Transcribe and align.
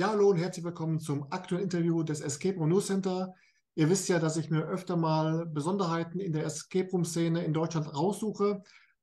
Ja, 0.00 0.12
hallo 0.12 0.30
und 0.30 0.38
herzlich 0.38 0.64
willkommen 0.64 0.98
zum 0.98 1.30
aktuellen 1.30 1.64
Interview 1.64 2.02
des 2.02 2.22
Escape 2.22 2.56
Room 2.56 2.70
News 2.70 2.86
Center. 2.86 3.34
Ihr 3.74 3.90
wisst 3.90 4.08
ja, 4.08 4.18
dass 4.18 4.38
ich 4.38 4.48
mir 4.48 4.62
öfter 4.62 4.96
mal 4.96 5.44
Besonderheiten 5.44 6.20
in 6.20 6.32
der 6.32 6.46
Escape 6.46 6.88
Room 6.90 7.04
Szene 7.04 7.44
in 7.44 7.52
Deutschland 7.52 7.94
raussuche. 7.94 8.62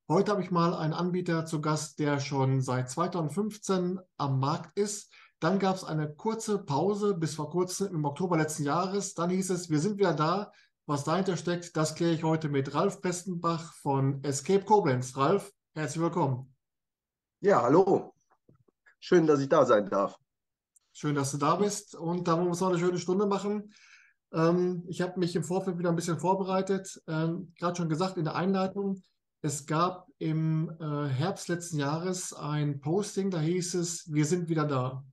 Heute 0.10 0.32
habe 0.32 0.42
ich 0.42 0.50
mal 0.50 0.74
einen 0.74 0.94
Anbieter 0.94 1.46
zu 1.46 1.62
Gast, 1.62 2.00
der 2.00 2.20
schon 2.20 2.62
seit 2.62 2.90
2015 2.90 4.00
am 4.18 4.40
Markt 4.40 4.76
ist. 4.76 5.14
Dann 5.40 5.60
gab 5.60 5.76
es 5.76 5.84
eine 5.84 6.12
kurze 6.12 6.58
Pause 6.58 7.14
bis 7.14 7.36
vor 7.36 7.52
kurzem 7.52 7.94
im 7.94 8.04
Oktober 8.04 8.36
letzten 8.36 8.64
Jahres. 8.64 9.14
Dann 9.14 9.30
hieß 9.30 9.52
es, 9.52 9.70
wir 9.70 9.80
sind 9.80 10.00
wieder 10.00 10.16
da. 10.16 10.52
Was 10.88 11.04
dahinter 11.04 11.38
steckt, 11.38 11.78
das 11.78 11.94
kläre 11.94 12.14
ich 12.14 12.24
heute 12.24 12.50
mit 12.50 12.74
Ralf 12.74 13.02
Prestenbach 13.02 13.72
von 13.84 14.24
Escape 14.24 14.66
Koblenz. 14.66 15.16
Ralf, 15.16 15.54
herzlich 15.76 16.02
willkommen. 16.02 16.56
Ja, 17.42 17.62
hallo. 17.62 18.16
Schön, 19.00 19.28
dass 19.28 19.40
ich 19.40 19.48
da 19.48 19.64
sein 19.64 19.88
darf. 19.92 20.18
Schön, 21.00 21.14
dass 21.14 21.30
du 21.30 21.38
da 21.38 21.58
bist. 21.58 21.94
Und 21.94 22.28
da 22.28 22.34
wollen 22.34 22.46
wir 22.46 22.50
uns 22.50 22.60
noch 22.60 22.70
eine 22.70 22.80
schöne 22.80 22.98
Stunde 22.98 23.28
machen. 23.28 23.72
Ähm, 24.34 24.84
ich 24.88 25.00
habe 25.00 25.20
mich 25.20 25.36
im 25.36 25.44
Vorfeld 25.44 25.78
wieder 25.78 25.90
ein 25.90 25.96
bisschen 25.96 26.18
vorbereitet. 26.18 27.00
Ähm, 27.08 27.54
Gerade 27.60 27.76
schon 27.76 27.88
gesagt 27.88 28.18
in 28.18 28.24
der 28.24 28.34
Einleitung, 28.34 29.04
es 29.44 29.68
gab 29.68 30.08
im 30.18 30.72
äh, 30.80 31.08
Herbst 31.08 31.50
letzten 31.50 31.78
Jahres 31.78 32.34
ein 32.34 32.80
Posting, 32.80 33.30
da 33.30 33.40
hieß 33.40 33.76
es, 33.76 34.12
wir 34.12 34.26
sind 34.26 34.50
wieder 34.50 34.66
da. 34.66 35.04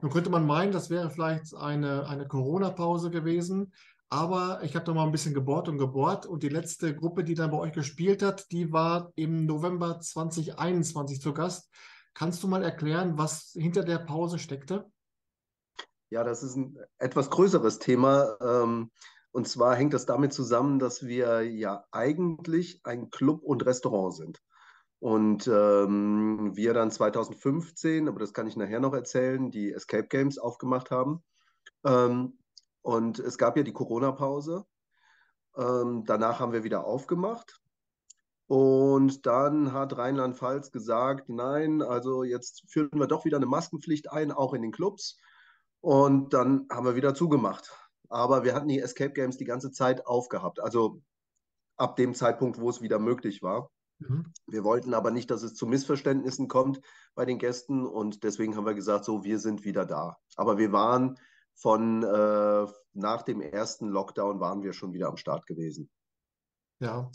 Nun 0.00 0.10
könnte 0.10 0.30
man 0.30 0.46
meinen, 0.46 0.72
das 0.72 0.88
wäre 0.88 1.10
vielleicht 1.10 1.54
eine, 1.54 2.08
eine 2.08 2.26
Corona-Pause 2.26 3.10
gewesen, 3.10 3.74
aber 4.08 4.62
ich 4.62 4.74
habe 4.74 4.86
da 4.86 4.94
mal 4.94 5.04
ein 5.04 5.12
bisschen 5.12 5.34
gebohrt 5.34 5.68
und 5.68 5.76
gebohrt 5.76 6.24
und 6.24 6.44
die 6.44 6.48
letzte 6.48 6.96
Gruppe, 6.96 7.24
die 7.24 7.34
dann 7.34 7.50
bei 7.50 7.58
euch 7.58 7.72
gespielt 7.72 8.22
hat, 8.22 8.50
die 8.52 8.72
war 8.72 9.12
im 9.16 9.44
November 9.44 10.00
2021 10.00 11.20
zu 11.20 11.34
Gast. 11.34 11.70
Kannst 12.14 12.42
du 12.42 12.48
mal 12.48 12.62
erklären, 12.62 13.18
was 13.18 13.50
hinter 13.52 13.84
der 13.84 13.98
Pause 13.98 14.38
steckte? 14.38 14.90
Ja, 16.10 16.22
das 16.24 16.42
ist 16.42 16.56
ein 16.56 16.78
etwas 16.98 17.30
größeres 17.30 17.78
Thema. 17.78 18.36
Ähm, 18.40 18.90
und 19.32 19.48
zwar 19.48 19.74
hängt 19.76 19.92
das 19.92 20.06
damit 20.06 20.32
zusammen, 20.32 20.78
dass 20.78 21.04
wir 21.06 21.42
ja 21.42 21.84
eigentlich 21.90 22.80
ein 22.84 23.10
Club 23.10 23.42
und 23.42 23.66
Restaurant 23.66 24.14
sind. 24.14 24.42
Und 24.98 25.46
ähm, 25.46 26.52
wir 26.54 26.72
dann 26.72 26.90
2015, 26.90 28.08
aber 28.08 28.18
das 28.18 28.32
kann 28.32 28.46
ich 28.46 28.56
nachher 28.56 28.80
noch 28.80 28.94
erzählen, 28.94 29.50
die 29.50 29.72
Escape 29.72 30.08
Games 30.08 30.38
aufgemacht 30.38 30.90
haben. 30.90 31.22
Ähm, 31.84 32.38
und 32.82 33.18
es 33.18 33.36
gab 33.36 33.56
ja 33.56 33.62
die 33.62 33.74
Corona-Pause. 33.74 34.64
Ähm, 35.56 36.04
danach 36.06 36.40
haben 36.40 36.52
wir 36.52 36.64
wieder 36.64 36.86
aufgemacht. 36.86 37.60
Und 38.46 39.26
dann 39.26 39.72
hat 39.72 39.98
Rheinland-Pfalz 39.98 40.70
gesagt, 40.70 41.28
nein, 41.28 41.82
also 41.82 42.22
jetzt 42.22 42.62
führen 42.68 42.90
wir 42.98 43.08
doch 43.08 43.24
wieder 43.24 43.38
eine 43.38 43.46
Maskenpflicht 43.46 44.10
ein, 44.12 44.30
auch 44.30 44.54
in 44.54 44.62
den 44.62 44.70
Clubs. 44.70 45.18
Und 45.86 46.34
dann 46.34 46.66
haben 46.68 46.84
wir 46.84 46.96
wieder 46.96 47.14
zugemacht. 47.14 47.70
Aber 48.08 48.42
wir 48.42 48.56
hatten 48.56 48.66
die 48.66 48.80
Escape 48.80 49.12
Games 49.12 49.36
die 49.36 49.44
ganze 49.44 49.70
Zeit 49.70 50.04
aufgehabt. 50.04 50.58
Also 50.58 51.00
ab 51.76 51.94
dem 51.94 52.12
Zeitpunkt, 52.12 52.58
wo 52.58 52.68
es 52.68 52.82
wieder 52.82 52.98
möglich 52.98 53.40
war. 53.40 53.70
Mhm. 54.00 54.32
Wir 54.48 54.64
wollten 54.64 54.94
aber 54.94 55.12
nicht, 55.12 55.30
dass 55.30 55.44
es 55.44 55.54
zu 55.54 55.64
Missverständnissen 55.64 56.48
kommt 56.48 56.80
bei 57.14 57.24
den 57.24 57.38
Gästen 57.38 57.86
und 57.86 58.24
deswegen 58.24 58.56
haben 58.56 58.66
wir 58.66 58.74
gesagt, 58.74 59.04
so, 59.04 59.22
wir 59.22 59.38
sind 59.38 59.64
wieder 59.64 59.86
da. 59.86 60.18
Aber 60.34 60.58
wir 60.58 60.72
waren 60.72 61.20
von 61.54 62.02
äh, 62.02 62.66
nach 62.94 63.22
dem 63.22 63.40
ersten 63.40 63.86
Lockdown 63.86 64.40
waren 64.40 64.64
wir 64.64 64.72
schon 64.72 64.92
wieder 64.92 65.06
am 65.06 65.16
Start 65.16 65.46
gewesen. 65.46 65.88
Ja, 66.80 67.12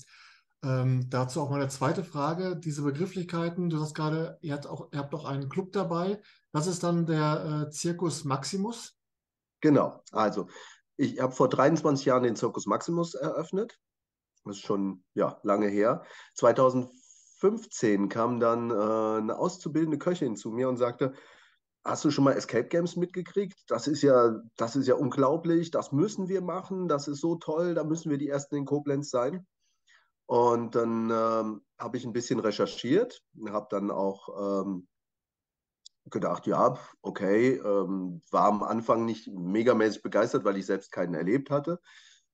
ähm, 0.63 1.09
dazu 1.09 1.41
auch 1.41 1.49
meine 1.49 1.67
zweite 1.67 2.03
Frage. 2.03 2.55
Diese 2.55 2.83
Begrifflichkeiten, 2.83 3.69
du 3.69 3.77
sagst 3.77 3.95
gerade, 3.95 4.37
ihr 4.41 4.53
habt 4.53 4.67
auch, 4.67 4.89
ihr 4.91 4.99
habt 4.99 5.13
auch 5.13 5.25
einen 5.25 5.49
Club 5.49 5.71
dabei. 5.71 6.21
Das 6.51 6.67
ist 6.67 6.83
dann 6.83 7.05
der 7.05 7.67
äh, 7.67 7.71
Circus 7.71 8.23
Maximus? 8.23 8.95
Genau. 9.61 10.03
Also, 10.11 10.47
ich 10.97 11.19
habe 11.19 11.33
vor 11.33 11.49
23 11.49 12.05
Jahren 12.05 12.23
den 12.23 12.35
Circus 12.35 12.65
Maximus 12.65 13.13
eröffnet. 13.13 13.79
Das 14.43 14.57
ist 14.57 14.63
schon 14.63 15.03
ja, 15.13 15.39
lange 15.43 15.67
her. 15.67 16.03
2015 16.35 18.09
kam 18.09 18.39
dann 18.39 18.71
äh, 18.71 18.73
eine 18.73 19.37
auszubildende 19.37 19.97
Köchin 19.97 20.35
zu 20.35 20.51
mir 20.51 20.69
und 20.69 20.77
sagte, 20.77 21.13
Hast 21.83 22.05
du 22.05 22.11
schon 22.11 22.25
mal 22.25 22.33
Escape 22.33 22.67
Games 22.67 22.95
mitgekriegt? 22.95 23.63
Das 23.67 23.87
ist 23.87 24.03
ja, 24.03 24.39
das 24.55 24.75
ist 24.75 24.87
ja 24.87 24.93
unglaublich, 24.93 25.71
das 25.71 25.91
müssen 25.91 26.27
wir 26.27 26.41
machen, 26.41 26.87
das 26.87 27.07
ist 27.07 27.21
so 27.21 27.37
toll, 27.37 27.73
da 27.73 27.83
müssen 27.83 28.11
wir 28.11 28.19
die 28.19 28.29
Ersten 28.29 28.55
in 28.55 28.65
Koblenz 28.65 29.09
sein. 29.09 29.47
Und 30.25 30.75
dann 30.75 31.09
ähm, 31.11 31.61
habe 31.77 31.97
ich 31.97 32.05
ein 32.05 32.13
bisschen 32.13 32.39
recherchiert, 32.39 33.21
habe 33.49 33.67
dann 33.69 33.91
auch 33.91 34.61
ähm, 34.63 34.87
gedacht, 36.09 36.47
ja, 36.47 36.77
okay, 37.01 37.55
ähm, 37.55 38.21
war 38.31 38.45
am 38.45 38.63
Anfang 38.63 39.05
nicht 39.05 39.27
megamäßig 39.27 40.01
begeistert, 40.01 40.43
weil 40.43 40.57
ich 40.57 40.65
selbst 40.65 40.91
keinen 40.91 41.13
erlebt 41.13 41.49
hatte, 41.49 41.79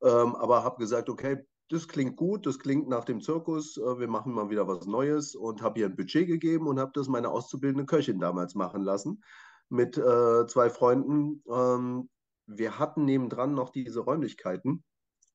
ähm, 0.01 0.35
aber 0.35 0.63
habe 0.63 0.77
gesagt, 0.77 1.09
okay, 1.09 1.45
das 1.69 1.87
klingt 1.87 2.15
gut, 2.15 2.45
das 2.45 2.59
klingt 2.59 2.87
nach 2.87 3.03
dem 3.03 3.21
Zirkus, 3.21 3.77
äh, 3.77 3.99
wir 3.99 4.07
machen 4.07 4.33
mal 4.33 4.49
wieder 4.49 4.67
was 4.67 4.85
Neues 4.85 5.35
und 5.35 5.61
habe 5.61 5.79
ihr 5.79 5.87
ein 5.87 5.95
Budget 5.95 6.27
gegeben 6.27 6.67
und 6.67 6.79
habe 6.79 6.91
das 6.93 7.07
meine 7.07 7.29
auszubildende 7.29 7.85
Köchin 7.85 8.19
damals 8.19 8.55
machen 8.55 8.81
lassen 8.81 9.21
mit 9.69 9.97
äh, 9.97 10.47
zwei 10.47 10.69
Freunden. 10.69 11.43
Ähm, 11.49 12.09
wir 12.45 12.79
hatten 12.79 13.03
nebendran 13.03 13.53
noch 13.53 13.71
diese 13.71 13.99
Räumlichkeiten 13.99 14.85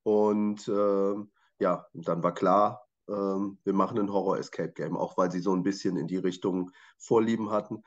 und 0.05 0.67
äh, 0.69 1.15
ja, 1.63 1.87
dann 1.95 2.23
war 2.23 2.35
klar, 2.35 2.87
ähm, 3.09 3.59
wir 3.65 3.73
machen 3.73 3.99
ein 3.99 4.13
Horror-Escape-Game, 4.13 4.97
auch 4.97 5.17
weil 5.17 5.31
sie 5.31 5.41
so 5.41 5.55
ein 5.55 5.63
bisschen 5.63 5.97
in 5.97 6.09
die 6.09 6.19
Richtung 6.19 6.71
Vorlieben 6.99 7.51
hatten. 7.51 7.83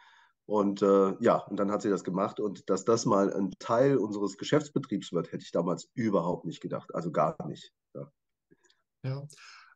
Und 0.46 0.82
äh, 0.82 1.16
ja, 1.20 1.38
und 1.38 1.58
dann 1.58 1.72
hat 1.72 1.82
sie 1.82 1.90
das 1.90 2.04
gemacht. 2.04 2.40
Und 2.40 2.70
dass 2.70 2.86
das 2.86 3.06
mal 3.06 3.34
ein 3.34 3.52
Teil 3.60 3.98
unseres 3.98 4.38
Geschäftsbetriebs 4.38 5.12
wird, 5.12 5.32
hätte 5.32 5.44
ich 5.44 5.52
damals 5.52 5.90
überhaupt 5.94 6.46
nicht 6.46 6.62
gedacht. 6.62 6.96
Also 6.96 7.12
gar 7.12 7.36
nicht. 7.48 7.74
Ja. 7.94 8.12
ja. 9.04 9.28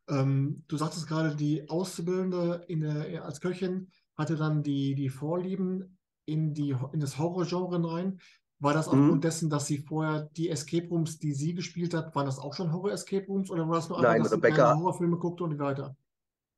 Ähm, 0.08 0.64
du 0.68 0.76
sagtest 0.76 1.06
gerade, 1.06 1.36
die 1.36 1.68
Auszubildende 1.68 2.64
der, 2.68 3.24
als 3.24 3.40
Köchin 3.40 3.90
hatte 4.16 4.36
dann 4.36 4.62
die, 4.62 4.94
die 4.94 5.08
Vorlieben 5.08 5.98
in, 6.24 6.54
die, 6.54 6.76
in 6.92 7.00
das 7.00 7.18
Horrorgenre 7.18 7.92
rein. 7.92 8.20
War 8.60 8.74
das 8.74 8.88
aufgrund 8.88 9.14
mhm. 9.14 9.20
dessen, 9.22 9.48
dass 9.48 9.66
sie 9.66 9.78
vorher 9.78 10.28
die 10.36 10.50
Escape 10.50 10.86
Rooms, 10.88 11.18
die 11.18 11.32
sie 11.32 11.54
gespielt 11.54 11.94
hat, 11.94 12.14
waren 12.14 12.26
das 12.26 12.38
auch 12.38 12.52
schon 12.52 12.72
Horror-Escape 12.72 13.26
Rooms 13.26 13.50
oder 13.50 13.66
war 13.66 13.76
das 13.76 13.88
nur 13.88 13.98
einfach, 13.98 14.10
Nein, 14.10 14.22
dass 14.22 14.32
Rebecca, 14.32 14.74
sie 14.74 14.80
Horrorfilme 14.80 15.16
guckte 15.16 15.44
und 15.44 15.58
weiter? 15.58 15.96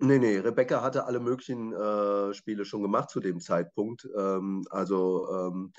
Nee, 0.01 0.19
nee, 0.19 0.39
Rebecca 0.39 0.83
hatte 0.83 1.07
alle 1.07 1.21
möglichen 1.21 1.73
äh, 1.73 2.35
Spiele 2.35 2.65
schon 2.65 2.83
gemacht 2.83 3.09
zu 3.09 3.21
dem 3.21 3.39
Zeitpunkt. 3.39 4.09
Ähm, 4.19 4.65
also, 4.71 5.29
ähm, 5.31 5.73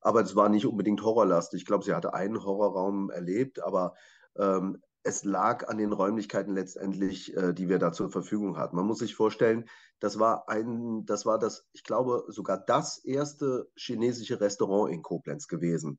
aber 0.00 0.22
es 0.22 0.34
war 0.34 0.48
nicht 0.48 0.66
unbedingt 0.66 1.00
horrorlastig. 1.04 1.60
Ich 1.60 1.66
glaube, 1.66 1.84
sie 1.84 1.94
hatte 1.94 2.12
einen 2.12 2.42
Horrorraum 2.44 3.10
erlebt, 3.10 3.62
aber 3.62 3.94
ähm, 4.36 4.82
es 5.02 5.24
lag 5.24 5.68
an 5.68 5.78
den 5.78 5.92
Räumlichkeiten 5.92 6.54
letztendlich, 6.54 7.36
äh, 7.36 7.52
die 7.52 7.68
wir 7.68 7.78
da 7.78 7.92
zur 7.92 8.10
Verfügung 8.10 8.56
hatten. 8.56 8.76
Man 8.76 8.86
muss 8.86 8.98
sich 8.98 9.14
vorstellen, 9.14 9.68
das 10.00 10.18
war 10.18 10.48
ein, 10.48 11.06
das 11.06 11.24
war 11.26 11.38
das, 11.38 11.66
ich 11.72 11.84
glaube, 11.84 12.24
sogar 12.28 12.58
das 12.58 12.98
erste 13.04 13.70
chinesische 13.76 14.40
Restaurant 14.40 14.92
in 14.92 15.02
Koblenz 15.02 15.48
gewesen. 15.48 15.98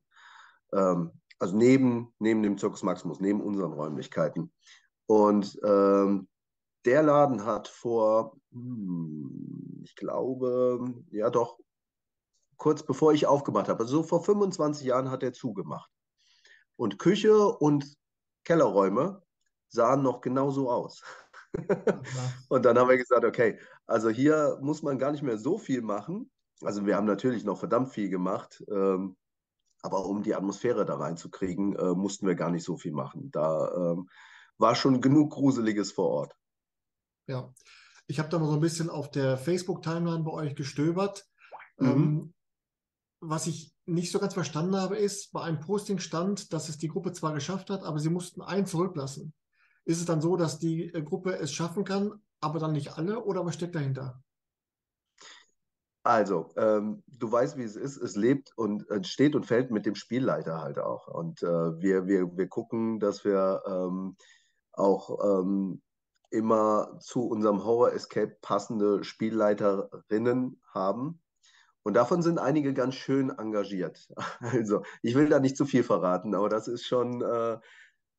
Ähm, 0.74 1.12
also 1.40 1.56
neben, 1.56 2.14
neben 2.20 2.44
dem 2.44 2.58
Circus 2.58 2.84
Maximus, 2.84 3.20
neben 3.20 3.42
unseren 3.42 3.74
Räumlichkeiten. 3.74 4.52
Und 5.06 5.58
ähm, 5.64 6.28
der 6.86 7.04
Laden 7.04 7.46
hat 7.46 7.68
vor, 7.68 8.38
hm, 8.52 9.82
ich 9.84 9.96
glaube, 9.96 10.94
ja 11.12 11.30
doch, 11.30 11.58
kurz 12.58 12.84
bevor 12.84 13.14
ich 13.14 13.26
aufgemacht 13.26 13.70
habe, 13.70 13.80
also 13.80 13.98
so 13.98 14.04
vor 14.04 14.24
25 14.24 14.86
Jahren 14.86 15.10
hat 15.10 15.24
er 15.24 15.34
zugemacht. 15.34 15.90
Und 16.76 17.00
Küche 17.00 17.48
und 17.48 17.98
Kellerräume 18.50 19.22
sahen 19.68 20.02
noch 20.02 20.22
genauso 20.22 20.72
aus. 20.72 21.04
und 22.50 22.66
dann 22.66 22.80
haben 22.80 22.90
wir 22.90 22.98
gesagt, 22.98 23.24
okay, 23.24 23.60
also 23.86 24.10
hier 24.10 24.58
muss 24.60 24.82
man 24.82 24.98
gar 24.98 25.12
nicht 25.12 25.22
mehr 25.22 25.38
so 25.38 25.60
viel 25.60 25.84
machen. 25.84 26.32
Also 26.64 26.88
wir 26.88 26.96
haben 26.96 27.06
natürlich 27.06 27.44
noch 27.44 27.60
verdammt 27.60 27.90
viel 27.90 28.10
gemacht, 28.10 28.64
ähm, 28.72 29.16
aber 29.84 30.04
um 30.08 30.24
die 30.24 30.34
Atmosphäre 30.34 30.84
da 30.84 30.96
reinzukriegen, 30.96 31.76
äh, 31.76 31.94
mussten 31.94 32.26
wir 32.26 32.34
gar 32.34 32.50
nicht 32.50 32.64
so 32.64 32.76
viel 32.76 32.92
machen. 32.92 33.30
Da 33.30 33.72
ähm, 33.76 34.10
war 34.58 34.74
schon 34.74 35.00
genug 35.00 35.34
Gruseliges 35.34 35.92
vor 35.92 36.10
Ort. 36.10 36.36
Ja, 37.28 37.54
ich 38.08 38.18
habe 38.18 38.30
da 38.30 38.40
mal 38.40 38.48
so 38.48 38.56
ein 38.56 38.62
bisschen 38.62 38.90
auf 38.90 39.12
der 39.12 39.38
Facebook-Timeline 39.38 40.24
bei 40.24 40.32
euch 40.32 40.56
gestöbert. 40.56 41.28
Mhm. 41.78 41.88
Ähm, 41.88 42.34
was 43.22 43.48
ich 43.48 43.74
nicht 43.86 44.12
so 44.12 44.20
ganz 44.20 44.34
verstanden 44.34 44.76
habe, 44.76 44.98
ist, 44.98 45.32
bei 45.34 45.42
einem 45.42 45.60
Posting 45.60 46.00
stand, 46.00 46.54
dass 46.54 46.70
es 46.70 46.78
die 46.78 46.88
Gruppe 46.88 47.12
zwar 47.12 47.34
geschafft 47.34 47.70
hat, 47.70 47.84
aber 47.84 48.00
sie 48.00 48.10
mussten 48.10 48.42
einen 48.42 48.66
zurücklassen. 48.66 49.34
Ist 49.86 50.00
es 50.00 50.06
dann 50.06 50.22
so, 50.22 50.36
dass 50.38 50.60
die 50.60 50.94
äh, 50.94 51.02
Gruppe 51.02 51.38
es 51.38 51.52
schaffen 51.52 51.84
kann, 51.84 52.22
aber 52.40 52.60
dann 52.60 52.74
nicht 52.74 52.98
alle 52.98 53.24
oder 53.24 53.46
was 53.46 53.56
steckt 53.56 53.76
dahinter? 53.76 54.24
Also, 56.04 56.50
ähm, 56.56 57.04
du 57.08 57.32
weißt, 57.32 57.58
wie 57.58 57.64
es 57.64 57.76
ist. 57.76 57.98
Es 57.98 58.16
lebt 58.16 58.52
und 58.56 58.90
äh, 58.90 59.04
steht 59.04 59.36
und 59.36 59.46
fällt 59.46 59.70
mit 59.70 59.86
dem 59.86 59.96
Spielleiter 59.96 60.62
halt 60.62 60.80
auch. 60.80 61.08
Und 61.08 61.44
äh, 61.44 61.48
wir, 61.82 62.08
wir, 62.08 62.38
wir 62.38 62.48
gucken, 62.48 63.00
dass 63.00 63.26
wir 63.26 63.62
ähm, 63.68 64.16
auch 64.72 65.42
ähm, 65.42 65.82
immer 66.30 66.98
zu 67.00 67.28
unserem 67.28 67.64
Horror 67.66 67.92
Escape 67.92 68.38
passende 68.42 69.04
Spielleiterinnen 69.04 70.62
haben 70.74 71.20
Und 71.90 71.96
davon 71.96 72.22
sind 72.22 72.38
einige 72.38 72.76
ganz 72.76 72.94
schön 72.94 73.32
engagiert. 73.32 74.14
Also, 74.42 74.84
ich 75.02 75.16
will 75.16 75.28
da 75.28 75.40
nicht 75.40 75.58
zu 75.58 75.66
viel 75.66 75.84
verraten, 75.84 76.36
aber 76.36 76.48
das 76.48 76.68
ist 76.68 76.86
schon 76.86 77.24
äh, 77.24 77.58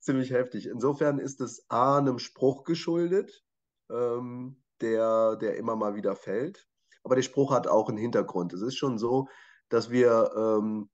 ziemlich 0.01 0.33
heftig. 0.33 0.67
Insofern 0.67 1.21
ist 1.21 1.41
es 1.41 1.67
A, 1.69 1.99
einem 1.99 2.19
Spruch 2.19 2.65
geschuldet, 2.65 3.45
ähm, 3.89 4.61
der, 4.81 5.37
der 5.37 5.57
immer 5.57 5.77
mal 5.77 5.95
wieder 5.95 6.17
fällt. 6.17 6.67
Aber 7.05 7.15
der 7.15 7.23
Spruch 7.23 7.53
hat 7.53 7.69
auch 7.69 7.89
einen 7.89 7.99
Hintergrund. 7.99 8.53
Es 8.55 8.61
ist 8.61 8.77
schon 8.77 8.99
so, 8.99 9.29
dass 9.69 9.89
wir 9.89 10.33
ähm, 10.37 10.91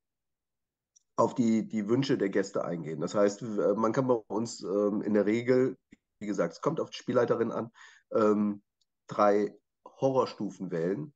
auf 1.17 1.35
die, 1.35 1.67
die 1.67 1.89
Wünsche 1.89 2.19
der 2.19 2.29
Gäste 2.29 2.63
eingehen. 2.63 3.01
Das 3.01 3.15
heißt, 3.15 3.41
man 3.41 3.93
kann 3.93 4.07
bei 4.07 4.21
uns 4.29 4.63
ähm, 4.63 5.01
in 5.01 5.15
der 5.15 5.25
Regel, 5.25 5.79
wie 6.21 6.27
gesagt, 6.27 6.53
es 6.53 6.61
kommt 6.61 6.79
auf 6.79 6.91
die 6.91 6.99
Spielleiterin 6.99 7.53
an, 7.53 7.71
ähm, 8.13 8.63
drei 9.07 9.59
Horrorstufen 9.99 10.71
wählen. 10.71 11.15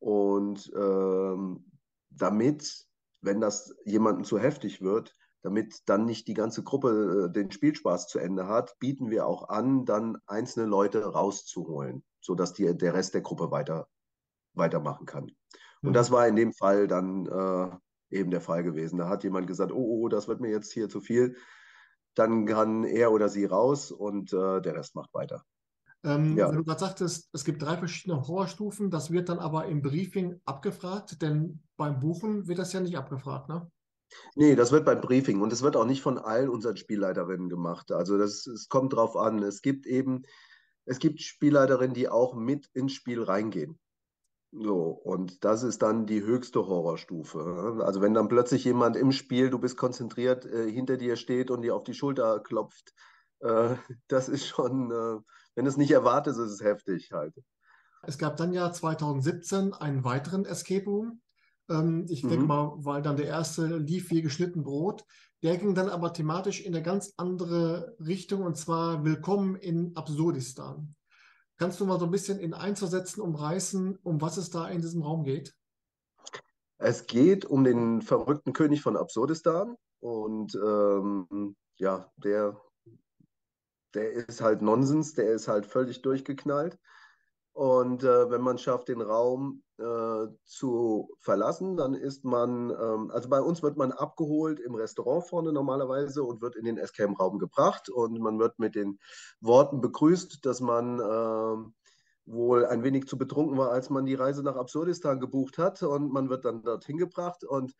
Und 0.00 0.72
ähm, 0.74 1.64
damit, 2.10 2.86
wenn 3.20 3.40
das 3.40 3.74
jemandem 3.84 4.24
zu 4.24 4.38
heftig 4.38 4.82
wird, 4.82 5.14
damit 5.42 5.82
dann 5.86 6.04
nicht 6.04 6.28
die 6.28 6.34
ganze 6.34 6.62
Gruppe 6.62 7.28
äh, 7.28 7.32
den 7.32 7.50
Spielspaß 7.50 8.08
zu 8.08 8.18
Ende 8.18 8.46
hat, 8.46 8.78
bieten 8.78 9.10
wir 9.10 9.26
auch 9.26 9.48
an, 9.48 9.84
dann 9.84 10.18
einzelne 10.26 10.66
Leute 10.66 11.04
rauszuholen, 11.04 12.02
sodass 12.20 12.52
die, 12.52 12.76
der 12.76 12.94
Rest 12.94 13.14
der 13.14 13.22
Gruppe 13.22 13.50
weiter, 13.50 13.88
weitermachen 14.54 15.06
kann. 15.06 15.30
Und 15.82 15.90
mhm. 15.90 15.92
das 15.94 16.10
war 16.10 16.26
in 16.26 16.36
dem 16.36 16.52
Fall 16.52 16.88
dann 16.88 17.26
äh, 17.26 18.16
eben 18.16 18.30
der 18.30 18.40
Fall 18.40 18.62
gewesen. 18.62 18.98
Da 18.98 19.08
hat 19.08 19.24
jemand 19.24 19.46
gesagt, 19.46 19.72
oh, 19.72 20.02
oh, 20.02 20.08
das 20.08 20.28
wird 20.28 20.40
mir 20.40 20.50
jetzt 20.50 20.72
hier 20.72 20.88
zu 20.88 21.00
viel. 21.00 21.36
Dann 22.14 22.44
kann 22.44 22.84
er 22.84 23.12
oder 23.12 23.28
sie 23.28 23.44
raus 23.44 23.90
und 23.90 24.32
äh, 24.32 24.60
der 24.60 24.74
Rest 24.74 24.94
macht 24.94 25.14
weiter. 25.14 25.44
Ähm, 26.02 26.36
ja. 26.36 26.48
Wenn 26.48 26.56
du 26.56 26.64
gerade 26.64 26.80
sagtest, 26.80 27.28
es 27.32 27.44
gibt 27.44 27.62
drei 27.62 27.76
verschiedene 27.76 28.26
Horrorstufen, 28.26 28.90
das 28.90 29.10
wird 29.10 29.28
dann 29.28 29.38
aber 29.38 29.66
im 29.66 29.82
Briefing 29.82 30.40
abgefragt, 30.44 31.20
denn 31.20 31.62
beim 31.76 32.00
Buchen 32.00 32.48
wird 32.48 32.58
das 32.58 32.72
ja 32.72 32.80
nicht 32.80 32.96
abgefragt, 32.96 33.48
ne? 33.48 33.70
Nee, 34.34 34.56
das 34.56 34.72
wird 34.72 34.84
beim 34.84 35.00
Briefing 35.00 35.40
und 35.40 35.52
es 35.52 35.62
wird 35.62 35.76
auch 35.76 35.84
nicht 35.84 36.02
von 36.02 36.18
allen 36.18 36.48
unseren 36.48 36.76
Spielleiterinnen 36.76 37.48
gemacht. 37.48 37.92
Also 37.92 38.18
das, 38.18 38.46
es 38.46 38.68
kommt 38.68 38.92
drauf 38.92 39.16
an. 39.16 39.42
Es 39.42 39.62
gibt 39.62 39.86
eben, 39.86 40.22
es 40.84 40.98
gibt 40.98 41.20
Spielleiterinnen, 41.20 41.94
die 41.94 42.08
auch 42.08 42.34
mit 42.34 42.68
ins 42.72 42.92
Spiel 42.92 43.22
reingehen. 43.22 43.78
So, 44.52 44.88
und 44.88 45.44
das 45.44 45.62
ist 45.62 45.80
dann 45.82 46.06
die 46.06 46.22
höchste 46.22 46.66
Horrorstufe. 46.66 47.82
Also 47.84 48.00
wenn 48.00 48.14
dann 48.14 48.28
plötzlich 48.28 48.64
jemand 48.64 48.96
im 48.96 49.12
Spiel, 49.12 49.48
du 49.48 49.60
bist 49.60 49.76
konzentriert, 49.76 50.44
äh, 50.44 50.68
hinter 50.70 50.96
dir 50.96 51.14
steht 51.14 51.52
und 51.52 51.62
dir 51.62 51.76
auf 51.76 51.84
die 51.84 51.94
Schulter 51.94 52.40
klopft, 52.40 52.92
äh, 53.40 53.76
das 54.08 54.28
ist 54.28 54.46
schon, 54.46 54.90
äh, 54.90 55.20
wenn 55.60 55.66
du 55.66 55.70
es 55.72 55.76
nicht 55.76 55.90
erwartest, 55.90 56.38
ist 56.38 56.52
es 56.52 56.62
heftig 56.62 57.12
halt. 57.12 57.34
Es 58.02 58.16
gab 58.16 58.38
dann 58.38 58.54
ja 58.54 58.72
2017 58.72 59.74
einen 59.74 60.04
weiteren 60.04 60.46
Escape 60.46 60.86
Room. 60.86 61.20
Ähm, 61.68 62.06
ich 62.08 62.24
mhm. 62.24 62.28
denke 62.30 62.46
mal, 62.46 62.72
weil 62.78 63.02
dann 63.02 63.18
der 63.18 63.26
erste 63.26 63.76
lief 63.76 64.10
wie 64.10 64.22
geschnitten 64.22 64.62
Brot. 64.62 65.04
Der 65.42 65.58
ging 65.58 65.74
dann 65.74 65.90
aber 65.90 66.14
thematisch 66.14 66.62
in 66.62 66.74
eine 66.74 66.82
ganz 66.82 67.12
andere 67.18 67.94
Richtung 68.00 68.40
und 68.40 68.56
zwar 68.56 69.04
Willkommen 69.04 69.54
in 69.54 69.94
Absurdistan. 69.96 70.94
Kannst 71.58 71.78
du 71.78 71.84
mal 71.84 71.98
so 71.98 72.06
ein 72.06 72.10
bisschen 72.10 72.38
in 72.38 72.54
Einzelsätzen 72.54 73.20
umreißen, 73.20 73.98
um 74.02 74.22
was 74.22 74.38
es 74.38 74.48
da 74.48 74.66
in 74.66 74.80
diesem 74.80 75.02
Raum 75.02 75.24
geht? 75.24 75.54
Es 76.78 77.06
geht 77.06 77.44
um 77.44 77.64
den 77.64 78.00
verrückten 78.00 78.54
König 78.54 78.80
von 78.80 78.96
Absurdistan 78.96 79.76
und 80.00 80.54
ähm, 80.54 81.54
ja, 81.76 82.10
der, 82.16 82.58
der 83.94 84.12
ist 84.12 84.40
halt 84.40 84.62
Nonsens, 84.62 85.14
der 85.14 85.32
ist 85.32 85.48
halt 85.48 85.66
völlig 85.66 86.02
durchgeknallt. 86.02 86.78
Und 87.52 88.04
äh, 88.04 88.30
wenn 88.30 88.42
man 88.42 88.58
schafft, 88.58 88.88
den 88.88 89.00
Raum 89.00 89.62
äh, 89.78 90.28
zu 90.44 91.10
verlassen, 91.18 91.76
dann 91.76 91.94
ist 91.94 92.24
man, 92.24 92.70
ähm, 92.70 93.10
also 93.10 93.28
bei 93.28 93.40
uns 93.40 93.62
wird 93.62 93.76
man 93.76 93.92
abgeholt 93.92 94.60
im 94.60 94.74
Restaurant 94.74 95.26
vorne 95.26 95.52
normalerweise 95.52 96.22
und 96.22 96.40
wird 96.40 96.54
in 96.54 96.64
den 96.64 96.78
Escape-Raum 96.78 97.38
gebracht. 97.38 97.90
Und 97.90 98.18
man 98.20 98.38
wird 98.38 98.58
mit 98.58 98.76
den 98.76 98.98
Worten 99.40 99.80
begrüßt, 99.80 100.46
dass 100.46 100.60
man 100.60 101.00
äh, 101.00 101.70
wohl 102.24 102.66
ein 102.66 102.84
wenig 102.84 103.08
zu 103.08 103.18
betrunken 103.18 103.58
war, 103.58 103.72
als 103.72 103.90
man 103.90 104.06
die 104.06 104.14
Reise 104.14 104.44
nach 104.44 104.56
Absurdistan 104.56 105.18
gebucht 105.18 105.58
hat. 105.58 105.82
Und 105.82 106.12
man 106.12 106.30
wird 106.30 106.44
dann 106.44 106.62
dorthin 106.62 106.98
gebracht. 106.98 107.42
Und 107.42 107.74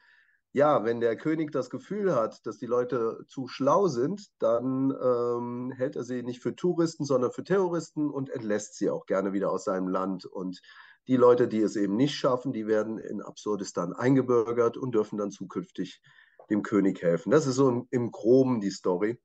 ja, 0.53 0.85
wenn 0.85 1.01
der 1.01 1.17
König 1.17 1.53
das 1.53 1.71
Gefühl 1.71 2.15
hat, 2.15 2.45
dass 2.45 2.59
die 2.59 2.67
Leute 2.67 3.25
zu 3.29 3.47
schlau 3.47 3.87
sind, 3.87 4.27
dann 4.41 4.93
ähm, 5.03 5.73
hält 5.77 5.95
er 5.95 6.03
sie 6.03 6.23
nicht 6.23 6.43
für 6.43 6.57
Touristen, 6.57 7.05
sondern 7.05 7.31
für 7.31 7.45
Terroristen 7.45 8.11
und 8.11 8.31
entlässt 8.31 8.77
sie 8.77 8.91
auch 8.91 9.07
gerne 9.07 9.33
wieder 9.33 9.53
aus 9.53 9.65
seinem 9.65 9.89
Land. 9.89 10.25
Und 10.25 10.61
die 11.07 11.17
Leute, 11.17 11.47
die 11.47 11.61
es 11.61 11.77
eben 11.77 11.97
nicht 11.97 12.17
schaffen, 12.17 12.53
die 12.53 12.67
werden 12.67 12.99
in 12.99 13.23
Absurdistan 13.23 13.93
eingebürgert 13.93 14.77
und 14.77 14.93
dürfen 14.95 15.19
dann 15.19 15.31
zukünftig 15.31 16.03
dem 16.51 16.63
König 16.63 17.01
helfen. 17.01 17.31
Das 17.31 17.47
ist 17.47 17.55
so 17.55 17.69
im, 17.69 17.87
im 17.91 18.11
Groben 18.11 18.61
die 18.61 18.71
Story. 18.71 19.21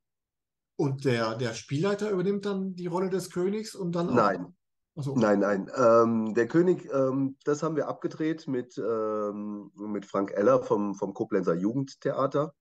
Und 0.77 1.05
der, 1.05 1.35
der 1.35 1.53
Spielleiter 1.53 2.11
übernimmt 2.11 2.45
dann 2.45 2.75
die 2.75 2.87
Rolle 2.87 3.09
des 3.09 3.31
Königs 3.31 3.73
und 3.73 3.93
dann 3.93 4.09
auch. 4.09 4.13
Nein, 4.13 4.55
so. 4.95 5.15
Nein, 5.15 5.39
nein. 5.39 5.69
Ähm, 5.75 6.33
der 6.33 6.47
König, 6.47 6.89
ähm, 6.93 7.37
das 7.43 7.63
haben 7.63 7.75
wir 7.75 7.87
abgedreht 7.87 8.47
mit, 8.47 8.77
ähm, 8.77 9.71
mit 9.75 10.05
Frank 10.05 10.31
Eller 10.31 10.61
vom, 10.61 10.95
vom 10.95 11.13
Koblenzer 11.13 11.53
Jugendtheater. 11.53 12.53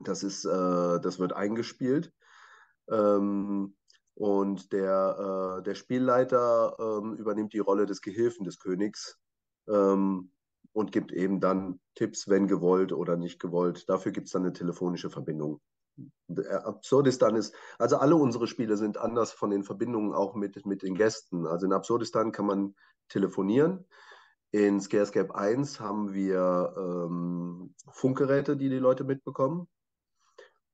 Das, 0.00 0.22
ist, 0.22 0.44
äh, 0.44 1.00
das 1.00 1.18
wird 1.18 1.32
eingespielt. 1.32 2.12
Ähm, 2.90 3.76
und 4.14 4.72
der, 4.72 5.58
äh, 5.58 5.62
der 5.62 5.74
Spielleiter 5.74 6.76
ähm, 6.78 7.14
übernimmt 7.14 7.52
die 7.52 7.58
Rolle 7.58 7.86
des 7.86 8.02
Gehilfen 8.02 8.44
des 8.44 8.58
Königs 8.58 9.18
ähm, 9.68 10.32
und 10.72 10.92
gibt 10.92 11.12
eben 11.12 11.40
dann 11.40 11.80
Tipps, 11.94 12.28
wenn 12.28 12.46
gewollt 12.46 12.92
oder 12.92 13.16
nicht 13.16 13.40
gewollt. 13.40 13.88
Dafür 13.88 14.12
gibt 14.12 14.26
es 14.26 14.32
dann 14.32 14.42
eine 14.42 14.52
telefonische 14.52 15.10
Verbindung. 15.10 15.60
Absurdistan 16.28 17.36
ist, 17.36 17.54
also 17.78 17.96
alle 17.96 18.16
unsere 18.16 18.46
Spiele 18.46 18.76
sind 18.76 18.98
anders 18.98 19.32
von 19.32 19.50
den 19.50 19.64
Verbindungen 19.64 20.14
auch 20.14 20.34
mit, 20.34 20.64
mit 20.66 20.82
den 20.82 20.94
Gästen. 20.94 21.46
Also 21.46 21.66
in 21.66 21.72
Absurdistan 21.72 22.32
kann 22.32 22.46
man 22.46 22.74
telefonieren. 23.08 23.86
In 24.50 24.80
Scarescape 24.80 25.34
1 25.34 25.80
haben 25.80 26.12
wir 26.12 26.74
ähm, 26.76 27.74
Funkgeräte, 27.90 28.56
die 28.56 28.68
die 28.68 28.78
Leute 28.78 29.04
mitbekommen. 29.04 29.66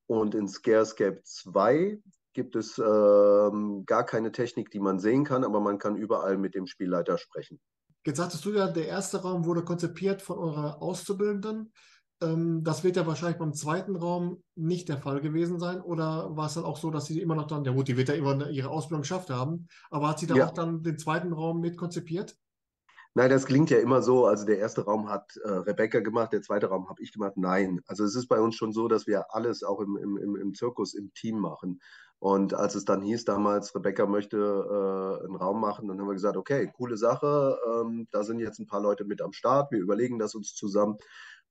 Und 0.06 0.34
in 0.34 0.48
Scarescape 0.48 1.20
2 1.22 2.00
gibt 2.32 2.56
es 2.56 2.78
ähm, 2.78 3.84
gar 3.84 4.04
keine 4.04 4.32
Technik, 4.32 4.70
die 4.70 4.80
man 4.80 4.98
sehen 4.98 5.24
kann, 5.24 5.44
aber 5.44 5.60
man 5.60 5.78
kann 5.78 5.96
überall 5.96 6.38
mit 6.38 6.54
dem 6.54 6.66
Spielleiter 6.66 7.18
sprechen. 7.18 7.60
Jetzt 8.06 8.16
sagtest 8.16 8.44
du 8.44 8.52
ja, 8.52 8.68
der 8.68 8.86
erste 8.86 9.22
Raum 9.22 9.44
wurde 9.44 9.64
konzipiert 9.64 10.22
von 10.22 10.38
eurer 10.38 10.80
Auszubildenden. 10.80 11.72
Ähm, 12.20 12.64
das 12.64 12.84
wird 12.84 12.96
ja 12.96 13.06
wahrscheinlich 13.06 13.38
beim 13.38 13.54
zweiten 13.54 13.96
Raum 13.96 14.42
nicht 14.56 14.88
der 14.88 14.98
Fall 14.98 15.20
gewesen 15.20 15.58
sein. 15.58 15.80
Oder 15.80 16.36
war 16.36 16.46
es 16.46 16.54
dann 16.54 16.64
auch 16.64 16.76
so, 16.76 16.90
dass 16.90 17.06
sie 17.06 17.20
immer 17.20 17.34
noch 17.34 17.46
dann, 17.46 17.64
ja 17.64 17.72
gut, 17.72 17.88
die 17.88 17.96
wird 17.96 18.08
ja 18.08 18.14
immer 18.14 18.48
ihre 18.50 18.70
Ausbildung 18.70 19.02
geschafft 19.02 19.30
haben, 19.30 19.68
aber 19.90 20.08
hat 20.08 20.18
sie 20.18 20.26
da 20.26 20.34
ja. 20.34 20.46
auch 20.46 20.52
dann 20.52 20.82
den 20.82 20.98
zweiten 20.98 21.32
Raum 21.32 21.60
mit 21.60 21.76
konzipiert? 21.76 22.36
Nein, 23.14 23.30
das 23.30 23.46
klingt 23.46 23.70
ja 23.70 23.78
immer 23.78 24.02
so. 24.02 24.26
Also 24.26 24.44
der 24.44 24.58
erste 24.58 24.84
Raum 24.84 25.08
hat 25.08 25.36
äh, 25.42 25.48
Rebecca 25.48 26.00
gemacht, 26.00 26.32
der 26.32 26.42
zweite 26.42 26.66
Raum 26.66 26.88
habe 26.88 27.02
ich 27.02 27.12
gemacht. 27.12 27.36
Nein, 27.36 27.80
also 27.86 28.04
es 28.04 28.14
ist 28.14 28.28
bei 28.28 28.40
uns 28.40 28.54
schon 28.54 28.72
so, 28.72 28.86
dass 28.86 29.06
wir 29.06 29.34
alles 29.34 29.62
auch 29.64 29.80
im, 29.80 29.96
im, 29.96 30.36
im 30.36 30.54
Zirkus 30.54 30.94
im 30.94 31.12
Team 31.14 31.38
machen. 31.38 31.80
Und 32.20 32.52
als 32.52 32.74
es 32.74 32.84
dann 32.84 33.02
hieß 33.02 33.24
damals, 33.24 33.74
Rebecca 33.74 34.06
möchte 34.06 34.36
äh, 34.36 35.24
einen 35.24 35.36
Raum 35.36 35.60
machen, 35.60 35.86
dann 35.86 36.00
haben 36.00 36.08
wir 36.08 36.14
gesagt, 36.14 36.36
okay, 36.36 36.70
coole 36.76 36.96
Sache, 36.96 37.58
ähm, 37.66 38.08
da 38.10 38.24
sind 38.24 38.40
jetzt 38.40 38.58
ein 38.58 38.66
paar 38.66 38.82
Leute 38.82 39.04
mit 39.04 39.22
am 39.22 39.32
Start, 39.32 39.70
wir 39.70 39.78
überlegen 39.78 40.18
das 40.18 40.34
uns 40.34 40.54
zusammen. 40.54 40.96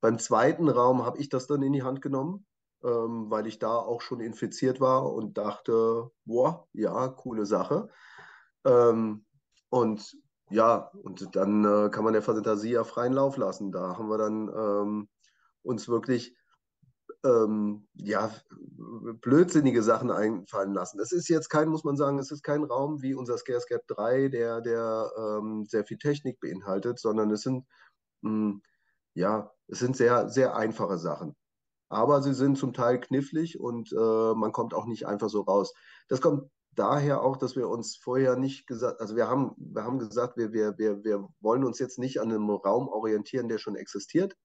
Beim 0.01 0.19
zweiten 0.19 0.69
Raum 0.69 1.05
habe 1.05 1.19
ich 1.19 1.29
das 1.29 1.47
dann 1.47 1.61
in 1.63 1.73
die 1.73 1.83
Hand 1.83 2.01
genommen, 2.01 2.45
ähm, 2.83 3.29
weil 3.29 3.47
ich 3.47 3.59
da 3.59 3.75
auch 3.75 4.01
schon 4.01 4.19
infiziert 4.19 4.79
war 4.79 5.11
und 5.13 5.37
dachte, 5.37 6.11
boah, 6.25 6.67
ja, 6.73 7.07
coole 7.07 7.45
Sache. 7.45 7.89
Ähm, 8.65 9.25
und 9.69 10.15
ja, 10.49 10.91
und 11.03 11.35
dann 11.35 11.65
äh, 11.65 11.89
kann 11.89 12.03
man 12.03 12.13
der 12.13 12.21
Fantasie 12.21 12.71
ja 12.71 12.83
freien 12.83 13.13
Lauf 13.13 13.37
lassen. 13.37 13.71
Da 13.71 13.97
haben 13.97 14.09
wir 14.09 14.17
dann 14.17 14.49
ähm, 14.49 15.09
uns 15.63 15.89
wirklich 15.89 16.37
ähm, 17.25 17.87
ja, 17.95 18.31
blödsinnige 19.21 19.83
Sachen 19.83 20.11
einfallen 20.11 20.73
lassen. 20.73 20.99
Es 20.99 21.11
ist 21.11 21.27
jetzt 21.29 21.49
kein, 21.49 21.69
muss 21.69 21.83
man 21.83 21.97
sagen, 21.97 22.19
es 22.19 22.31
ist 22.31 22.43
kein 22.43 22.63
Raum 22.63 23.01
wie 23.01 23.13
unser 23.13 23.37
Scarescape 23.37 23.83
3, 23.87 24.29
der, 24.29 24.61
der 24.61 25.11
ähm, 25.17 25.65
sehr 25.65 25.85
viel 25.85 25.97
Technik 25.97 26.39
beinhaltet, 26.39 26.99
sondern 26.99 27.31
es 27.31 27.41
sind 27.41 27.65
mh, 28.21 28.29
hm, 28.29 28.61
ja, 29.15 29.51
es 29.67 29.79
sind 29.79 29.95
sehr, 29.95 30.29
sehr 30.29 30.55
einfache 30.55 30.97
Sachen. 30.97 31.35
Aber 31.89 32.21
sie 32.21 32.33
sind 32.33 32.57
zum 32.57 32.73
Teil 32.73 32.99
knifflig 32.99 33.59
und 33.59 33.91
äh, 33.93 34.33
man 34.33 34.51
kommt 34.51 34.73
auch 34.73 34.85
nicht 34.85 35.07
einfach 35.07 35.29
so 35.29 35.41
raus. 35.41 35.73
Das 36.09 36.21
kommt 36.21 36.49
daher 36.75 37.21
auch, 37.21 37.37
dass 37.37 37.55
wir 37.55 37.69
uns 37.69 37.95
vorher 37.95 38.35
nicht 38.35 38.67
gesagt, 38.67 39.01
also 39.01 39.15
wir 39.15 39.27
haben, 39.27 39.53
wir 39.57 39.83
haben 39.83 39.99
gesagt, 39.99 40.37
wir, 40.37 40.51
wir, 40.51 40.77
wir, 40.77 41.03
wir 41.03 41.27
wollen 41.39 41.63
uns 41.63 41.79
jetzt 41.79 41.97
nicht 41.97 42.19
an 42.19 42.29
einem 42.29 42.49
Raum 42.49 42.87
orientieren, 42.87 43.47
der 43.47 43.57
schon 43.57 43.75
existiert, 43.75 44.35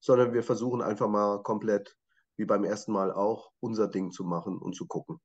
sondern 0.00 0.32
wir 0.32 0.42
versuchen 0.42 0.82
einfach 0.82 1.08
mal 1.08 1.42
komplett, 1.42 1.96
wie 2.36 2.44
beim 2.44 2.64
ersten 2.64 2.92
Mal 2.92 3.12
auch, 3.12 3.50
unser 3.60 3.88
Ding 3.88 4.12
zu 4.12 4.24
machen 4.24 4.58
und 4.58 4.76
zu 4.76 4.86
gucken. 4.86 5.20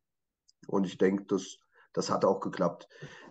Und 0.68 0.86
ich 0.86 0.98
denke, 0.98 1.26
das, 1.26 1.58
das 1.94 2.10
hat 2.10 2.26
auch 2.26 2.40
geklappt. 2.40 2.88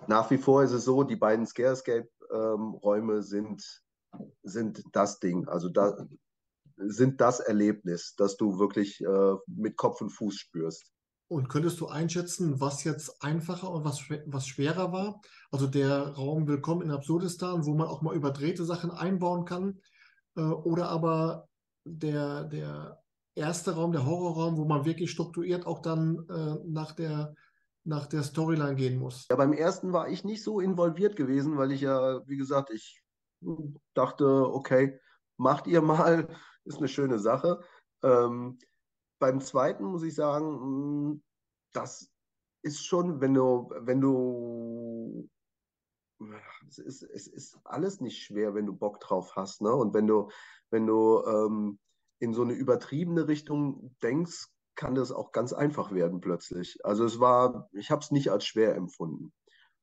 Nach 0.06 0.30
wie 0.30 0.38
vor 0.38 0.62
ist 0.62 0.72
es 0.72 0.84
so, 0.84 1.02
die 1.02 1.16
beiden 1.16 1.46
Scarescape-Räume 1.46 3.14
ähm, 3.14 3.22
sind 3.22 3.83
sind 4.42 4.82
das 4.92 5.20
Ding. 5.20 5.48
Also 5.48 5.68
da 5.68 6.06
sind 6.76 7.20
das 7.20 7.40
Erlebnis, 7.40 8.14
das 8.16 8.36
du 8.36 8.58
wirklich 8.58 9.00
äh, 9.00 9.34
mit 9.46 9.76
Kopf 9.76 10.00
und 10.00 10.10
Fuß 10.10 10.36
spürst. 10.36 10.90
Und 11.28 11.48
könntest 11.48 11.80
du 11.80 11.88
einschätzen, 11.88 12.60
was 12.60 12.84
jetzt 12.84 13.22
einfacher 13.22 13.70
und 13.70 13.84
was, 13.84 14.02
was 14.26 14.46
schwerer 14.46 14.92
war? 14.92 15.20
Also 15.50 15.66
der 15.66 16.08
Raum 16.08 16.46
Willkommen 16.46 16.82
in 16.82 16.90
Absurdistan, 16.90 17.64
wo 17.64 17.74
man 17.74 17.88
auch 17.88 18.02
mal 18.02 18.14
überdrehte 18.14 18.64
Sachen 18.64 18.90
einbauen 18.90 19.44
kann, 19.44 19.80
äh, 20.36 20.42
oder 20.42 20.88
aber 20.90 21.48
der, 21.84 22.44
der 22.44 23.02
erste 23.34 23.74
Raum, 23.74 23.92
der 23.92 24.06
Horrorraum, 24.06 24.56
wo 24.56 24.64
man 24.64 24.84
wirklich 24.84 25.10
strukturiert 25.10 25.66
auch 25.66 25.80
dann 25.80 26.26
äh, 26.28 26.56
nach 26.66 26.92
der 26.92 27.34
nach 27.84 28.06
der 28.06 28.22
Storyline 28.22 28.76
gehen 28.76 28.98
muss. 28.98 29.26
Ja, 29.28 29.36
beim 29.36 29.52
ersten 29.52 29.92
war 29.92 30.08
ich 30.08 30.24
nicht 30.24 30.42
so 30.42 30.60
involviert 30.60 31.16
gewesen, 31.16 31.58
weil 31.58 31.70
ich 31.70 31.82
ja, 31.82 32.26
wie 32.26 32.38
gesagt, 32.38 32.70
ich 32.70 33.03
dachte, 33.94 34.52
okay, 34.52 34.98
macht 35.36 35.66
ihr 35.66 35.82
mal, 35.82 36.28
ist 36.64 36.78
eine 36.78 36.88
schöne 36.88 37.18
Sache. 37.18 37.62
Ähm, 38.02 38.58
beim 39.18 39.40
zweiten 39.40 39.84
muss 39.84 40.02
ich 40.02 40.14
sagen, 40.14 40.60
hm, 40.60 41.22
das 41.72 42.10
ist 42.62 42.84
schon, 42.84 43.20
wenn 43.20 43.34
du, 43.34 43.70
wenn 43.80 44.00
du, 44.00 45.28
es 46.68 46.78
ist, 46.78 47.02
es 47.02 47.26
ist 47.26 47.58
alles 47.64 48.00
nicht 48.00 48.22
schwer, 48.22 48.54
wenn 48.54 48.66
du 48.66 48.74
Bock 48.74 49.00
drauf 49.00 49.36
hast, 49.36 49.60
ne? 49.60 49.74
Und 49.74 49.92
wenn 49.92 50.06
du, 50.06 50.30
wenn 50.70 50.86
du 50.86 51.22
ähm, 51.26 51.78
in 52.20 52.32
so 52.32 52.42
eine 52.42 52.54
übertriebene 52.54 53.28
Richtung 53.28 53.94
denkst, 54.02 54.48
kann 54.76 54.94
das 54.94 55.12
auch 55.12 55.32
ganz 55.32 55.52
einfach 55.52 55.92
werden 55.92 56.20
plötzlich. 56.20 56.78
Also 56.84 57.04
es 57.04 57.20
war, 57.20 57.68
ich 57.72 57.90
habe 57.90 58.00
es 58.00 58.10
nicht 58.10 58.30
als 58.30 58.44
schwer 58.44 58.74
empfunden. 58.74 59.32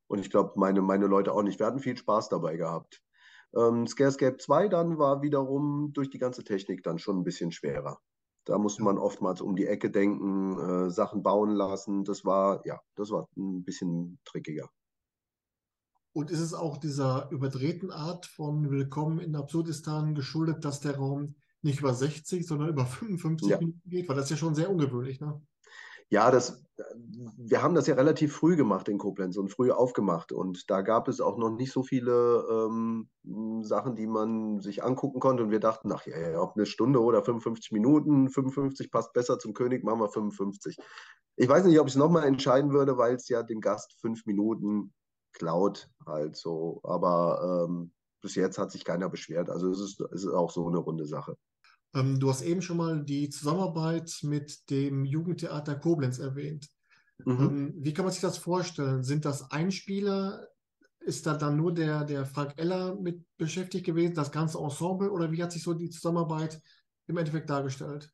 Und 0.08 0.20
ich 0.20 0.30
glaube, 0.30 0.54
meine, 0.56 0.82
meine 0.82 1.08
Leute 1.08 1.34
auch 1.34 1.44
nicht. 1.44 1.60
Wir 1.60 1.68
hatten 1.68 1.80
viel 1.80 1.96
Spaß 1.96 2.30
dabei 2.30 2.58
gehabt. 2.58 3.02
Ähm, 3.56 3.88
Scarescape 3.88 4.38
2 4.38 4.68
dann 4.70 4.98
war 4.98 5.22
wiederum 5.22 5.92
durch 5.94 6.10
die 6.10 6.20
ganze 6.20 6.44
Technik 6.44 6.84
dann 6.84 7.00
schon 7.00 7.20
ein 7.20 7.24
bisschen 7.24 7.52
schwerer. 7.52 8.00
Da 8.46 8.58
musste 8.58 8.84
man 8.84 8.98
oftmals 8.98 9.42
um 9.42 9.56
die 9.56 9.68
Ecke 9.68 9.92
denken, 9.92 10.58
äh, 10.58 10.90
Sachen 10.90 11.22
bauen 11.22 11.52
lassen. 11.52 12.04
Das 12.04 12.26
war, 12.26 12.66
ja, 12.66 12.80
das 12.96 13.12
war 13.12 13.28
ein 13.38 13.64
bisschen 13.64 14.20
trickiger. 14.26 14.70
Und 16.14 16.32
ist 16.32 16.40
es 16.40 16.54
auch 16.54 16.78
dieser 16.78 17.30
überdrehten 17.32 17.92
Art 17.92 18.26
von 18.26 18.70
Willkommen 18.70 19.20
in 19.20 19.36
Absurdistan 19.36 20.16
geschuldet, 20.16 20.66
dass 20.66 20.82
der 20.82 20.98
Raum 20.98 21.36
nicht 21.62 21.80
über 21.80 21.94
60, 21.94 22.46
sondern 22.46 22.70
über 22.70 22.86
55 22.86 23.48
ja. 23.50 23.60
Minuten 23.60 23.90
geht, 23.90 24.10
weil 24.10 24.16
das 24.16 24.26
ist 24.26 24.32
ja 24.32 24.38
schon 24.38 24.56
sehr 24.56 24.70
ungewöhnlich, 24.70 25.22
ne? 25.22 25.42
Ja, 26.12 26.30
das, 26.30 26.62
wir 27.38 27.64
haben 27.64 27.74
das 27.74 27.88
ja 27.88 27.96
relativ 27.96 28.36
früh 28.36 28.58
gemacht 28.58 28.90
in 28.90 28.98
Koblenz 28.98 29.38
und 29.38 29.50
früh 29.50 29.72
aufgemacht. 29.72 30.34
Und 30.34 30.70
da 30.70 30.82
gab 30.82 31.08
es 31.08 31.22
auch 31.22 31.38
noch 31.38 31.52
nicht 31.52 31.72
so 31.72 31.84
viele 31.84 32.46
ähm, 32.52 33.10
Sachen, 33.64 33.96
die 33.96 34.08
man 34.08 34.60
sich 34.60 34.84
angucken 34.84 35.22
konnte. 35.22 35.44
Und 35.44 35.52
wir 35.52 35.62
dachten, 35.62 35.90
ach 35.94 36.06
ja, 36.06 36.42
ob 36.42 36.58
eine 36.58 36.66
Stunde 36.66 37.02
oder 37.02 37.24
55 37.24 37.72
Minuten, 37.72 38.30
55 38.30 38.92
passt 38.92 39.14
besser 39.14 39.40
zum 39.40 39.54
König, 39.54 39.86
machen 39.86 40.02
wir 40.02 40.10
55. 40.10 40.78
Ich 41.38 41.48
weiß 41.48 41.64
nicht, 41.64 41.80
ob 41.80 41.88
ich 41.88 41.94
es 41.94 42.00
nochmal 42.00 42.26
entscheiden 42.26 42.74
würde, 42.74 42.98
weil 42.98 43.16
es 43.16 43.30
ja 43.30 43.42
dem 43.42 43.62
Gast 43.62 43.96
fünf 44.02 44.26
Minuten 44.26 44.94
klaut. 45.32 45.90
Also, 46.06 46.82
aber 46.84 47.68
ähm, 47.70 47.94
bis 48.22 48.36
jetzt 48.36 48.58
hat 48.58 48.72
sich 48.72 48.84
keiner 48.84 49.08
beschwert. 49.08 49.50
Also 49.50 49.70
es 49.70 49.80
ist, 49.80 50.02
es 50.12 50.26
ist 50.26 50.34
auch 50.34 50.52
so 50.52 50.68
eine 50.68 50.78
runde 50.78 51.06
Sache. 51.06 51.38
Ähm, 51.94 52.20
du 52.20 52.30
hast 52.30 52.42
eben 52.42 52.62
schon 52.62 52.78
mal 52.78 53.04
die 53.04 53.30
Zusammenarbeit 53.30 54.20
mit 54.24 54.70
dem 54.70 55.06
Jugendtheater 55.06 55.76
Koblenz 55.76 56.20
erwähnt. 56.20 56.70
Mhm. 57.26 57.40
Ähm, 57.40 57.74
wie 57.78 57.94
kann 57.94 58.06
man 58.06 58.14
sich 58.14 58.22
das 58.22 58.38
vorstellen? 58.38 59.04
Sind 59.04 59.26
das 59.26 59.52
Einspieler? 59.52 60.48
Ist 61.00 61.26
da 61.26 61.36
dann 61.36 61.58
nur 61.58 61.74
der, 61.74 62.06
der 62.06 62.26
Frank 62.26 62.54
Eller 62.58 62.96
mit 62.96 63.26
beschäftigt 63.38 63.86
gewesen, 63.86 64.16
das 64.16 64.32
ganze 64.32 64.60
Ensemble? 64.60 65.12
Oder 65.12 65.32
wie 65.32 65.44
hat 65.44 65.52
sich 65.52 65.64
so 65.64 65.74
die 65.74 65.90
Zusammenarbeit 65.90 66.62
im 67.08 67.18
Endeffekt 67.18 67.50
dargestellt? 67.50 68.12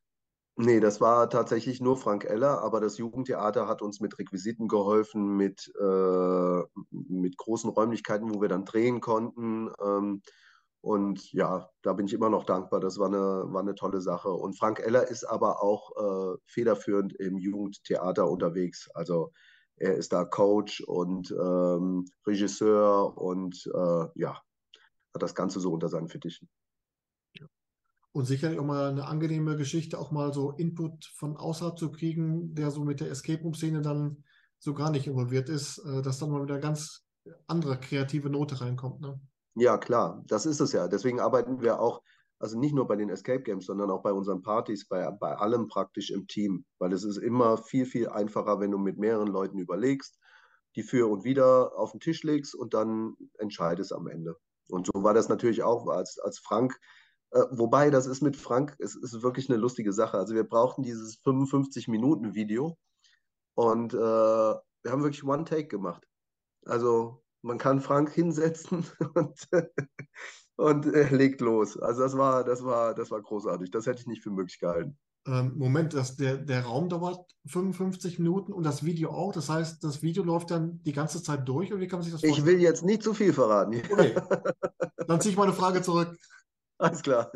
Nee, 0.60 0.80
das 0.80 1.00
war 1.00 1.30
tatsächlich 1.30 1.80
nur 1.80 1.96
Frank 1.96 2.24
Eller, 2.24 2.62
aber 2.62 2.80
das 2.80 2.98
Jugendtheater 2.98 3.68
hat 3.68 3.80
uns 3.80 4.00
mit 4.00 4.18
Requisiten 4.18 4.66
geholfen, 4.66 5.36
mit, 5.36 5.72
äh, 5.80 6.62
mit 6.90 7.36
großen 7.36 7.70
Räumlichkeiten, 7.70 8.34
wo 8.34 8.40
wir 8.40 8.48
dann 8.48 8.64
drehen 8.64 9.00
konnten. 9.00 9.70
Ähm, 9.80 10.22
und 10.80 11.32
ja, 11.32 11.68
da 11.82 11.92
bin 11.92 12.06
ich 12.06 12.14
immer 12.14 12.30
noch 12.30 12.44
dankbar. 12.44 12.80
Das 12.80 12.98
war 12.98 13.08
eine, 13.08 13.52
war 13.52 13.60
eine 13.60 13.74
tolle 13.74 14.00
Sache. 14.00 14.30
Und 14.30 14.56
Frank 14.56 14.78
Eller 14.80 15.08
ist 15.08 15.24
aber 15.24 15.62
auch 15.62 15.90
äh, 15.96 16.36
federführend 16.46 17.14
im 17.14 17.36
Jugendtheater 17.36 18.30
unterwegs. 18.30 18.88
Also 18.94 19.32
er 19.76 19.94
ist 19.94 20.12
da 20.12 20.24
Coach 20.24 20.80
und 20.80 21.30
ähm, 21.30 22.04
Regisseur 22.26 23.16
und 23.16 23.70
äh, 23.74 24.06
ja, 24.14 24.40
hat 25.14 25.22
das 25.22 25.34
Ganze 25.34 25.60
so 25.60 25.72
unter 25.72 25.88
seinen 25.88 26.08
Fittichen. 26.08 26.48
Und 28.12 28.24
sicherlich 28.24 28.58
auch 28.58 28.64
mal 28.64 28.88
eine 28.88 29.06
angenehme 29.06 29.56
Geschichte, 29.56 29.98
auch 29.98 30.10
mal 30.10 30.32
so 30.32 30.52
Input 30.52 31.04
von 31.16 31.36
außerhalb 31.36 31.78
zu 31.78 31.90
kriegen, 31.92 32.54
der 32.54 32.70
so 32.70 32.82
mit 32.84 33.00
der 33.00 33.10
Escape 33.10 33.42
Room-Szene 33.42 33.82
dann 33.82 34.24
so 34.58 34.74
gar 34.74 34.90
nicht 34.90 35.06
involviert 35.06 35.48
ist, 35.48 35.78
äh, 35.78 36.02
dass 36.02 36.18
dann 36.18 36.30
mal 36.30 36.42
wieder 36.42 36.58
ganz 36.58 37.06
andere 37.46 37.78
kreative 37.78 38.30
Note 38.30 38.60
reinkommt. 38.60 39.00
Ne? 39.00 39.20
Ja, 39.58 39.76
klar, 39.76 40.22
das 40.28 40.46
ist 40.46 40.60
es 40.60 40.72
ja. 40.72 40.86
Deswegen 40.86 41.18
arbeiten 41.18 41.60
wir 41.60 41.80
auch, 41.80 42.02
also 42.38 42.56
nicht 42.58 42.74
nur 42.74 42.86
bei 42.86 42.94
den 42.94 43.10
Escape 43.10 43.42
Games, 43.42 43.66
sondern 43.66 43.90
auch 43.90 44.02
bei 44.02 44.12
unseren 44.12 44.40
Partys, 44.40 44.86
bei, 44.86 45.10
bei 45.10 45.34
allem 45.34 45.66
praktisch 45.66 46.10
im 46.10 46.28
Team. 46.28 46.64
Weil 46.78 46.92
es 46.92 47.02
ist 47.02 47.16
immer 47.16 47.58
viel, 47.58 47.84
viel 47.84 48.08
einfacher, 48.08 48.60
wenn 48.60 48.70
du 48.70 48.78
mit 48.78 48.98
mehreren 48.98 49.26
Leuten 49.26 49.58
überlegst, 49.58 50.16
die 50.76 50.84
für 50.84 51.10
und 51.10 51.24
wieder 51.24 51.76
auf 51.76 51.90
den 51.90 51.98
Tisch 51.98 52.22
legst 52.22 52.54
und 52.54 52.72
dann 52.72 53.16
entscheidest 53.38 53.92
am 53.92 54.06
Ende. 54.06 54.36
Und 54.68 54.86
so 54.86 55.02
war 55.02 55.12
das 55.14 55.28
natürlich 55.28 55.64
auch, 55.64 55.88
als, 55.88 56.20
als 56.20 56.38
Frank, 56.38 56.78
äh, 57.32 57.42
wobei 57.50 57.90
das 57.90 58.06
ist 58.06 58.22
mit 58.22 58.36
Frank, 58.36 58.76
es 58.78 58.94
ist 58.94 59.22
wirklich 59.22 59.50
eine 59.50 59.58
lustige 59.58 59.92
Sache. 59.92 60.18
Also 60.18 60.34
wir 60.34 60.44
brauchten 60.44 60.82
dieses 60.82 61.20
55-Minuten-Video 61.24 62.78
und 63.54 63.92
äh, 63.92 63.96
wir 63.96 64.92
haben 64.92 65.02
wirklich 65.02 65.24
One-Take 65.24 65.66
gemacht. 65.66 66.06
Also 66.64 67.24
man 67.42 67.58
kann 67.58 67.80
Frank 67.80 68.10
hinsetzen 68.12 68.84
und, 69.14 69.48
und 70.56 70.86
er 70.86 71.10
legt 71.10 71.40
los. 71.40 71.78
Also 71.78 72.02
das 72.02 72.16
war, 72.16 72.44
das 72.44 72.64
war, 72.64 72.94
das 72.94 73.10
war 73.10 73.22
großartig. 73.22 73.70
Das 73.70 73.86
hätte 73.86 74.00
ich 74.00 74.06
nicht 74.06 74.22
für 74.22 74.30
möglich 74.30 74.58
gehalten. 74.58 74.98
Ähm, 75.26 75.52
Moment, 75.56 75.94
das, 75.94 76.16
der, 76.16 76.38
der 76.38 76.62
Raum 76.62 76.88
dauert 76.88 77.30
55 77.46 78.18
Minuten 78.18 78.52
und 78.52 78.64
das 78.64 78.84
Video 78.84 79.10
auch. 79.10 79.32
Das 79.32 79.48
heißt, 79.48 79.84
das 79.84 80.02
Video 80.02 80.22
läuft 80.22 80.50
dann 80.50 80.82
die 80.84 80.92
ganze 80.92 81.22
Zeit 81.22 81.46
durch 81.46 81.70
oder 81.70 81.80
wie 81.80 81.86
kann 81.86 81.98
man 81.98 82.04
sich 82.04 82.12
das 82.12 82.22
vorstellen? 82.22 82.46
Ich 82.46 82.52
will 82.52 82.62
jetzt 82.62 82.84
nicht 82.84 83.02
zu 83.02 83.14
viel 83.14 83.32
verraten. 83.32 83.82
Okay. 83.92 84.14
Dann 85.06 85.20
ziehe 85.20 85.32
ich 85.32 85.38
meine 85.38 85.52
Frage 85.52 85.80
zurück. 85.80 86.16
Alles 86.76 87.02
klar. 87.02 87.32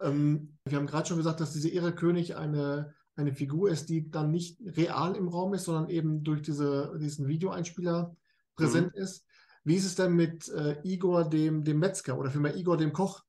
Ähm, 0.00 0.56
wir 0.64 0.78
haben 0.78 0.86
gerade 0.86 1.08
schon 1.08 1.16
gesagt, 1.16 1.40
dass 1.40 1.52
diese 1.52 1.68
Ehre 1.68 1.94
König 1.94 2.36
eine, 2.36 2.94
eine 3.16 3.34
Figur 3.34 3.70
ist, 3.70 3.88
die 3.88 4.10
dann 4.10 4.30
nicht 4.30 4.58
real 4.64 5.16
im 5.16 5.28
Raum 5.28 5.52
ist, 5.54 5.64
sondern 5.64 5.90
eben 5.90 6.24
durch 6.24 6.42
diese, 6.42 6.96
diesen 6.98 7.28
Videoeinspieler 7.28 8.16
präsent 8.60 8.94
mhm. 8.94 9.02
ist. 9.02 9.24
Wie 9.64 9.76
ist 9.76 9.84
es 9.84 9.94
denn 9.94 10.12
mit 10.12 10.48
äh, 10.48 10.76
Igor, 10.84 11.28
dem, 11.28 11.64
dem 11.64 11.78
Metzger 11.78 12.18
oder 12.18 12.30
vielmehr 12.30 12.56
Igor, 12.56 12.76
dem 12.76 12.92
Koch? 12.92 13.22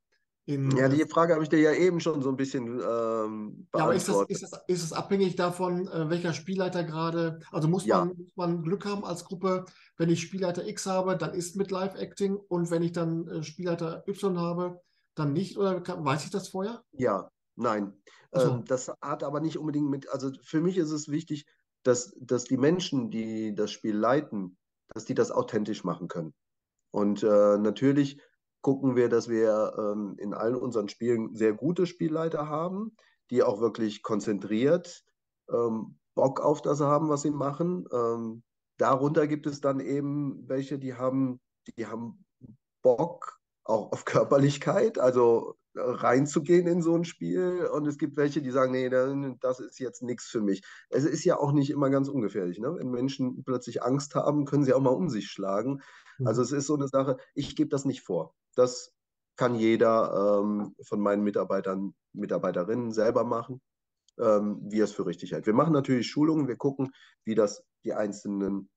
In, 0.45 0.71
ja, 0.75 0.89
die 0.89 1.05
Frage 1.05 1.33
habe 1.33 1.43
ich 1.43 1.49
dir 1.49 1.59
ja 1.59 1.71
eben 1.71 1.99
schon 1.99 2.21
so 2.21 2.29
ein 2.29 2.35
bisschen 2.35 2.79
ähm, 2.79 2.79
beantwortet. 2.79 3.67
Ja, 3.75 3.83
aber 3.83 3.95
ist 3.95 4.09
es, 4.09 4.41
ist, 4.41 4.63
es, 4.67 4.83
ist 4.83 4.93
abhängig 4.93 5.35
davon, 5.35 5.87
äh, 5.87 6.09
welcher 6.09 6.33
Spielleiter 6.33 6.83
gerade, 6.83 7.39
also 7.51 7.67
muss, 7.67 7.85
ja. 7.85 8.05
man, 8.05 8.17
muss 8.17 8.35
man 8.35 8.63
Glück 8.63 8.85
haben 8.85 9.05
als 9.05 9.23
Gruppe, 9.23 9.65
wenn 9.97 10.09
ich 10.09 10.21
Spielleiter 10.21 10.67
X 10.67 10.87
habe, 10.87 11.15
dann 11.15 11.35
ist 11.35 11.57
mit 11.57 11.69
Live-Acting 11.69 12.35
und 12.35 12.71
wenn 12.71 12.81
ich 12.81 12.91
dann 12.91 13.27
äh, 13.27 13.43
Spielleiter 13.43 14.03
Y 14.07 14.39
habe, 14.39 14.81
dann 15.13 15.33
nicht 15.33 15.57
oder 15.57 15.79
kann, 15.81 16.03
weiß 16.03 16.25
ich 16.25 16.31
das 16.31 16.49
vorher? 16.49 16.83
Ja, 16.91 17.29
nein. 17.55 17.93
So. 18.31 18.55
Ähm, 18.55 18.65
das 18.65 18.91
hat 19.01 19.23
aber 19.23 19.41
nicht 19.41 19.57
unbedingt 19.57 19.89
mit, 19.89 20.09
also 20.09 20.31
für 20.43 20.61
mich 20.61 20.77
ist 20.77 20.91
es 20.91 21.09
wichtig, 21.09 21.45
dass, 21.83 22.15
dass 22.19 22.45
die 22.45 22.57
Menschen, 22.57 23.11
die 23.11 23.53
das 23.53 23.71
Spiel 23.71 23.95
leiten, 23.95 24.57
dass 24.93 25.05
die 25.05 25.15
das 25.15 25.31
authentisch 25.31 25.83
machen 25.83 26.07
können. 26.07 26.33
Und 26.91 27.23
äh, 27.23 27.57
natürlich 27.57 28.21
gucken 28.61 28.95
wir, 28.95 29.09
dass 29.09 29.29
wir 29.29 29.73
ähm, 29.77 30.15
in 30.17 30.33
allen 30.33 30.55
unseren 30.55 30.89
Spielen 30.89 31.35
sehr 31.35 31.53
gute 31.53 31.85
Spielleiter 31.85 32.47
haben, 32.47 32.95
die 33.29 33.43
auch 33.43 33.59
wirklich 33.59 34.03
konzentriert 34.03 35.03
ähm, 35.49 35.97
Bock 36.15 36.41
auf 36.41 36.61
das 36.61 36.81
haben, 36.81 37.09
was 37.09 37.21
sie 37.21 37.31
machen. 37.31 37.85
Ähm, 37.91 38.43
darunter 38.77 39.27
gibt 39.27 39.47
es 39.47 39.61
dann 39.61 39.79
eben 39.79 40.47
welche, 40.47 40.77
die 40.77 40.95
haben, 40.95 41.39
die 41.77 41.87
haben 41.87 42.25
Bock 42.81 43.39
auch 43.63 43.91
auf 43.91 44.05
Körperlichkeit, 44.05 44.97
also 44.97 45.55
reinzugehen 45.75 46.67
in 46.67 46.81
so 46.81 46.95
ein 46.95 47.05
Spiel. 47.05 47.67
Und 47.73 47.87
es 47.87 47.97
gibt 47.97 48.17
welche, 48.17 48.41
die 48.41 48.51
sagen, 48.51 48.71
nee, 48.71 48.89
das 49.39 49.59
ist 49.59 49.79
jetzt 49.79 50.03
nichts 50.03 50.25
für 50.25 50.41
mich. 50.41 50.63
Es 50.89 51.05
ist 51.05 51.23
ja 51.23 51.37
auch 51.37 51.51
nicht 51.51 51.69
immer 51.69 51.89
ganz 51.89 52.09
ungefährlich. 52.09 52.59
Ne? 52.59 52.75
Wenn 52.75 52.89
Menschen 52.89 53.43
plötzlich 53.43 53.83
Angst 53.83 54.15
haben, 54.15 54.45
können 54.45 54.63
sie 54.63 54.73
auch 54.73 54.81
mal 54.81 54.89
um 54.89 55.09
sich 55.09 55.29
schlagen. 55.29 55.81
Mhm. 56.17 56.27
Also 56.27 56.41
es 56.41 56.51
ist 56.51 56.67
so 56.67 56.75
eine 56.75 56.87
Sache, 56.87 57.17
ich 57.33 57.55
gebe 57.55 57.69
das 57.69 57.85
nicht 57.85 58.01
vor. 58.01 58.35
Das 58.55 58.93
kann 59.37 59.55
jeder 59.55 60.41
ähm, 60.41 60.75
von 60.83 60.99
meinen 60.99 61.23
Mitarbeitern, 61.23 61.93
Mitarbeiterinnen 62.13 62.91
selber 62.91 63.23
machen, 63.23 63.61
ähm, 64.19 64.59
wie 64.63 64.81
er 64.81 64.85
es 64.85 64.91
für 64.91 65.05
richtig 65.05 65.31
hält. 65.31 65.45
Wir 65.45 65.53
machen 65.53 65.73
natürlich 65.73 66.07
Schulungen, 66.07 66.47
wir 66.47 66.57
gucken, 66.57 66.91
wie 67.23 67.35
das 67.35 67.63
die 67.83 67.93
einzelnen 67.93 68.69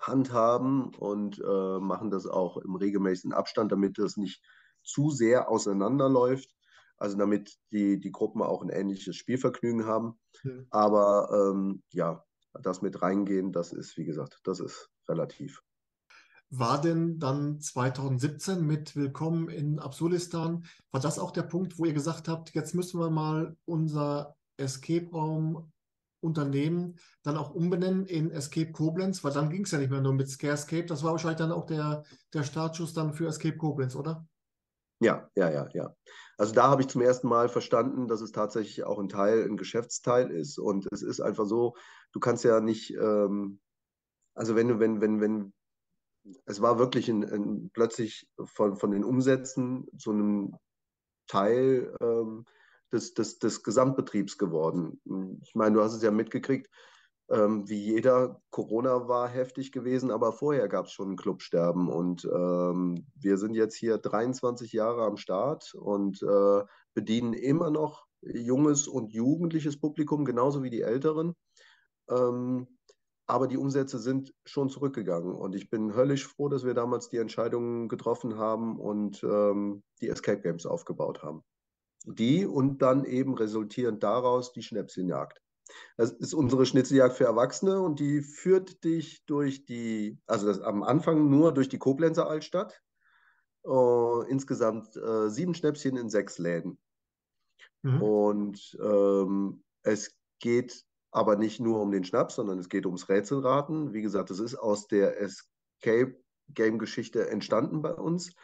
handhaben 0.00 0.94
und 0.94 1.40
äh, 1.40 1.78
machen 1.80 2.10
das 2.10 2.26
auch 2.26 2.58
im 2.58 2.76
regelmäßigen 2.76 3.32
Abstand, 3.32 3.72
damit 3.72 3.98
das 3.98 4.16
nicht 4.16 4.42
zu 4.88 5.10
sehr 5.10 5.48
auseinanderläuft. 5.48 6.54
Also 6.96 7.16
damit 7.16 7.56
die, 7.70 8.00
die 8.00 8.10
Gruppen 8.10 8.42
auch 8.42 8.62
ein 8.62 8.70
ähnliches 8.70 9.14
Spielvergnügen 9.16 9.86
haben. 9.86 10.18
Mhm. 10.42 10.66
Aber 10.70 11.30
ähm, 11.32 11.82
ja, 11.90 12.24
das 12.62 12.82
mit 12.82 13.00
reingehen, 13.02 13.52
das 13.52 13.72
ist, 13.72 13.96
wie 13.96 14.04
gesagt, 14.04 14.40
das 14.42 14.58
ist 14.58 14.90
relativ. 15.08 15.62
War 16.50 16.80
denn 16.80 17.18
dann 17.18 17.60
2017 17.60 18.66
mit 18.66 18.96
Willkommen 18.96 19.48
in 19.48 19.78
Absulistan, 19.78 20.64
war 20.90 21.00
das 21.00 21.18
auch 21.18 21.30
der 21.30 21.42
Punkt, 21.42 21.78
wo 21.78 21.84
ihr 21.84 21.92
gesagt 21.92 22.26
habt, 22.26 22.54
jetzt 22.54 22.74
müssen 22.74 22.98
wir 22.98 23.10
mal 23.10 23.56
unser 23.66 24.34
Escape-Raum 24.56 25.70
Unternehmen 26.20 26.98
dann 27.22 27.36
auch 27.36 27.54
umbenennen 27.54 28.06
in 28.06 28.30
Escape 28.30 28.72
Koblenz, 28.72 29.22
weil 29.22 29.32
dann 29.32 29.50
ging 29.50 29.64
es 29.64 29.70
ja 29.70 29.78
nicht 29.78 29.90
mehr 29.90 30.00
nur 30.00 30.14
mit 30.14 30.28
Scare 30.28 30.54
Escape. 30.54 30.86
Das 30.86 31.04
war 31.04 31.12
wahrscheinlich 31.12 31.38
dann 31.38 31.52
auch 31.52 31.66
der, 31.66 32.02
der 32.32 32.42
Startschuss 32.42 32.92
dann 32.92 33.12
für 33.12 33.28
Escape 33.28 33.56
Koblenz, 33.56 33.94
oder? 33.94 34.26
Ja, 35.00 35.30
ja, 35.36 35.50
ja, 35.50 35.68
ja. 35.74 35.94
Also 36.36 36.54
da 36.54 36.68
habe 36.68 36.82
ich 36.82 36.88
zum 36.88 37.02
ersten 37.02 37.28
Mal 37.28 37.48
verstanden, 37.48 38.08
dass 38.08 38.20
es 38.20 38.32
tatsächlich 38.32 38.84
auch 38.84 38.98
ein 38.98 39.08
Teil, 39.08 39.44
ein 39.44 39.56
Geschäftsteil 39.56 40.30
ist. 40.30 40.58
Und 40.58 40.86
es 40.92 41.02
ist 41.02 41.20
einfach 41.20 41.46
so, 41.46 41.76
du 42.12 42.20
kannst 42.20 42.44
ja 42.44 42.60
nicht, 42.60 42.94
ähm, 42.94 43.60
also 44.34 44.56
wenn 44.56 44.68
du, 44.68 44.78
wenn, 44.80 45.00
wenn, 45.00 45.20
wenn, 45.20 45.52
es 46.46 46.60
war 46.60 46.78
wirklich 46.78 47.08
ein, 47.08 47.24
ein, 47.24 47.70
plötzlich 47.72 48.28
von, 48.44 48.76
von 48.76 48.90
den 48.90 49.04
Umsätzen 49.04 49.86
zu 49.98 50.10
einem 50.10 50.56
Teil 51.28 51.94
ähm, 52.00 52.44
des, 52.92 53.14
des, 53.14 53.38
des 53.38 53.62
Gesamtbetriebs 53.62 54.38
geworden. 54.38 55.00
Ich 55.42 55.54
meine, 55.54 55.74
du 55.74 55.82
hast 55.82 55.94
es 55.94 56.02
ja 56.02 56.10
mitgekriegt, 56.10 56.68
ähm, 57.30 57.68
wie 57.68 57.82
jeder, 57.82 58.40
Corona 58.50 59.08
war 59.08 59.28
heftig 59.28 59.72
gewesen, 59.72 60.10
aber 60.10 60.32
vorher 60.32 60.68
gab 60.68 60.86
es 60.86 60.92
schon 60.92 61.12
ein 61.12 61.16
Clubsterben 61.16 61.88
und 61.88 62.24
ähm, 62.24 63.06
wir 63.14 63.36
sind 63.38 63.54
jetzt 63.54 63.76
hier 63.76 63.98
23 63.98 64.72
Jahre 64.72 65.04
am 65.04 65.16
Start 65.16 65.74
und 65.74 66.22
äh, 66.22 66.64
bedienen 66.94 67.32
immer 67.32 67.70
noch 67.70 68.06
junges 68.22 68.88
und 68.88 69.12
jugendliches 69.12 69.78
Publikum, 69.78 70.24
genauso 70.24 70.62
wie 70.62 70.70
die 70.70 70.82
Älteren. 70.82 71.34
Ähm, 72.08 72.66
aber 73.26 73.46
die 73.46 73.58
Umsätze 73.58 73.98
sind 73.98 74.32
schon 74.46 74.70
zurückgegangen 74.70 75.34
und 75.34 75.54
ich 75.54 75.68
bin 75.68 75.94
höllisch 75.94 76.26
froh, 76.26 76.48
dass 76.48 76.64
wir 76.64 76.72
damals 76.72 77.10
die 77.10 77.18
Entscheidungen 77.18 77.88
getroffen 77.88 78.38
haben 78.38 78.78
und 78.78 79.22
ähm, 79.22 79.82
die 80.00 80.08
Escape 80.08 80.40
Games 80.40 80.64
aufgebaut 80.64 81.22
haben 81.22 81.44
die 82.04 82.46
und 82.46 82.82
dann 82.82 83.04
eben 83.04 83.34
resultierend 83.34 84.02
daraus 84.02 84.52
die 84.52 84.62
Schnäpschenjagd. 84.62 85.42
Das 85.96 86.12
ist 86.12 86.34
unsere 86.34 86.66
Schnitzeljagd 86.66 87.16
für 87.16 87.24
Erwachsene 87.24 87.80
und 87.80 88.00
die 88.00 88.22
führt 88.22 88.84
dich 88.84 89.24
durch 89.26 89.64
die, 89.64 90.18
also 90.26 90.62
am 90.62 90.82
Anfang 90.82 91.28
nur 91.28 91.52
durch 91.52 91.68
die 91.68 91.78
Koblenzer 91.78 92.28
Altstadt. 92.28 92.80
Uh, 93.64 94.22
insgesamt 94.28 94.96
uh, 94.96 95.28
sieben 95.28 95.52
Schnäpschen 95.52 95.96
in 95.96 96.08
sechs 96.08 96.38
Läden. 96.38 96.78
Mhm. 97.82 98.02
Und 98.02 98.78
ähm, 98.80 99.62
es 99.82 100.16
geht 100.38 100.84
aber 101.10 101.36
nicht 101.36 101.60
nur 101.60 101.80
um 101.80 101.90
den 101.90 102.04
Schnaps, 102.04 102.36
sondern 102.36 102.58
es 102.58 102.68
geht 102.68 102.86
ums 102.86 103.08
Rätselraten. 103.08 103.92
Wie 103.92 104.02
gesagt, 104.02 104.30
es 104.30 104.40
ist 104.40 104.54
aus 104.54 104.86
der 104.86 105.20
Escape 105.20 106.16
Game 106.50 106.78
Geschichte 106.78 107.28
entstanden 107.28 107.82
bei 107.82 107.92
uns. 107.92 108.34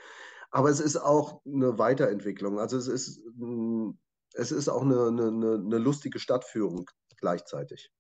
Aber 0.51 0.71
es 0.71 0.81
ist 0.81 0.97
auch 0.97 1.41
eine 1.47 1.79
Weiterentwicklung. 1.79 2.59
Also 2.59 2.77
es 2.77 2.87
ist, 2.87 3.21
mm, 3.35 3.91
es 4.35 4.53
ist 4.53 4.69
auch 4.69 4.83
eine, 4.83 5.09
eine, 5.09 5.55
eine 5.55 5.79
lustige 5.79 6.19
Stadtführung 6.19 6.91
gleichzeitig. 7.25 7.91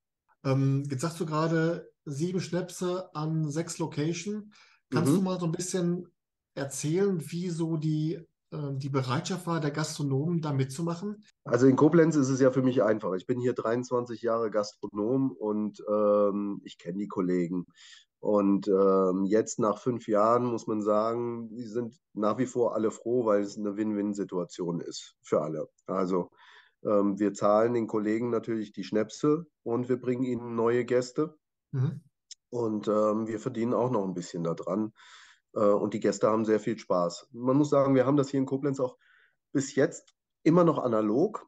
Ähm, 0.44 0.84
jetzt 0.90 1.00
sagst 1.00 1.18
du 1.18 1.24
gerade 1.24 1.90
sieben 2.04 2.40
Schnäpse 2.40 3.08
an 3.14 3.50
sechs 3.50 3.78
Locations. 3.78 4.44
Kannst 4.90 5.12
mhm. 5.12 5.16
du 5.16 5.22
mal 5.22 5.40
so 5.40 5.46
ein 5.46 5.52
bisschen 5.52 6.08
erzählen, 6.54 7.18
wie 7.32 7.48
so 7.48 7.78
die, 7.78 8.20
äh, 8.50 8.74
die 8.74 8.90
Bereitschaft 8.90 9.46
war, 9.46 9.60
der 9.60 9.70
Gastronomen 9.70 10.42
da 10.42 10.52
mitzumachen? 10.52 11.24
Also 11.44 11.66
in 11.66 11.76
Koblenz 11.76 12.16
ist 12.16 12.28
es 12.28 12.38
ja 12.38 12.50
für 12.50 12.60
mich 12.60 12.82
einfach. 12.82 13.14
Ich 13.14 13.26
bin 13.26 13.40
hier 13.40 13.54
23 13.54 14.20
Jahre 14.20 14.50
Gastronom 14.50 15.32
und 15.32 15.82
ähm, 15.88 16.60
ich 16.64 16.76
kenne 16.76 16.98
die 16.98 17.08
Kollegen. 17.08 17.64
Und 18.20 18.68
ähm, 18.68 19.24
jetzt 19.24 19.58
nach 19.58 19.78
fünf 19.78 20.06
Jahren 20.06 20.44
muss 20.44 20.66
man 20.66 20.82
sagen, 20.82 21.48
die 21.48 21.64
sind 21.64 21.98
nach 22.12 22.37
wie 22.37 22.46
vor 22.46 22.74
alle 22.74 22.90
froh, 22.90 23.24
weil 23.24 23.40
es 23.40 23.56
eine 23.56 23.76
Win-Win-Situation 23.78 24.80
ist 24.80 25.14
für 25.22 25.40
alle. 25.40 25.68
Also 25.87 26.30
ähm, 26.85 27.18
wir 27.18 27.33
zahlen 27.35 27.75
den 27.75 27.87
Kollegen 27.87 28.31
natürlich 28.31 28.73
die 28.73 28.85
Schnäpse 28.85 29.47
und 29.62 29.88
wir 29.88 30.01
bringen 30.01 30.25
ihnen 30.25 30.55
neue 30.55 30.85
Gäste. 30.85 31.38
Mhm. 31.73 32.03
Und 32.51 32.88
ähm, 32.88 33.27
wir 33.27 33.40
verdienen 33.40 33.75
auch 33.75 33.90
noch 33.90 34.05
ein 34.05 34.14
bisschen 34.14 34.44
daran. 34.44 34.92
Äh, 35.55 35.61
und 35.61 35.94
die 35.94 36.01
Gäste 36.01 36.29
haben 36.29 36.44
sehr 36.44 36.61
viel 36.61 36.79
Spaß. 36.79 37.29
Man 37.33 37.57
muss 37.57 37.70
sagen, 37.70 37.94
wir 37.94 38.07
haben 38.07 38.16
das 38.16 38.31
hier 38.31 38.40
in 38.40 38.47
Koblenz 38.47 38.81
auch 38.81 38.97
bis 39.53 39.75
jetzt 39.75 40.14
immer 40.42 40.64
noch 40.64 40.79
analog. 40.79 41.47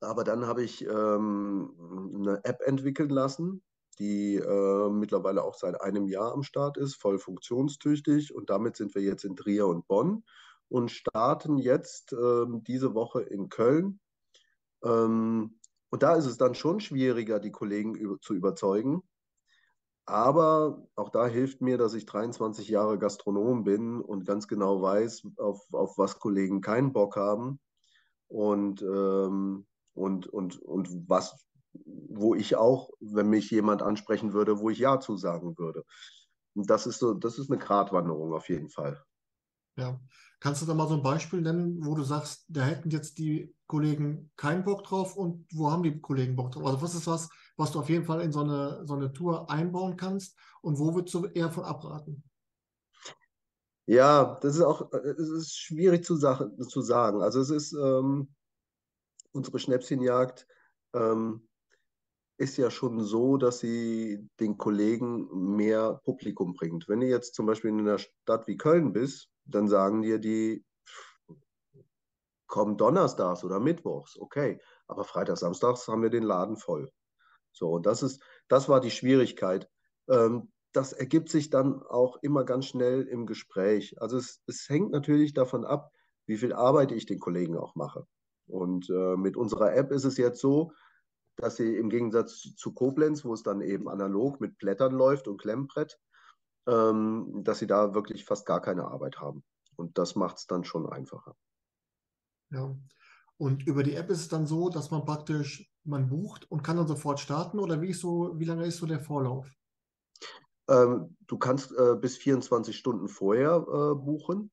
Aber 0.00 0.24
dann 0.24 0.46
habe 0.46 0.64
ich 0.64 0.84
ähm, 0.84 1.74
eine 2.16 2.44
App 2.44 2.60
entwickeln 2.64 3.10
lassen, 3.10 3.62
die 3.98 4.36
äh, 4.36 4.90
mittlerweile 4.90 5.44
auch 5.44 5.54
seit 5.54 5.80
einem 5.80 6.08
Jahr 6.08 6.32
am 6.32 6.42
Start 6.42 6.76
ist, 6.76 6.96
voll 6.96 7.18
funktionstüchtig. 7.18 8.34
Und 8.34 8.50
damit 8.50 8.76
sind 8.76 8.94
wir 8.94 9.02
jetzt 9.02 9.24
in 9.24 9.36
Trier 9.36 9.66
und 9.66 9.86
Bonn 9.86 10.24
und 10.68 10.90
starten 10.90 11.58
jetzt 11.58 12.12
äh, 12.12 12.44
diese 12.66 12.94
Woche 12.94 13.22
in 13.22 13.48
Köln. 13.48 14.00
Ähm, 14.84 15.58
und 15.90 16.02
da 16.02 16.14
ist 16.16 16.26
es 16.26 16.38
dann 16.38 16.54
schon 16.54 16.80
schwieriger, 16.80 17.38
die 17.38 17.52
Kollegen 17.52 17.94
über, 17.94 18.18
zu 18.20 18.34
überzeugen. 18.34 19.02
Aber 20.04 20.88
auch 20.96 21.10
da 21.10 21.26
hilft 21.26 21.60
mir, 21.60 21.78
dass 21.78 21.94
ich 21.94 22.06
23 22.06 22.68
Jahre 22.68 22.98
Gastronom 22.98 23.62
bin 23.64 24.00
und 24.00 24.26
ganz 24.26 24.48
genau 24.48 24.82
weiß, 24.82 25.28
auf, 25.36 25.62
auf 25.72 25.96
was 25.96 26.18
Kollegen 26.18 26.60
keinen 26.60 26.92
Bock 26.92 27.16
haben 27.16 27.60
und, 28.26 28.82
ähm, 28.82 29.66
und, 29.94 30.26
und, 30.26 30.60
und 30.60 31.08
was 31.08 31.46
wo 31.74 32.34
ich 32.34 32.56
auch, 32.56 32.90
wenn 33.00 33.28
mich 33.28 33.50
jemand 33.50 33.82
ansprechen 33.82 34.32
würde, 34.32 34.58
wo 34.58 34.70
ich 34.70 34.78
Ja 34.78 35.00
zu 35.00 35.16
sagen 35.16 35.56
würde. 35.58 35.84
Und 36.54 36.68
das 36.68 36.86
ist 36.86 36.98
so, 36.98 37.14
das 37.14 37.38
ist 37.38 37.50
eine 37.50 37.58
Gratwanderung 37.58 38.34
auf 38.34 38.48
jeden 38.48 38.68
Fall. 38.68 39.02
Ja. 39.76 40.00
Kannst 40.40 40.60
du 40.60 40.66
da 40.66 40.74
mal 40.74 40.88
so 40.88 40.94
ein 40.94 41.02
Beispiel 41.02 41.40
nennen, 41.40 41.84
wo 41.84 41.94
du 41.94 42.02
sagst, 42.02 42.44
da 42.48 42.62
hätten 42.62 42.90
jetzt 42.90 43.18
die 43.18 43.54
Kollegen 43.66 44.30
keinen 44.36 44.64
Bock 44.64 44.84
drauf 44.84 45.16
und 45.16 45.46
wo 45.52 45.70
haben 45.70 45.82
die 45.82 46.00
Kollegen 46.00 46.36
Bock 46.36 46.50
drauf? 46.50 46.66
Also 46.66 46.82
was 46.82 46.94
ist 46.94 47.06
was, 47.06 47.28
was 47.56 47.72
du 47.72 47.78
auf 47.78 47.88
jeden 47.88 48.04
Fall 48.04 48.20
in 48.20 48.32
so 48.32 48.40
eine, 48.40 48.82
so 48.84 48.94
eine 48.94 49.12
Tour 49.12 49.48
einbauen 49.50 49.96
kannst 49.96 50.36
und 50.60 50.78
wo 50.78 50.94
würdest 50.94 51.14
du 51.14 51.26
eher 51.26 51.50
von 51.50 51.64
abraten? 51.64 52.24
Ja, 53.86 54.38
das 54.40 54.56
ist 54.56 54.62
auch, 54.62 54.92
es 54.92 55.28
ist 55.28 55.56
schwierig 55.56 56.04
zu, 56.04 56.16
zu 56.18 56.82
sagen. 56.82 57.22
Also 57.22 57.40
es 57.40 57.50
ist 57.50 57.72
ähm, 57.72 58.34
unsere 59.32 59.58
Schnäpschenjagd, 59.58 60.46
ähm, 60.94 61.48
ist 62.38 62.56
ja 62.56 62.70
schon 62.70 63.04
so, 63.04 63.36
dass 63.36 63.60
sie 63.60 64.28
den 64.40 64.58
Kollegen 64.58 65.54
mehr 65.56 66.00
Publikum 66.04 66.54
bringt. 66.54 66.88
Wenn 66.88 67.00
du 67.00 67.06
jetzt 67.06 67.34
zum 67.34 67.46
Beispiel 67.46 67.70
in 67.70 67.80
einer 67.80 67.98
Stadt 67.98 68.46
wie 68.46 68.56
Köln 68.56 68.92
bist, 68.92 69.31
dann 69.44 69.68
sagen 69.68 70.02
dir 70.02 70.18
die, 70.18 70.64
komm 72.46 72.76
donnerstags 72.76 73.44
oder 73.44 73.60
mittwochs, 73.60 74.18
okay, 74.18 74.60
aber 74.86 75.04
freitags, 75.04 75.40
samstags 75.40 75.88
haben 75.88 76.02
wir 76.02 76.10
den 76.10 76.22
Laden 76.22 76.56
voll. 76.56 76.92
So, 77.52 77.70
und 77.70 77.86
das 77.86 78.02
ist, 78.02 78.22
das 78.48 78.68
war 78.68 78.80
die 78.80 78.90
Schwierigkeit. 78.90 79.68
Ähm, 80.08 80.52
das 80.72 80.92
ergibt 80.92 81.28
sich 81.28 81.50
dann 81.50 81.82
auch 81.82 82.18
immer 82.22 82.44
ganz 82.44 82.66
schnell 82.66 83.02
im 83.02 83.26
Gespräch. 83.26 84.00
Also 84.00 84.16
es, 84.16 84.42
es 84.46 84.68
hängt 84.68 84.90
natürlich 84.90 85.34
davon 85.34 85.64
ab, 85.64 85.92
wie 86.26 86.36
viel 86.36 86.52
Arbeit 86.52 86.92
ich 86.92 87.06
den 87.06 87.20
Kollegen 87.20 87.56
auch 87.56 87.74
mache. 87.74 88.06
Und 88.46 88.88
äh, 88.90 89.16
mit 89.16 89.36
unserer 89.36 89.74
App 89.74 89.90
ist 89.90 90.04
es 90.04 90.16
jetzt 90.16 90.40
so, 90.40 90.72
dass 91.36 91.56
sie 91.56 91.76
im 91.76 91.88
Gegensatz 91.88 92.54
zu 92.56 92.72
Koblenz, 92.72 93.24
wo 93.24 93.32
es 93.32 93.42
dann 93.42 93.60
eben 93.60 93.88
analog 93.88 94.40
mit 94.40 94.58
Blättern 94.58 94.92
läuft 94.92 95.28
und 95.28 95.40
Klemmbrett, 95.40 95.98
ähm, 96.66 97.42
dass 97.44 97.58
sie 97.58 97.66
da 97.66 97.94
wirklich 97.94 98.24
fast 98.24 98.46
gar 98.46 98.60
keine 98.60 98.86
Arbeit 98.86 99.20
haben. 99.20 99.44
Und 99.76 99.98
das 99.98 100.14
macht 100.14 100.38
es 100.38 100.46
dann 100.46 100.64
schon 100.64 100.88
einfacher. 100.88 101.34
Ja. 102.50 102.76
Und 103.38 103.66
über 103.66 103.82
die 103.82 103.94
App 103.94 104.10
ist 104.10 104.20
es 104.20 104.28
dann 104.28 104.46
so, 104.46 104.68
dass 104.68 104.90
man 104.90 105.04
praktisch, 105.04 105.68
man 105.84 106.08
bucht 106.08 106.48
und 106.50 106.62
kann 106.62 106.76
dann 106.76 106.86
sofort 106.86 107.18
starten 107.18 107.58
oder 107.58 107.80
wie, 107.80 107.88
ist 107.88 108.00
so, 108.00 108.38
wie 108.38 108.44
lange 108.44 108.66
ist 108.66 108.76
so 108.76 108.86
der 108.86 109.00
Vorlauf? 109.00 109.50
Ähm, 110.68 111.16
du 111.26 111.38
kannst 111.38 111.72
äh, 111.72 111.96
bis 111.96 112.16
24 112.18 112.76
Stunden 112.76 113.08
vorher 113.08 113.56
äh, 113.56 113.94
buchen 113.94 114.52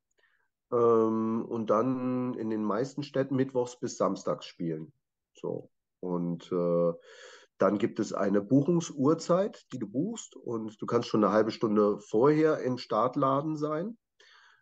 ähm, 0.71 1.45
und 1.47 1.69
dann 1.69 2.33
in 2.33 2.49
den 2.49 2.63
meisten 2.63 3.03
Städten 3.03 3.35
mittwochs 3.35 3.79
bis 3.79 3.97
samstags 3.97 4.45
spielen. 4.45 4.91
So. 5.35 5.69
Und 5.99 6.51
äh, 6.51 6.93
dann 7.59 7.77
gibt 7.77 7.99
es 7.99 8.13
eine 8.13 8.41
Buchungsuhrzeit, 8.41 9.65
die 9.73 9.79
du 9.79 9.87
buchst 9.87 10.35
und 10.35 10.81
du 10.81 10.85
kannst 10.85 11.09
schon 11.09 11.23
eine 11.23 11.33
halbe 11.33 11.51
Stunde 11.51 11.99
vorher 11.99 12.59
im 12.59 12.77
Startladen 12.77 13.57
sein. 13.57 13.97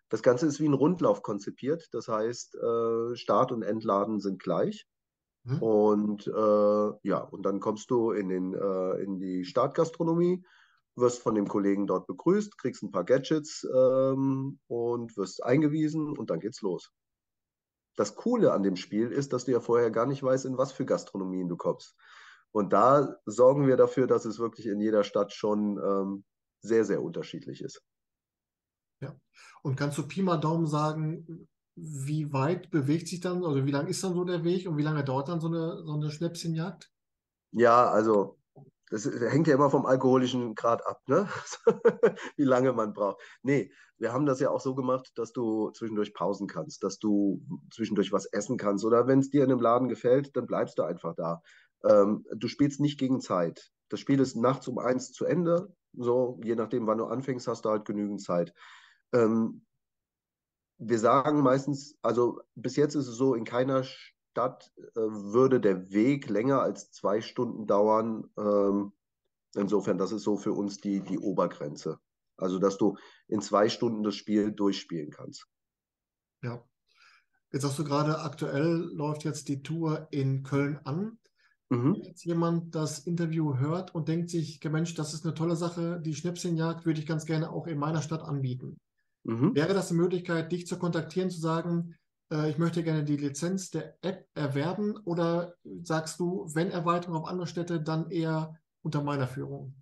Das 0.10 0.23
Ganze 0.23 0.47
ist 0.47 0.60
wie 0.60 0.67
ein 0.67 0.73
Rundlauf 0.73 1.21
konzipiert. 1.21 1.88
Das 1.91 2.07
heißt, 2.07 2.55
äh, 2.55 3.15
Start 3.15 3.51
und 3.51 3.62
Endladen 3.62 4.19
sind 4.19 4.41
gleich. 4.41 4.88
Mhm. 5.43 5.62
Und 5.62 6.27
äh, 6.27 7.07
ja, 7.07 7.19
und 7.19 7.43
dann 7.43 7.60
kommst 7.60 7.91
du 7.91 8.12
in, 8.12 8.29
den, 8.29 8.53
äh, 8.55 9.01
in 9.03 9.19
die 9.19 9.45
Startgastronomie 9.45 10.43
wirst 10.95 11.21
von 11.21 11.36
dem 11.36 11.47
Kollegen 11.47 11.86
dort 11.86 12.07
begrüßt, 12.07 12.57
kriegst 12.57 12.81
ein 12.81 12.91
paar 12.91 13.03
Gadgets 13.03 13.67
ähm, 13.71 14.60
und 14.65 15.15
wirst 15.15 15.43
eingewiesen 15.43 16.17
und 16.17 16.31
dann 16.31 16.39
geht's 16.39 16.62
los. 16.62 16.91
Das 17.95 18.15
Coole 18.15 18.51
an 18.51 18.63
dem 18.63 18.75
Spiel 18.75 19.12
ist, 19.12 19.33
dass 19.33 19.45
du 19.45 19.51
ja 19.51 19.60
vorher 19.60 19.91
gar 19.91 20.07
nicht 20.07 20.23
weißt, 20.23 20.45
in 20.45 20.57
was 20.57 20.71
für 20.71 20.86
Gastronomien 20.86 21.47
du 21.49 21.57
kommst. 21.57 21.95
Und 22.51 22.73
da 22.73 23.17
sorgen 23.25 23.67
wir 23.67 23.77
dafür, 23.77 24.07
dass 24.07 24.25
es 24.25 24.39
wirklich 24.39 24.67
in 24.67 24.79
jeder 24.79 25.03
Stadt 25.03 25.33
schon 25.33 25.77
ähm, 25.77 26.23
sehr, 26.62 26.86
sehr 26.86 27.01
unterschiedlich 27.01 27.62
ist. 27.62 27.81
Ja. 29.01 29.15
Und 29.62 29.75
kannst 29.75 29.97
du 29.97 30.07
Pi 30.07 30.21
mal 30.21 30.38
Daumen 30.38 30.65
sagen, 30.65 31.47
wie 31.75 32.33
weit 32.33 32.71
bewegt 32.71 33.07
sich 33.07 33.19
dann, 33.19 33.43
oder 33.43 33.65
wie 33.65 33.71
lang 33.71 33.88
ist 33.88 34.03
dann 34.03 34.15
so 34.15 34.23
der 34.23 34.43
Weg 34.43 34.67
und 34.67 34.77
wie 34.77 34.83
lange 34.83 35.03
dauert 35.03 35.29
dann 35.29 35.39
so 35.39 35.47
eine, 35.47 35.83
so 35.86 35.93
eine 35.93 36.10
Schnäpschenjagd? 36.10 36.91
Ja, 37.51 37.89
also 37.89 38.39
das 38.89 39.05
hängt 39.05 39.47
ja 39.47 39.55
immer 39.55 39.69
vom 39.69 39.86
alkoholischen 39.86 40.55
Grad 40.55 40.86
ab, 40.86 41.01
ne? 41.07 41.27
wie 42.38 42.43
lange 42.43 42.73
man 42.73 42.93
braucht. 42.93 43.21
Nee, 43.43 43.71
wir 43.97 44.13
haben 44.13 44.25
das 44.25 44.39
ja 44.39 44.49
auch 44.49 44.62
so 44.62 44.75
gemacht, 44.75 45.12
dass 45.15 45.33
du 45.33 45.71
zwischendurch 45.71 46.13
pausen 46.13 46.47
kannst, 46.47 46.83
dass 46.83 46.97
du 46.97 47.41
zwischendurch 47.71 48.12
was 48.12 48.25
essen 48.27 48.57
kannst. 48.57 48.86
Oder 48.86 49.07
wenn 49.07 49.19
es 49.19 49.29
dir 49.29 49.43
in 49.43 49.51
einem 49.51 49.60
Laden 49.60 49.89
gefällt, 49.89 50.36
dann 50.36 50.47
bleibst 50.47 50.77
du 50.77 50.83
einfach 50.83 51.15
da. 51.15 51.41
Ähm, 51.88 52.26
du 52.36 52.47
spielst 52.47 52.80
nicht 52.80 53.00
gegen 53.00 53.21
Zeit. 53.21 53.71
Das 53.89 54.00
Spiel 54.00 54.19
ist 54.19 54.36
nachts 54.36 54.67
um 54.67 54.80
eins 54.80 55.12
zu 55.12 55.26
Ende. 55.26 55.73
So, 55.93 56.39
je 56.43 56.56
nachdem, 56.56 56.86
wann 56.88 56.97
du 56.97 57.06
anfängst, 57.06 57.47
hast 57.47 57.65
du 57.65 57.69
halt 57.69 57.86
genügend 57.86 58.21
Zeit. 58.21 58.54
Ähm, 59.13 59.65
wir 60.78 61.00
sagen 61.00 61.41
meistens, 61.41 61.97
also 62.02 62.41
bis 62.56 62.76
jetzt 62.76 62.95
ist 62.95 63.08
es 63.08 63.15
so, 63.15 63.34
in 63.34 63.45
keiner 63.45 63.84
Stadt 63.84 64.71
äh, 64.78 65.00
würde 65.00 65.60
der 65.60 65.91
Weg 65.91 66.30
länger 66.30 66.62
als 66.62 66.91
zwei 66.91 67.21
Stunden 67.21 67.65
dauern. 67.65 68.30
Ähm, 68.38 68.93
insofern, 69.56 69.97
das 69.97 70.12
ist 70.12 70.23
so 70.23 70.38
für 70.38 70.54
uns 70.54 70.78
die, 70.78 71.02
die 71.02 71.17
Obergrenze. 71.17 72.00
Also, 72.36 72.60
dass 72.60 72.78
du 72.78 72.97
in 73.28 73.41
zwei 73.41 73.69
Stunden 73.69 74.04
das 74.04 74.15
Spiel 74.15 74.52
durchspielen 74.52 75.10
kannst. 75.10 75.47
Ja. 76.43 76.63
Jetzt 77.52 77.63
sagst 77.63 77.80
du 77.80 77.84
gerade, 77.84 78.19
aktuell 78.19 78.91
läuft 78.93 79.23
jetzt 79.23 79.47
die 79.47 79.63
Tour 79.63 80.08
in 80.12 80.43
Köln 80.43 80.80
an. 80.84 81.17
Mhm. 81.69 81.95
Wenn 81.95 82.03
jetzt 82.03 82.23
jemand 82.23 82.75
das 82.75 82.99
Interview 82.99 83.58
hört 83.58 83.93
und 83.93 84.08
denkt 84.08 84.30
sich, 84.30 84.63
Mensch, 84.63 84.93
das 84.93 85.13
ist 85.13 85.25
eine 85.25 85.34
tolle 85.34 85.56
Sache, 85.56 85.99
die 85.99 86.15
Schnäpschenjagd 86.15 86.86
würde 86.86 86.99
ich 86.99 87.06
ganz 87.06 87.25
gerne 87.25 87.49
auch 87.49 87.67
in 87.67 87.77
meiner 87.77 88.01
Stadt 88.01 88.21
anbieten. 88.21 88.77
Mhm. 89.23 89.53
Wäre 89.56 89.73
das 89.73 89.91
eine 89.91 90.01
Möglichkeit, 90.01 90.51
dich 90.51 90.67
zu 90.67 90.77
kontaktieren, 90.77 91.30
zu 91.30 91.39
sagen, 91.39 91.95
äh, 92.32 92.49
ich 92.49 92.58
möchte 92.58 92.84
gerne 92.84 93.03
die 93.03 93.17
Lizenz 93.17 93.69
der 93.71 93.97
App 94.01 94.27
erwerben 94.34 94.95
oder 95.03 95.56
sagst 95.84 96.19
du, 96.19 96.49
wenn 96.53 96.71
Erweiterung 96.71 97.17
auf 97.17 97.27
andere 97.27 97.47
Städte, 97.47 97.82
dann 97.82 98.10
eher 98.10 98.56
unter 98.82 99.03
meiner 99.03 99.27
Führung? 99.27 99.75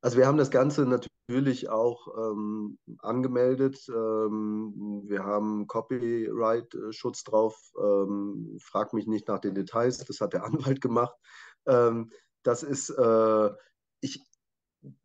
Also 0.00 0.16
wir 0.16 0.26
haben 0.26 0.38
das 0.38 0.50
Ganze 0.50 0.86
natürlich 0.86 1.68
auch 1.68 2.06
ähm, 2.16 2.78
angemeldet. 2.98 3.84
Ähm, 3.88 5.02
wir 5.06 5.24
haben 5.24 5.66
Copyright-Schutz 5.66 7.24
drauf. 7.24 7.58
Ähm, 7.76 8.58
frag 8.62 8.92
mich 8.94 9.06
nicht 9.06 9.26
nach 9.26 9.40
den 9.40 9.54
Details, 9.54 9.98
das 9.98 10.20
hat 10.20 10.32
der 10.32 10.44
Anwalt 10.44 10.80
gemacht. 10.80 11.14
Ähm, 11.66 12.10
das 12.44 12.62
ist, 12.62 12.90
äh, 12.90 13.50
ich, 14.00 14.24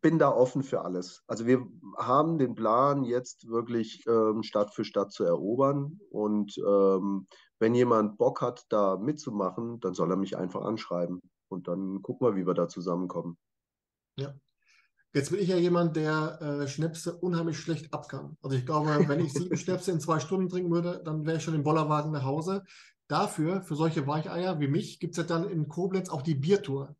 bin 0.00 0.18
da 0.18 0.30
offen 0.30 0.62
für 0.62 0.82
alles. 0.82 1.22
Also 1.26 1.46
wir 1.46 1.66
haben 1.98 2.38
den 2.38 2.54
Plan, 2.54 3.04
jetzt 3.04 3.48
wirklich 3.48 4.04
ähm, 4.06 4.42
Stadt 4.42 4.72
für 4.74 4.84
Stadt 4.84 5.12
zu 5.12 5.24
erobern. 5.24 6.00
Und 6.10 6.56
ähm, 6.58 7.26
wenn 7.58 7.74
jemand 7.74 8.18
Bock 8.18 8.40
hat, 8.40 8.64
da 8.68 8.96
mitzumachen, 8.96 9.80
dann 9.80 9.94
soll 9.94 10.10
er 10.10 10.16
mich 10.16 10.36
einfach 10.36 10.62
anschreiben. 10.62 11.20
Und 11.48 11.68
dann 11.68 12.02
gucken 12.02 12.26
wir, 12.26 12.36
wie 12.36 12.46
wir 12.46 12.54
da 12.54 12.68
zusammenkommen. 12.68 13.36
Ja. 14.16 14.34
Jetzt 15.14 15.30
bin 15.30 15.38
ich 15.38 15.48
ja 15.48 15.56
jemand, 15.56 15.94
der 15.94 16.40
äh, 16.42 16.66
Schnäpse 16.66 17.14
unheimlich 17.14 17.56
schlecht 17.58 17.94
ab 17.94 18.08
kann. 18.08 18.36
Also 18.42 18.56
ich 18.56 18.66
glaube, 18.66 18.88
wenn 19.06 19.20
ich 19.20 19.32
sieben 19.32 19.56
Schnäpse 19.56 19.92
in 19.92 20.00
zwei 20.00 20.18
Stunden 20.18 20.48
trinken 20.48 20.72
würde, 20.72 21.00
dann 21.04 21.24
wäre 21.24 21.36
ich 21.36 21.44
schon 21.44 21.54
im 21.54 21.62
Bollerwagen 21.62 22.10
nach 22.10 22.24
Hause. 22.24 22.64
Dafür, 23.06 23.62
für 23.62 23.76
solche 23.76 24.08
Weicheier 24.08 24.58
wie 24.58 24.66
mich, 24.66 24.98
gibt 24.98 25.12
es 25.12 25.18
ja 25.18 25.22
dann 25.22 25.48
in 25.48 25.68
Koblenz 25.68 26.08
auch 26.08 26.22
die 26.22 26.34
Biertour. 26.34 26.96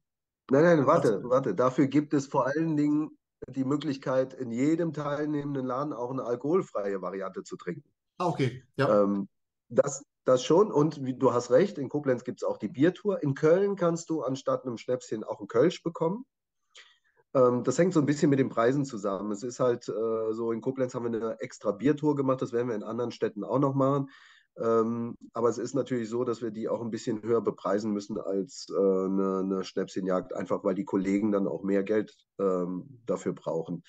Nein, 0.51 0.63
nein, 0.63 0.87
warte, 0.87 1.23
warte. 1.25 1.57
Dafür 1.57 1.89
gibt 1.89 2.15
es 2.15 2.29
vor 2.29 2.47
allen 2.47 2.77
Dingen 2.77 3.19
die 3.49 3.65
Möglichkeit, 3.65 4.33
in 4.33 4.53
jedem 4.53 4.93
teilnehmenden 4.93 5.67
Laden 5.67 5.93
auch 5.93 6.13
eine 6.13 6.23
alkoholfreie 6.23 7.03
Variante 7.03 7.43
zu 7.43 7.57
trinken. 7.57 7.91
Ah, 8.19 8.29
okay. 8.29 8.63
Ja. 8.77 9.03
Ähm, 9.03 9.29
das, 9.69 10.05
das 10.25 10.45
schon. 10.45 10.71
Und 10.71 11.05
wie, 11.05 11.15
du 11.15 11.33
hast 11.33 11.51
recht, 11.51 11.79
in 11.79 11.89
Koblenz 11.89 12.23
gibt 12.23 12.43
es 12.43 12.49
auch 12.49 12.59
die 12.59 12.69
Biertour. 12.69 13.25
In 13.25 13.35
Köln 13.35 13.75
kannst 13.75 14.09
du 14.09 14.23
anstatt 14.23 14.65
einem 14.65 14.79
Schnäpschen 14.79 15.25
auch 15.25 15.41
einen 15.41 15.49
Kölsch 15.49 15.83
bekommen. 15.83 16.25
Ähm, 17.35 17.65
das 17.65 17.79
hängt 17.79 17.93
so 17.93 18.01
ein 18.01 18.07
bisschen 18.07 18.31
mit 18.31 18.39
den 18.39 18.49
Preisen 18.49 18.85
zusammen. 18.85 19.33
Es 19.33 19.43
ist 19.43 19.61
halt 19.61 19.89
äh, 19.89 20.33
so, 20.33 20.53
in 20.53 20.61
Koblenz 20.61 20.95
haben 20.95 21.11
wir 21.11 21.21
eine 21.21 21.41
extra 21.41 21.73
Biertour 21.73 22.17
gemacht. 22.17 22.41
Das 22.41 22.53
werden 22.53 22.69
wir 22.69 22.77
in 22.77 22.83
anderen 22.83 23.11
Städten 23.11 23.45
auch 23.45 23.59
noch 23.59 23.75
machen. 23.75 24.11
Ähm, 24.57 25.17
aber 25.33 25.49
es 25.49 25.59
ist 25.59 25.75
natürlich 25.75 26.09
so, 26.09 26.23
dass 26.23 26.41
wir 26.41 26.53
die 26.53 26.69
auch 26.69 26.81
ein 26.81 26.93
bisschen 26.93 27.23
höher 27.23 27.41
bepreisen 27.41 27.93
müssen 27.93 28.21
als 28.21 28.67
äh, 28.71 28.77
eine, 28.77 29.41
eine 29.41 29.65
Schnäpschenjagd, 29.65 30.33
einfach 30.33 30.63
weil 30.63 30.77
die 30.77 30.85
Kollegen 30.85 31.33
dann 31.33 31.49
auch 31.49 31.65
mehr 31.65 31.83
Geld 31.83 32.15
ähm, 32.39 33.01
dafür 33.05 33.33
brauchen. 33.33 33.83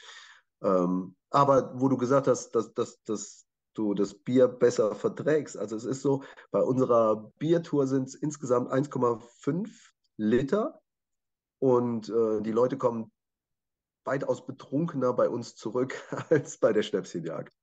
Ähm, 0.64 1.16
aber 1.30 1.80
wo 1.80 1.88
du 1.88 1.98
gesagt 1.98 2.28
hast, 2.28 2.52
dass, 2.56 2.74
dass, 2.74 3.04
dass 3.04 3.46
du 3.76 3.94
das 3.94 4.16
Bier 4.16 4.48
besser 4.48 4.96
verträgst, 4.96 5.56
also 5.56 5.76
es 5.76 5.86
ist 5.86 6.02
so, 6.02 6.24
bei 6.50 6.62
unserer 6.62 7.32
Biertour 7.38 7.86
sind 7.86 8.08
es 8.08 8.16
insgesamt 8.16 8.72
1,5 8.72 9.70
Liter 10.18 10.82
und 11.60 12.10
äh, 12.10 12.42
die 12.42 12.54
Leute 12.54 12.78
kommen 12.78 13.12
weitaus 14.06 14.46
betrunkener 14.46 15.14
bei 15.14 15.30
uns 15.30 15.56
zurück 15.56 15.96
als 16.30 16.58
bei 16.58 16.74
der 16.74 16.84
Schnäpschenjagd. 16.84 17.54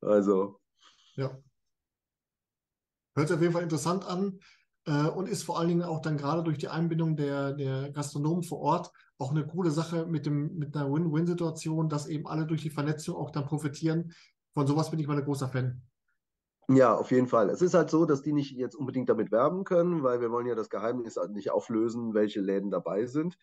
Also. 0.00 0.60
Ja. 1.14 1.38
Hört 3.14 3.28
sich 3.28 3.36
auf 3.36 3.42
jeden 3.42 3.52
Fall 3.52 3.62
interessant 3.62 4.06
an 4.06 4.40
äh, 4.86 5.08
und 5.08 5.28
ist 5.28 5.42
vor 5.42 5.58
allen 5.58 5.68
Dingen 5.68 5.82
auch 5.82 6.00
dann 6.00 6.16
gerade 6.16 6.42
durch 6.42 6.58
die 6.58 6.68
Einbindung 6.68 7.16
der, 7.16 7.52
der 7.52 7.90
Gastronomen 7.90 8.42
vor 8.42 8.60
Ort 8.60 8.92
auch 9.18 9.32
eine 9.32 9.46
coole 9.46 9.70
Sache 9.70 10.06
mit, 10.06 10.24
dem, 10.24 10.56
mit 10.56 10.74
einer 10.74 10.90
Win-Win-Situation, 10.90 11.88
dass 11.88 12.06
eben 12.06 12.26
alle 12.26 12.46
durch 12.46 12.62
die 12.62 12.70
Vernetzung 12.70 13.16
auch 13.16 13.30
dann 13.30 13.44
profitieren. 13.44 14.14
Von 14.54 14.66
sowas 14.66 14.90
bin 14.90 14.98
ich 14.98 15.06
mal 15.06 15.18
ein 15.18 15.24
großer 15.24 15.48
Fan. 15.48 15.82
Ja, 16.68 16.96
auf 16.96 17.10
jeden 17.10 17.26
Fall. 17.26 17.50
Es 17.50 17.62
ist 17.62 17.74
halt 17.74 17.90
so, 17.90 18.06
dass 18.06 18.22
die 18.22 18.32
nicht 18.32 18.52
jetzt 18.52 18.76
unbedingt 18.76 19.08
damit 19.08 19.30
werben 19.32 19.64
können, 19.64 20.02
weil 20.02 20.20
wir 20.20 20.30
wollen 20.30 20.46
ja 20.46 20.54
das 20.54 20.70
Geheimnis 20.70 21.18
nicht 21.30 21.50
auflösen, 21.50 22.14
welche 22.14 22.40
Läden 22.40 22.70
dabei 22.70 23.06
sind. 23.06 23.36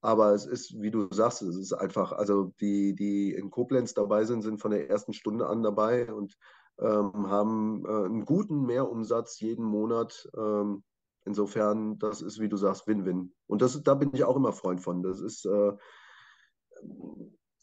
Aber 0.00 0.32
es 0.32 0.46
ist, 0.46 0.80
wie 0.80 0.90
du 0.90 1.08
sagst, 1.12 1.42
es 1.42 1.56
ist 1.56 1.72
einfach, 1.72 2.12
also 2.12 2.54
die, 2.60 2.94
die 2.94 3.34
in 3.34 3.50
Koblenz 3.50 3.92
dabei 3.92 4.24
sind, 4.24 4.42
sind 4.42 4.60
von 4.60 4.70
der 4.70 4.88
ersten 4.88 5.12
Stunde 5.12 5.46
an 5.46 5.62
dabei 5.62 6.12
und 6.12 6.36
ähm, 6.80 7.28
haben 7.28 7.84
äh, 7.84 8.04
einen 8.06 8.24
guten 8.24 8.64
Mehrumsatz 8.64 9.40
jeden 9.40 9.64
Monat. 9.64 10.28
Ähm, 10.36 10.82
insofern, 11.24 11.98
das 11.98 12.22
ist, 12.22 12.40
wie 12.40 12.48
du 12.48 12.56
sagst, 12.56 12.86
Win-Win. 12.86 13.34
Und 13.46 13.60
das, 13.62 13.82
da 13.82 13.94
bin 13.94 14.10
ich 14.14 14.24
auch 14.24 14.36
immer 14.36 14.52
Freund 14.52 14.80
von. 14.80 15.02
Das 15.02 15.20
ist, 15.20 15.44
äh, 15.44 15.72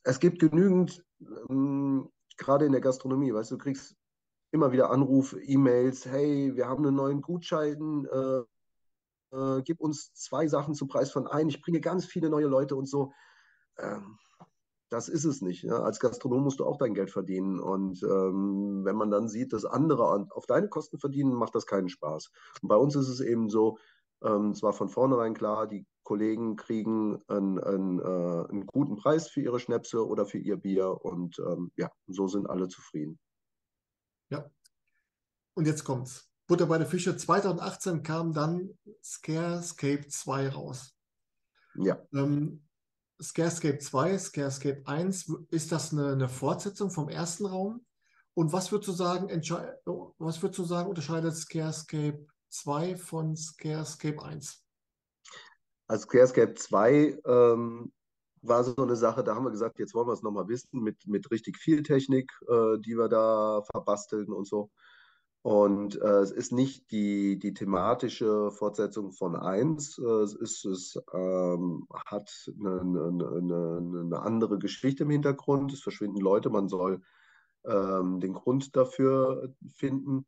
es 0.03 0.19
gibt 0.19 0.39
genügend, 0.39 1.03
ähm, 1.49 2.09
gerade 2.37 2.65
in 2.65 2.71
der 2.71 2.81
Gastronomie, 2.81 3.33
weißt 3.33 3.51
du, 3.51 3.55
du 3.55 3.63
kriegst 3.63 3.95
immer 4.51 4.71
wieder 4.71 4.91
Anrufe, 4.91 5.41
E-Mails, 5.41 6.05
hey, 6.05 6.55
wir 6.55 6.67
haben 6.67 6.85
einen 6.85 6.95
neuen 6.95 7.21
Gutschein, 7.21 8.05
äh, 8.11 8.41
äh, 9.31 9.61
gib 9.63 9.79
uns 9.79 10.13
zwei 10.13 10.47
Sachen 10.47 10.73
zum 10.73 10.87
Preis 10.87 11.11
von 11.11 11.27
ein, 11.27 11.49
ich 11.49 11.61
bringe 11.61 11.81
ganz 11.81 12.05
viele 12.05 12.29
neue 12.29 12.47
Leute 12.47 12.75
und 12.75 12.87
so. 12.87 13.11
Ähm, 13.77 14.17
das 14.89 15.09
ist 15.09 15.25
es 15.25 15.41
nicht. 15.41 15.63
Ja. 15.63 15.81
Als 15.81 15.99
Gastronom 15.99 16.43
musst 16.43 16.59
du 16.59 16.65
auch 16.65 16.77
dein 16.77 16.93
Geld 16.93 17.11
verdienen. 17.11 17.59
Und 17.59 18.01
ähm, 18.03 18.85
wenn 18.85 18.95
man 18.95 19.11
dann 19.11 19.27
sieht, 19.27 19.53
dass 19.53 19.65
andere 19.65 20.27
auf 20.31 20.45
deine 20.45 20.69
Kosten 20.69 20.97
verdienen, 20.97 21.33
macht 21.33 21.55
das 21.55 21.65
keinen 21.65 21.89
Spaß. 21.89 22.31
Und 22.61 22.69
bei 22.69 22.75
uns 22.75 22.95
ist 22.95 23.09
es 23.09 23.19
eben 23.19 23.49
so, 23.49 23.77
ähm, 24.23 24.51
es 24.51 24.63
war 24.63 24.73
von 24.73 24.89
vornherein 24.89 25.33
klar, 25.33 25.67
die 25.67 25.85
Kollegen 26.03 26.55
kriegen 26.55 27.21
einen, 27.27 27.59
einen, 27.59 27.99
äh, 27.99 28.49
einen 28.49 28.65
guten 28.65 28.95
Preis 28.95 29.27
für 29.27 29.41
ihre 29.41 29.59
Schnäpse 29.59 30.07
oder 30.07 30.25
für 30.25 30.37
ihr 30.37 30.55
Bier. 30.55 31.03
Und 31.03 31.37
ähm, 31.39 31.71
ja, 31.75 31.91
so 32.07 32.27
sind 32.27 32.49
alle 32.49 32.69
zufrieden. 32.69 33.19
Ja. 34.29 34.49
Und 35.53 35.67
jetzt 35.67 35.83
kommt's. 35.83 36.29
Butter 36.47 36.65
bei 36.65 36.77
der 36.77 36.87
Fische. 36.87 37.15
2018 37.15 38.03
kam 38.03 38.33
dann 38.33 38.77
Scarescape 39.03 40.07
2 40.07 40.49
raus. 40.49 40.95
Ja. 41.75 41.99
Ähm, 42.13 42.63
Scarescape 43.21 43.79
2, 43.79 44.17
Scarescape 44.17 44.81
1, 44.85 45.33
ist 45.49 45.71
das 45.71 45.91
eine, 45.91 46.13
eine, 46.13 46.29
Fortsetzung 46.29 46.91
vom 46.91 47.09
ersten 47.09 47.45
Raum? 47.45 47.85
Und 48.33 48.53
was 48.53 48.71
würdest 48.71 48.89
du 48.89 48.93
sagen, 48.93 49.27
was 50.19 50.41
würdest 50.41 50.59
du 50.59 50.63
sagen 50.63 50.89
unterscheidet 50.89 51.35
Scarescape 51.35 52.25
2 52.49 52.95
von 52.95 53.35
Scarescape 53.35 54.21
1? 54.21 54.63
Also 55.87 56.03
Scarescape 56.03 56.53
2 56.53 57.19
ähm, 57.25 57.91
war 58.41 58.63
so 58.63 58.75
eine 58.75 58.95
Sache, 58.95 59.23
da 59.23 59.35
haben 59.35 59.45
wir 59.45 59.51
gesagt, 59.51 59.79
jetzt 59.79 59.95
wollen 59.95 60.07
wir 60.07 60.13
es 60.13 60.21
nochmal 60.21 60.47
wissen, 60.47 60.81
mit, 60.81 61.07
mit 61.07 61.31
richtig 61.31 61.57
viel 61.57 61.81
Technik, 61.81 62.31
äh, 62.47 62.77
die 62.79 62.95
wir 62.95 63.09
da 63.09 63.63
verbasteln 63.71 64.31
und 64.31 64.47
so. 64.47 64.69
Und 65.43 66.01
äh, 66.01 66.19
es 66.19 66.31
ist 66.31 66.51
nicht 66.51 66.91
die, 66.91 67.39
die 67.39 67.53
thematische 67.53 68.51
Fortsetzung 68.51 69.11
von 69.11 69.35
1. 69.35 69.97
Äh, 69.97 70.03
es, 70.03 70.33
ist, 70.33 70.65
es 70.65 71.01
ähm, 71.13 71.87
hat 72.05 72.29
eine, 72.59 72.81
eine, 72.81 74.01
eine, 74.03 74.19
andere 74.19 74.59
Geschichte 74.59 75.03
im 75.03 75.09
Hintergrund. 75.11 75.71
Es 75.71 75.81
verschwinden 75.81 76.19
Leute, 76.19 76.49
man 76.49 76.67
soll 76.67 77.01
ähm, 77.65 78.19
den 78.19 78.33
Grund 78.33 78.75
dafür 78.75 79.53
finden. 79.67 80.25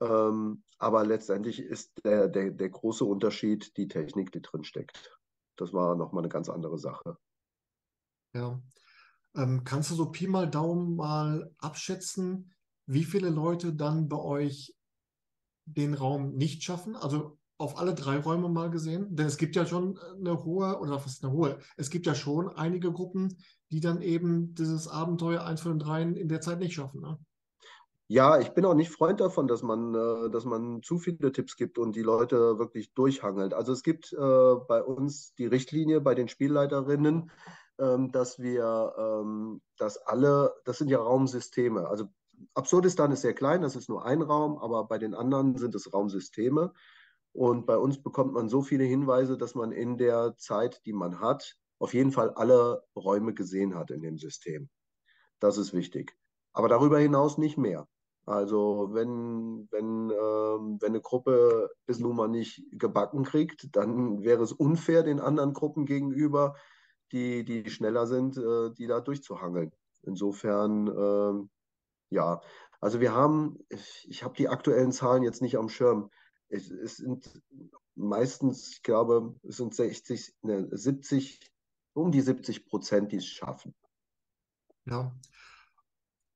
Ähm, 0.00 0.62
aber 0.78 1.04
letztendlich 1.04 1.60
ist 1.60 1.92
der, 2.04 2.28
der, 2.28 2.50
der 2.50 2.68
große 2.68 3.04
Unterschied 3.04 3.76
die 3.76 3.88
Technik, 3.88 4.32
die 4.32 4.42
drin 4.42 4.64
steckt. 4.64 5.18
Das 5.56 5.72
war 5.72 5.96
nochmal 5.96 6.22
eine 6.22 6.28
ganz 6.28 6.48
andere 6.48 6.78
Sache. 6.78 7.16
Ja. 8.34 8.60
Ähm, 9.34 9.64
kannst 9.64 9.90
du 9.90 9.94
so 9.94 10.10
Pi 10.10 10.26
mal 10.26 10.48
Daumen 10.48 10.96
mal 10.96 11.54
abschätzen, 11.58 12.54
wie 12.88 13.04
viele 13.04 13.28
Leute 13.28 13.74
dann 13.74 14.08
bei 14.08 14.18
euch 14.18 14.74
den 15.66 15.94
Raum 15.94 16.34
nicht 16.34 16.64
schaffen? 16.64 16.96
Also 16.96 17.38
auf 17.58 17.78
alle 17.78 17.94
drei 17.94 18.18
Räume 18.18 18.48
mal 18.48 18.70
gesehen? 18.70 19.14
Denn 19.14 19.26
es 19.26 19.36
gibt 19.36 19.56
ja 19.56 19.66
schon 19.66 19.98
eine 20.18 20.42
hohe, 20.44 20.78
oder 20.80 20.92
was 20.92 21.06
ist 21.06 21.24
eine 21.24 21.32
hohe? 21.32 21.58
Es 21.76 21.90
gibt 21.90 22.06
ja 22.06 22.14
schon 22.14 22.48
einige 22.48 22.90
Gruppen, 22.90 23.36
die 23.70 23.80
dann 23.80 24.00
eben 24.00 24.54
dieses 24.54 24.88
Abenteuer 24.88 25.44
eins 25.44 25.60
von 25.60 25.72
den 25.72 25.78
dreien 25.80 26.16
in 26.16 26.28
der 26.28 26.40
Zeit 26.40 26.60
nicht 26.60 26.74
schaffen. 26.74 27.02
Ne? 27.02 27.18
Ja, 28.06 28.40
ich 28.40 28.50
bin 28.54 28.64
auch 28.64 28.74
nicht 28.74 28.90
Freund 28.90 29.20
davon, 29.20 29.48
dass 29.48 29.62
man, 29.62 29.94
äh, 29.94 30.30
dass 30.30 30.46
man 30.46 30.82
zu 30.82 30.98
viele 30.98 31.30
Tipps 31.30 31.56
gibt 31.56 31.78
und 31.78 31.94
die 31.94 32.02
Leute 32.02 32.58
wirklich 32.58 32.94
durchhangelt. 32.94 33.52
Also 33.52 33.72
es 33.72 33.82
gibt 33.82 34.14
äh, 34.14 34.54
bei 34.66 34.82
uns 34.82 35.34
die 35.34 35.46
Richtlinie 35.46 36.00
bei 36.00 36.14
den 36.14 36.28
Spielleiterinnen, 36.28 37.30
ähm, 37.78 38.10
dass 38.12 38.38
wir, 38.38 38.94
ähm, 38.96 39.60
dass 39.76 39.98
alle, 39.98 40.54
das 40.64 40.78
sind 40.78 40.88
ja 40.88 40.98
Raumsysteme. 40.98 41.86
Also 41.86 42.06
Absurdistan 42.54 43.12
ist 43.12 43.22
sehr 43.22 43.34
klein, 43.34 43.62
das 43.62 43.76
ist 43.76 43.88
nur 43.88 44.04
ein 44.04 44.22
Raum, 44.22 44.58
aber 44.58 44.84
bei 44.84 44.98
den 44.98 45.14
anderen 45.14 45.56
sind 45.56 45.74
es 45.74 45.92
Raumsysteme. 45.92 46.72
Und 47.32 47.66
bei 47.66 47.76
uns 47.76 48.02
bekommt 48.02 48.32
man 48.32 48.48
so 48.48 48.62
viele 48.62 48.84
Hinweise, 48.84 49.36
dass 49.36 49.54
man 49.54 49.72
in 49.72 49.96
der 49.96 50.36
Zeit, 50.36 50.80
die 50.86 50.92
man 50.92 51.20
hat, 51.20 51.56
auf 51.78 51.94
jeden 51.94 52.10
Fall 52.12 52.30
alle 52.30 52.82
Räume 52.96 53.34
gesehen 53.34 53.74
hat 53.74 53.90
in 53.90 54.02
dem 54.02 54.18
System. 54.18 54.68
Das 55.38 55.58
ist 55.58 55.72
wichtig. 55.72 56.16
Aber 56.52 56.68
darüber 56.68 56.98
hinaus 56.98 57.38
nicht 57.38 57.56
mehr. 57.56 57.86
Also 58.26 58.90
wenn, 58.92 59.68
wenn, 59.70 60.10
ähm, 60.10 60.78
wenn 60.80 60.90
eine 60.90 61.00
Gruppe 61.00 61.70
es 61.86 61.98
nun 61.98 62.16
mal 62.16 62.28
nicht 62.28 62.62
gebacken 62.72 63.24
kriegt, 63.24 63.74
dann 63.74 64.22
wäre 64.22 64.42
es 64.42 64.52
unfair 64.52 65.02
den 65.02 65.20
anderen 65.20 65.54
Gruppen 65.54 65.86
gegenüber, 65.86 66.54
die, 67.12 67.44
die 67.44 67.70
schneller 67.70 68.06
sind, 68.06 68.36
äh, 68.36 68.70
die 68.76 68.86
da 68.86 69.00
durchzuhangeln. 69.00 69.72
Insofern, 70.02 70.88
ähm, 70.88 71.50
ja, 72.10 72.40
also 72.80 73.00
wir 73.00 73.12
haben, 73.12 73.58
ich 73.68 74.22
habe 74.22 74.34
die 74.36 74.48
aktuellen 74.48 74.92
Zahlen 74.92 75.22
jetzt 75.22 75.42
nicht 75.42 75.56
am 75.56 75.68
Schirm. 75.68 76.10
Es, 76.48 76.70
es 76.70 76.96
sind 76.96 77.28
meistens, 77.94 78.68
ich 78.70 78.82
glaube, 78.82 79.34
es 79.42 79.56
sind 79.56 79.74
60, 79.74 80.34
ne, 80.42 80.68
70, 80.70 81.40
um 81.94 82.12
die 82.12 82.20
70 82.20 82.66
Prozent, 82.66 83.12
die 83.12 83.16
es 83.16 83.26
schaffen. 83.26 83.74
Ja. 84.86 85.12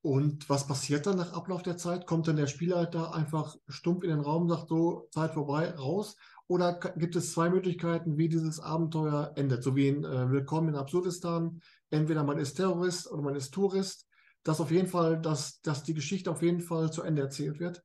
Und 0.01 0.49
was 0.49 0.67
passiert 0.67 1.07
dann 1.07 1.15
nach 1.15 1.31
Ablauf 1.31 1.63
der 1.63 1.77
Zeit? 1.77 2.05
Kommt 2.05 2.27
dann 2.27 2.35
der 2.35 2.47
Spielleiter 2.47 3.15
einfach 3.15 3.55
stumpf 3.69 4.03
in 4.03 4.09
den 4.09 4.19
Raum, 4.19 4.49
sagt 4.49 4.67
so, 4.67 5.07
Zeit 5.11 5.33
vorbei, 5.33 5.71
raus? 5.71 6.17
Oder 6.47 6.73
gibt 6.97 7.15
es 7.15 7.31
zwei 7.31 7.49
Möglichkeiten, 7.49 8.17
wie 8.17 8.27
dieses 8.27 8.59
Abenteuer 8.59 9.31
endet? 9.35 9.63
So 9.63 9.77
wie 9.77 9.87
in 9.87 10.03
äh, 10.03 10.29
Willkommen 10.29 10.67
in 10.69 10.75
Absurdistan. 10.75 11.61
Entweder 11.89 12.25
man 12.25 12.37
ist 12.37 12.55
Terrorist 12.55 13.09
oder 13.09 13.21
man 13.21 13.35
ist 13.35 13.51
Tourist. 13.51 14.09
Dass 14.43 14.59
auf 14.59 14.71
jeden 14.71 14.87
Fall, 14.87 15.21
dass, 15.21 15.61
dass 15.61 15.83
die 15.83 15.93
Geschichte 15.93 16.29
auf 16.29 16.41
jeden 16.41 16.61
Fall 16.61 16.91
zu 16.91 17.01
Ende 17.01 17.21
erzählt 17.21 17.59
wird? 17.59 17.83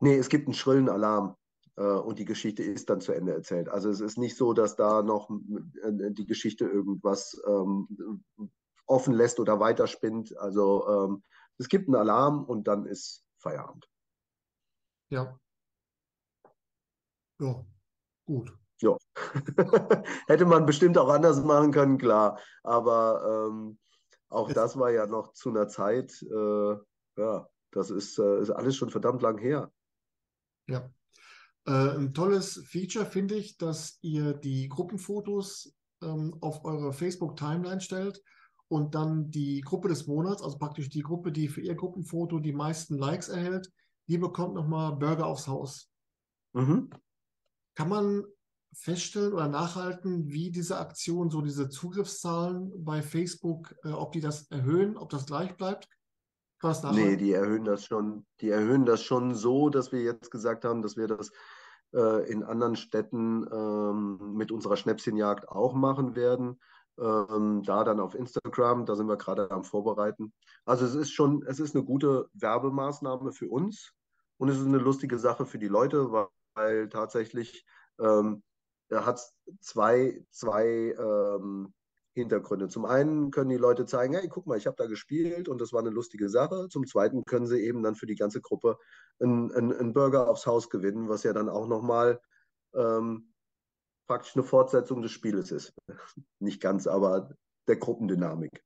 Nee, 0.00 0.16
es 0.16 0.28
gibt 0.28 0.46
einen 0.46 0.54
schrillen 0.54 0.88
Alarm 0.88 1.36
äh, 1.76 1.82
und 1.82 2.18
die 2.18 2.24
Geschichte 2.24 2.62
ist 2.62 2.90
dann 2.90 3.00
zu 3.00 3.12
Ende 3.12 3.32
erzählt. 3.32 3.68
Also 3.68 3.88
es 3.88 4.00
ist 4.00 4.18
nicht 4.18 4.36
so, 4.36 4.52
dass 4.52 4.76
da 4.76 5.02
noch 5.02 5.30
äh, 5.30 6.12
die 6.12 6.26
Geschichte 6.26 6.66
irgendwas 6.66 7.40
ähm, 7.46 8.22
offen 8.86 9.14
lässt 9.14 9.40
oder 9.40 9.58
weiterspinnt. 9.58 10.36
Also 10.36 10.86
ähm, 10.88 11.22
es 11.58 11.68
gibt 11.68 11.88
einen 11.88 11.96
Alarm 11.96 12.44
und 12.44 12.68
dann 12.68 12.84
ist 12.84 13.24
Feierabend. 13.38 13.88
Ja, 15.08 15.38
ja, 17.38 17.64
gut. 18.24 18.52
Ja. 18.80 18.96
Hätte 20.26 20.46
man 20.46 20.66
bestimmt 20.66 20.98
auch 20.98 21.08
anders 21.08 21.42
machen 21.42 21.70
können, 21.70 21.98
klar. 21.98 22.38
Aber 22.62 23.48
ähm, 23.48 23.78
auch 24.28 24.52
das 24.52 24.78
war 24.78 24.90
ja 24.90 25.06
noch 25.06 25.32
zu 25.32 25.50
einer 25.50 25.68
Zeit, 25.68 26.22
äh, 26.22 26.76
ja, 27.16 27.48
das 27.70 27.90
ist, 27.90 28.18
äh, 28.18 28.40
ist 28.40 28.50
alles 28.50 28.76
schon 28.76 28.90
verdammt 28.90 29.22
lang 29.22 29.38
her. 29.38 29.72
Ja. 30.68 30.90
Äh, 31.66 31.96
ein 31.96 32.14
tolles 32.14 32.62
Feature 32.66 33.06
finde 33.06 33.36
ich, 33.36 33.56
dass 33.56 33.98
ihr 34.02 34.34
die 34.34 34.68
Gruppenfotos 34.68 35.74
ähm, 36.02 36.36
auf 36.40 36.64
eure 36.64 36.92
Facebook-Timeline 36.92 37.80
stellt 37.80 38.22
und 38.68 38.94
dann 38.94 39.30
die 39.30 39.60
Gruppe 39.60 39.88
des 39.88 40.06
Monats, 40.06 40.42
also 40.42 40.58
praktisch 40.58 40.88
die 40.88 41.02
Gruppe, 41.02 41.32
die 41.32 41.48
für 41.48 41.60
ihr 41.60 41.74
Gruppenfoto 41.74 42.40
die 42.40 42.52
meisten 42.52 42.96
Likes 42.96 43.28
erhält, 43.28 43.70
die 44.08 44.18
bekommt 44.18 44.54
nochmal 44.54 44.96
Burger 44.96 45.26
aufs 45.26 45.46
Haus. 45.46 45.90
Mhm. 46.52 46.90
Kann 47.74 47.88
man 47.88 48.24
feststellen 48.76 49.32
oder 49.32 49.48
nachhalten, 49.48 50.28
wie 50.28 50.50
diese 50.50 50.78
Aktion, 50.78 51.30
so 51.30 51.40
diese 51.40 51.68
Zugriffszahlen 51.68 52.72
bei 52.84 53.02
Facebook, 53.02 53.74
äh, 53.84 53.90
ob 53.90 54.12
die 54.12 54.20
das 54.20 54.50
erhöhen, 54.50 54.96
ob 54.96 55.10
das 55.10 55.26
gleich 55.26 55.56
bleibt? 55.56 55.88
Kann 56.60 56.70
das 56.70 56.82
nachhalten? 56.82 57.10
Nee, 57.10 57.16
die 57.16 57.32
erhöhen 57.32 57.64
das 57.64 57.84
schon, 57.84 58.26
die 58.40 58.50
erhöhen 58.50 58.84
das 58.84 59.02
schon 59.02 59.34
so, 59.34 59.70
dass 59.70 59.92
wir 59.92 60.02
jetzt 60.02 60.30
gesagt 60.30 60.64
haben, 60.64 60.82
dass 60.82 60.96
wir 60.96 61.06
das 61.06 61.30
äh, 61.94 62.30
in 62.30 62.42
anderen 62.42 62.76
Städten 62.76 63.46
ähm, 63.50 64.34
mit 64.34 64.52
unserer 64.52 64.76
Schnäpschenjagd 64.76 65.48
auch 65.48 65.74
machen 65.74 66.14
werden. 66.14 66.60
Ähm, 66.98 67.62
da 67.62 67.84
dann 67.84 68.00
auf 68.00 68.14
Instagram, 68.14 68.86
da 68.86 68.96
sind 68.96 69.06
wir 69.06 69.18
gerade 69.18 69.50
am 69.50 69.64
Vorbereiten. 69.64 70.32
Also 70.64 70.86
es 70.86 70.94
ist 70.94 71.10
schon, 71.10 71.44
es 71.46 71.60
ist 71.60 71.74
eine 71.74 71.84
gute 71.84 72.30
Werbemaßnahme 72.32 73.32
für 73.32 73.48
uns 73.48 73.92
und 74.38 74.48
es 74.48 74.58
ist 74.58 74.66
eine 74.66 74.78
lustige 74.78 75.18
Sache 75.18 75.44
für 75.44 75.58
die 75.58 75.68
Leute, 75.68 76.10
weil 76.10 76.28
weil 76.56 76.88
tatsächlich 76.88 77.64
ähm, 78.00 78.42
hat 78.90 79.20
zwei, 79.60 80.24
zwei 80.30 80.94
ähm, 80.98 81.72
Hintergründe. 82.16 82.68
Zum 82.68 82.86
einen 82.86 83.30
können 83.30 83.50
die 83.50 83.56
Leute 83.56 83.84
zeigen, 83.84 84.14
hey, 84.14 84.26
guck 84.28 84.46
mal, 84.46 84.56
ich 84.56 84.66
habe 84.66 84.76
da 84.76 84.86
gespielt 84.86 85.48
und 85.48 85.60
das 85.60 85.72
war 85.72 85.80
eine 85.80 85.90
lustige 85.90 86.28
Sache. 86.28 86.68
Zum 86.70 86.86
zweiten 86.86 87.24
können 87.24 87.46
sie 87.46 87.60
eben 87.60 87.82
dann 87.82 87.94
für 87.94 88.06
die 88.06 88.14
ganze 88.14 88.40
Gruppe 88.40 88.78
einen, 89.20 89.52
einen, 89.52 89.92
Burger 89.92 90.28
aufs 90.28 90.46
Haus 90.46 90.70
gewinnen, 90.70 91.08
was 91.08 91.24
ja 91.24 91.32
dann 91.32 91.48
auch 91.48 91.66
nochmal 91.66 92.20
ähm, 92.74 93.32
praktisch 94.06 94.34
eine 94.34 94.44
Fortsetzung 94.44 95.02
des 95.02 95.12
Spieles 95.12 95.50
ist. 95.50 95.74
Nicht 96.38 96.60
ganz, 96.60 96.86
aber 96.86 97.34
der 97.68 97.76
Gruppendynamik. 97.76 98.64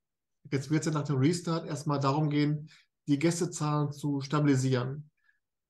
Jetzt 0.50 0.70
wird 0.70 0.80
es 0.80 0.86
ja 0.86 0.92
nach 0.92 1.06
dem 1.06 1.18
Restart 1.18 1.66
erstmal 1.66 1.98
darum 1.98 2.30
gehen, 2.30 2.70
die 3.08 3.18
Gästezahlen 3.18 3.92
zu 3.92 4.20
stabilisieren. 4.20 5.10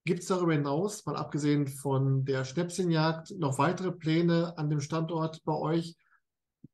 Gibt 0.03 0.21
es 0.21 0.27
darüber 0.27 0.53
hinaus, 0.53 1.05
mal 1.05 1.15
abgesehen 1.15 1.67
von 1.67 2.25
der 2.25 2.43
Schnäpschenjagd, 2.43 3.31
noch 3.37 3.59
weitere 3.59 3.91
Pläne 3.91 4.57
an 4.57 4.69
dem 4.69 4.79
Standort 4.79 5.43
bei 5.43 5.53
euch? 5.53 5.95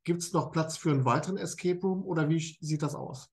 Gibt 0.04 0.22
es 0.22 0.32
noch 0.32 0.50
Platz 0.50 0.78
für 0.78 0.90
einen 0.90 1.04
weiteren 1.04 1.36
Escape 1.36 1.80
Room 1.80 2.04
oder 2.04 2.28
wie 2.30 2.40
sieht 2.40 2.82
das 2.82 2.94
aus? 2.94 3.30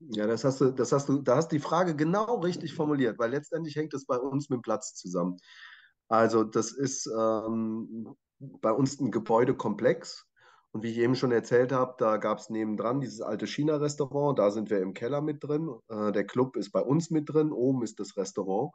Ja, 0.00 0.26
das 0.26 0.44
hast 0.44 0.60
du, 0.60 0.70
das 0.70 0.92
hast 0.92 1.08
du, 1.08 1.22
da 1.22 1.36
hast 1.36 1.48
die 1.48 1.58
Frage 1.58 1.94
genau 1.94 2.40
richtig 2.40 2.74
formuliert, 2.74 3.18
weil 3.18 3.30
letztendlich 3.30 3.76
hängt 3.76 3.94
es 3.94 4.06
bei 4.06 4.16
uns 4.16 4.48
mit 4.48 4.58
dem 4.58 4.62
Platz 4.62 4.94
zusammen. 4.94 5.36
Also 6.08 6.44
das 6.44 6.72
ist 6.72 7.06
ähm, 7.06 8.16
bei 8.38 8.72
uns 8.72 9.00
ein 9.00 9.10
Gebäudekomplex 9.10 10.27
und 10.72 10.82
wie 10.82 10.90
ich 10.90 10.98
eben 10.98 11.14
schon 11.14 11.32
erzählt 11.32 11.72
habe, 11.72 11.94
da 11.98 12.18
gab 12.18 12.38
es 12.38 12.50
nebendran 12.50 13.00
dieses 13.00 13.20
alte 13.20 13.46
China-Restaurant, 13.46 14.38
da 14.38 14.50
sind 14.50 14.70
wir 14.70 14.80
im 14.80 14.94
Keller 14.94 15.22
mit 15.22 15.42
drin. 15.42 15.70
Äh, 15.88 16.12
der 16.12 16.24
Club 16.24 16.56
ist 16.56 16.72
bei 16.72 16.80
uns 16.80 17.10
mit 17.10 17.32
drin, 17.32 17.52
oben 17.52 17.82
ist 17.82 17.98
das 18.00 18.16
Restaurant. 18.16 18.72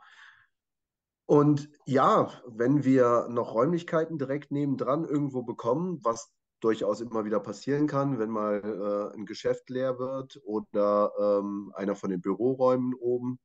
Und 1.25 1.69
ja, 1.85 2.29
wenn 2.45 2.83
wir 2.83 3.27
noch 3.29 3.53
Räumlichkeiten 3.53 4.17
direkt 4.17 4.51
nebendran 4.51 5.05
irgendwo 5.05 5.43
bekommen, 5.43 5.99
was 6.03 6.33
durchaus 6.59 7.01
immer 7.01 7.25
wieder 7.25 7.39
passieren 7.39 7.87
kann, 7.87 8.19
wenn 8.19 8.29
mal 8.29 9.11
äh, 9.13 9.17
ein 9.17 9.25
Geschäft 9.25 9.69
leer 9.69 9.99
wird 9.99 10.39
oder 10.43 11.11
ähm, 11.19 11.71
einer 11.75 11.95
von 11.95 12.09
den 12.09 12.21
Büroräumen 12.21 12.93
oben, 12.93 13.39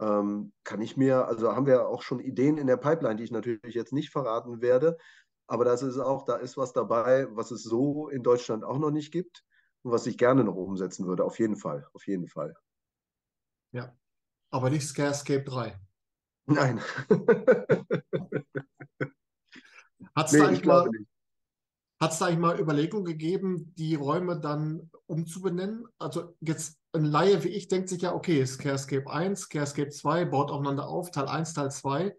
ähm, 0.00 0.52
kann 0.64 0.80
ich 0.80 0.96
mir, 0.96 1.26
also 1.26 1.54
haben 1.54 1.66
wir 1.66 1.88
auch 1.88 2.02
schon 2.02 2.20
Ideen 2.20 2.58
in 2.58 2.66
der 2.66 2.76
Pipeline, 2.76 3.16
die 3.16 3.24
ich 3.24 3.32
natürlich 3.32 3.74
jetzt 3.74 3.92
nicht 3.92 4.10
verraten 4.10 4.60
werde, 4.60 4.96
aber 5.50 5.64
das 5.64 5.82
ist 5.82 5.98
auch, 5.98 6.24
da 6.24 6.36
ist 6.36 6.56
was 6.56 6.72
dabei, 6.72 7.26
was 7.32 7.50
es 7.50 7.64
so 7.64 8.08
in 8.08 8.22
Deutschland 8.22 8.62
auch 8.62 8.78
noch 8.78 8.92
nicht 8.92 9.10
gibt 9.10 9.44
und 9.82 9.90
was 9.90 10.06
ich 10.06 10.16
gerne 10.16 10.44
noch 10.44 10.54
umsetzen 10.54 11.08
würde. 11.08 11.24
Auf 11.24 11.40
jeden 11.40 11.56
Fall, 11.56 11.88
auf 11.92 12.06
jeden 12.06 12.28
Fall. 12.28 12.54
Ja, 13.72 13.92
aber 14.50 14.70
nicht 14.70 14.86
Scarescape 14.86 15.42
3. 15.42 15.76
Nein. 16.46 16.80
Hat 20.14 20.26
es 20.26 20.32
nee, 20.32 20.38
da, 20.38 20.46
eigentlich 20.46 20.64
mal, 20.64 20.88
da 21.98 22.06
eigentlich 22.06 22.38
mal 22.38 22.60
Überlegungen 22.60 23.04
gegeben, 23.04 23.74
die 23.74 23.96
Räume 23.96 24.38
dann 24.38 24.88
umzubenennen? 25.06 25.88
Also 25.98 26.36
jetzt 26.38 26.78
ein 26.92 27.06
Laie 27.06 27.42
wie 27.42 27.48
ich 27.48 27.66
denkt 27.66 27.88
sich 27.88 28.02
ja, 28.02 28.14
okay, 28.14 28.46
Scarescape 28.46 29.10
1, 29.10 29.40
Scarescape 29.40 29.90
2 29.90 30.26
baut 30.26 30.52
aufeinander 30.52 30.86
auf, 30.86 31.10
Teil 31.10 31.26
1, 31.26 31.54
Teil 31.54 31.72
2. 31.72 32.16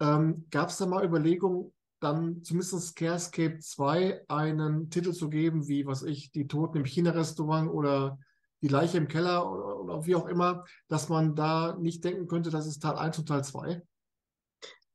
Ähm, 0.00 0.46
Gab 0.50 0.70
es 0.70 0.78
da 0.78 0.86
mal 0.86 1.04
Überlegungen, 1.04 1.72
dann 2.00 2.42
zumindest 2.42 2.88
Scarescape 2.88 3.58
2 3.58 4.24
einen 4.28 4.90
Titel 4.90 5.12
zu 5.12 5.28
geben, 5.28 5.68
wie, 5.68 5.86
was 5.86 6.02
ich, 6.02 6.30
die 6.32 6.46
Toten 6.46 6.78
im 6.78 6.84
China-Restaurant 6.84 7.70
oder 7.70 8.18
die 8.62 8.68
Leiche 8.68 8.98
im 8.98 9.08
Keller 9.08 9.50
oder, 9.50 9.80
oder, 9.80 10.06
wie 10.06 10.14
auch 10.14 10.26
immer, 10.26 10.64
dass 10.88 11.08
man 11.08 11.34
da 11.34 11.76
nicht 11.78 12.04
denken 12.04 12.26
könnte, 12.26 12.50
das 12.50 12.66
ist 12.66 12.82
Teil 12.82 12.96
1 12.96 13.18
und 13.18 13.28
Teil 13.28 13.44
2? 13.44 13.82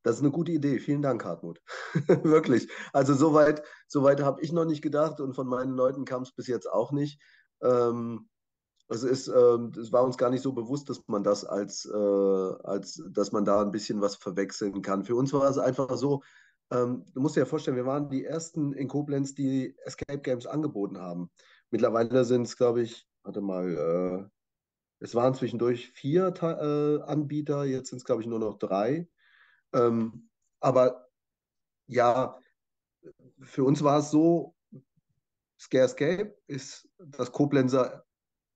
Das 0.03 0.15
ist 0.15 0.21
eine 0.21 0.31
gute 0.31 0.51
Idee. 0.51 0.79
Vielen 0.79 1.01
Dank, 1.03 1.23
Hartmut. 1.23 1.61
Wirklich. 2.23 2.67
Also 2.91 3.13
soweit 3.13 3.63
so 3.87 4.07
habe 4.07 4.41
ich 4.41 4.51
noch 4.51 4.65
nicht 4.65 4.81
gedacht 4.81 5.19
und 5.19 5.35
von 5.35 5.47
meinen 5.47 5.75
Leuten 5.75 6.05
kam 6.05 6.23
es 6.23 6.31
bis 6.31 6.47
jetzt 6.47 6.69
auch 6.69 6.91
nicht. 6.91 7.21
Ähm, 7.61 8.27
es 8.87 9.03
ist, 9.03 9.27
ähm, 9.29 9.71
es 9.79 9.91
war 9.93 10.03
uns 10.03 10.17
gar 10.17 10.29
nicht 10.29 10.41
so 10.41 10.51
bewusst, 10.51 10.89
dass 10.89 11.07
man 11.07 11.23
das 11.23 11.45
als, 11.45 11.85
äh, 11.85 12.53
als, 12.63 13.01
dass 13.11 13.31
man 13.31 13.45
da 13.45 13.61
ein 13.61 13.71
bisschen 13.71 14.01
was 14.01 14.15
verwechseln 14.15 14.81
kann. 14.81 15.05
Für 15.05 15.15
uns 15.15 15.31
war 15.31 15.49
es 15.49 15.57
einfach 15.57 15.95
so, 15.95 16.23
ähm, 16.71 17.05
du 17.13 17.21
musst 17.21 17.35
dir 17.35 17.41
ja 17.41 17.45
vorstellen, 17.45 17.77
wir 17.77 17.85
waren 17.85 18.09
die 18.09 18.25
ersten 18.25 18.73
in 18.73 18.87
Koblenz, 18.87 19.35
die 19.35 19.75
Escape 19.83 20.21
Games 20.21 20.45
angeboten 20.45 20.97
haben. 20.97 21.29
Mittlerweile 21.69 22.25
sind 22.25 22.43
es, 22.43 22.57
glaube 22.57 22.81
ich, 22.81 23.07
warte 23.23 23.41
mal, 23.41 23.75
äh, 23.77 24.29
es 24.99 25.15
waren 25.15 25.33
zwischendurch 25.33 25.89
vier 25.91 26.33
äh, 26.41 27.01
Anbieter, 27.03 27.65
jetzt 27.65 27.89
sind 27.89 27.97
es, 27.97 28.05
glaube 28.05 28.21
ich, 28.21 28.27
nur 28.27 28.39
noch 28.39 28.57
drei. 28.57 29.09
Ähm, 29.73 30.29
aber 30.59 31.09
ja, 31.87 32.39
für 33.41 33.63
uns 33.63 33.83
war 33.83 33.99
es 33.99 34.11
so, 34.11 34.55
Scare 35.59 35.85
Escape 35.85 36.35
ist 36.47 36.87
das 36.97 37.31
Koblenzer 37.31 38.05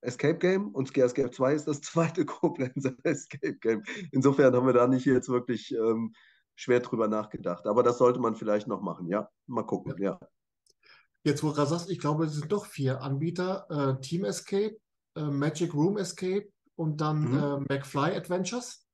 Escape 0.01 0.37
Game 0.37 0.69
und 0.69 0.87
Scare 0.87 1.07
Escape 1.07 1.31
2 1.31 1.53
ist 1.53 1.67
das 1.67 1.81
zweite 1.81 2.25
Koblenzer 2.25 2.95
Escape 3.03 3.55
Game. 3.55 3.83
Insofern 4.11 4.55
haben 4.55 4.67
wir 4.67 4.73
da 4.73 4.87
nicht 4.87 5.05
jetzt 5.05 5.29
wirklich 5.29 5.71
ähm, 5.73 6.13
schwer 6.55 6.79
drüber 6.79 7.07
nachgedacht. 7.07 7.67
Aber 7.67 7.83
das 7.83 7.97
sollte 7.97 8.19
man 8.19 8.35
vielleicht 8.35 8.67
noch 8.67 8.81
machen, 8.81 9.07
ja. 9.07 9.29
Mal 9.47 9.63
gucken, 9.63 9.95
ja. 9.99 10.19
Jetzt, 11.23 11.43
wo 11.43 11.49
du 11.49 11.55
gerade 11.55 11.69
sagst, 11.69 11.89
ich 11.89 11.99
glaube, 11.99 12.25
es 12.25 12.33
sind 12.33 12.51
doch 12.51 12.65
vier 12.65 13.01
Anbieter: 13.01 13.65
äh, 13.69 14.01
Team 14.01 14.25
Escape, 14.25 14.77
äh, 15.15 15.23
Magic 15.23 15.73
Room 15.73 15.97
Escape 15.97 16.47
und 16.75 17.01
dann 17.01 17.31
mhm. 17.31 17.65
äh, 17.69 17.73
McFly 17.73 18.15
Adventures. 18.15 18.85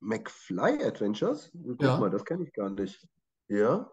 McFly 0.00 0.84
Adventures? 0.84 1.50
Guck 1.52 1.82
ja. 1.82 1.98
mal, 1.98 2.10
das 2.10 2.24
kenne 2.24 2.44
ich 2.44 2.52
gar 2.52 2.70
nicht. 2.70 3.06
Ja. 3.48 3.90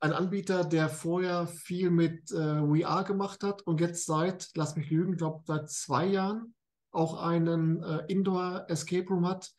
Ein 0.00 0.12
Anbieter, 0.12 0.64
der 0.64 0.88
vorher 0.88 1.46
viel 1.46 1.90
mit 1.90 2.30
äh, 2.32 2.60
VR 2.60 3.04
gemacht 3.04 3.42
hat 3.42 3.62
und 3.62 3.80
jetzt 3.80 4.06
seit, 4.06 4.50
lass 4.54 4.76
mich 4.76 4.90
lügen, 4.90 5.16
glaube 5.16 5.42
seit 5.46 5.70
zwei 5.70 6.06
Jahren 6.06 6.54
auch 6.90 7.22
einen 7.22 7.82
äh, 7.82 8.04
Indoor 8.08 8.66
Escape 8.68 9.08
Room 9.08 9.26
hat, 9.28 9.52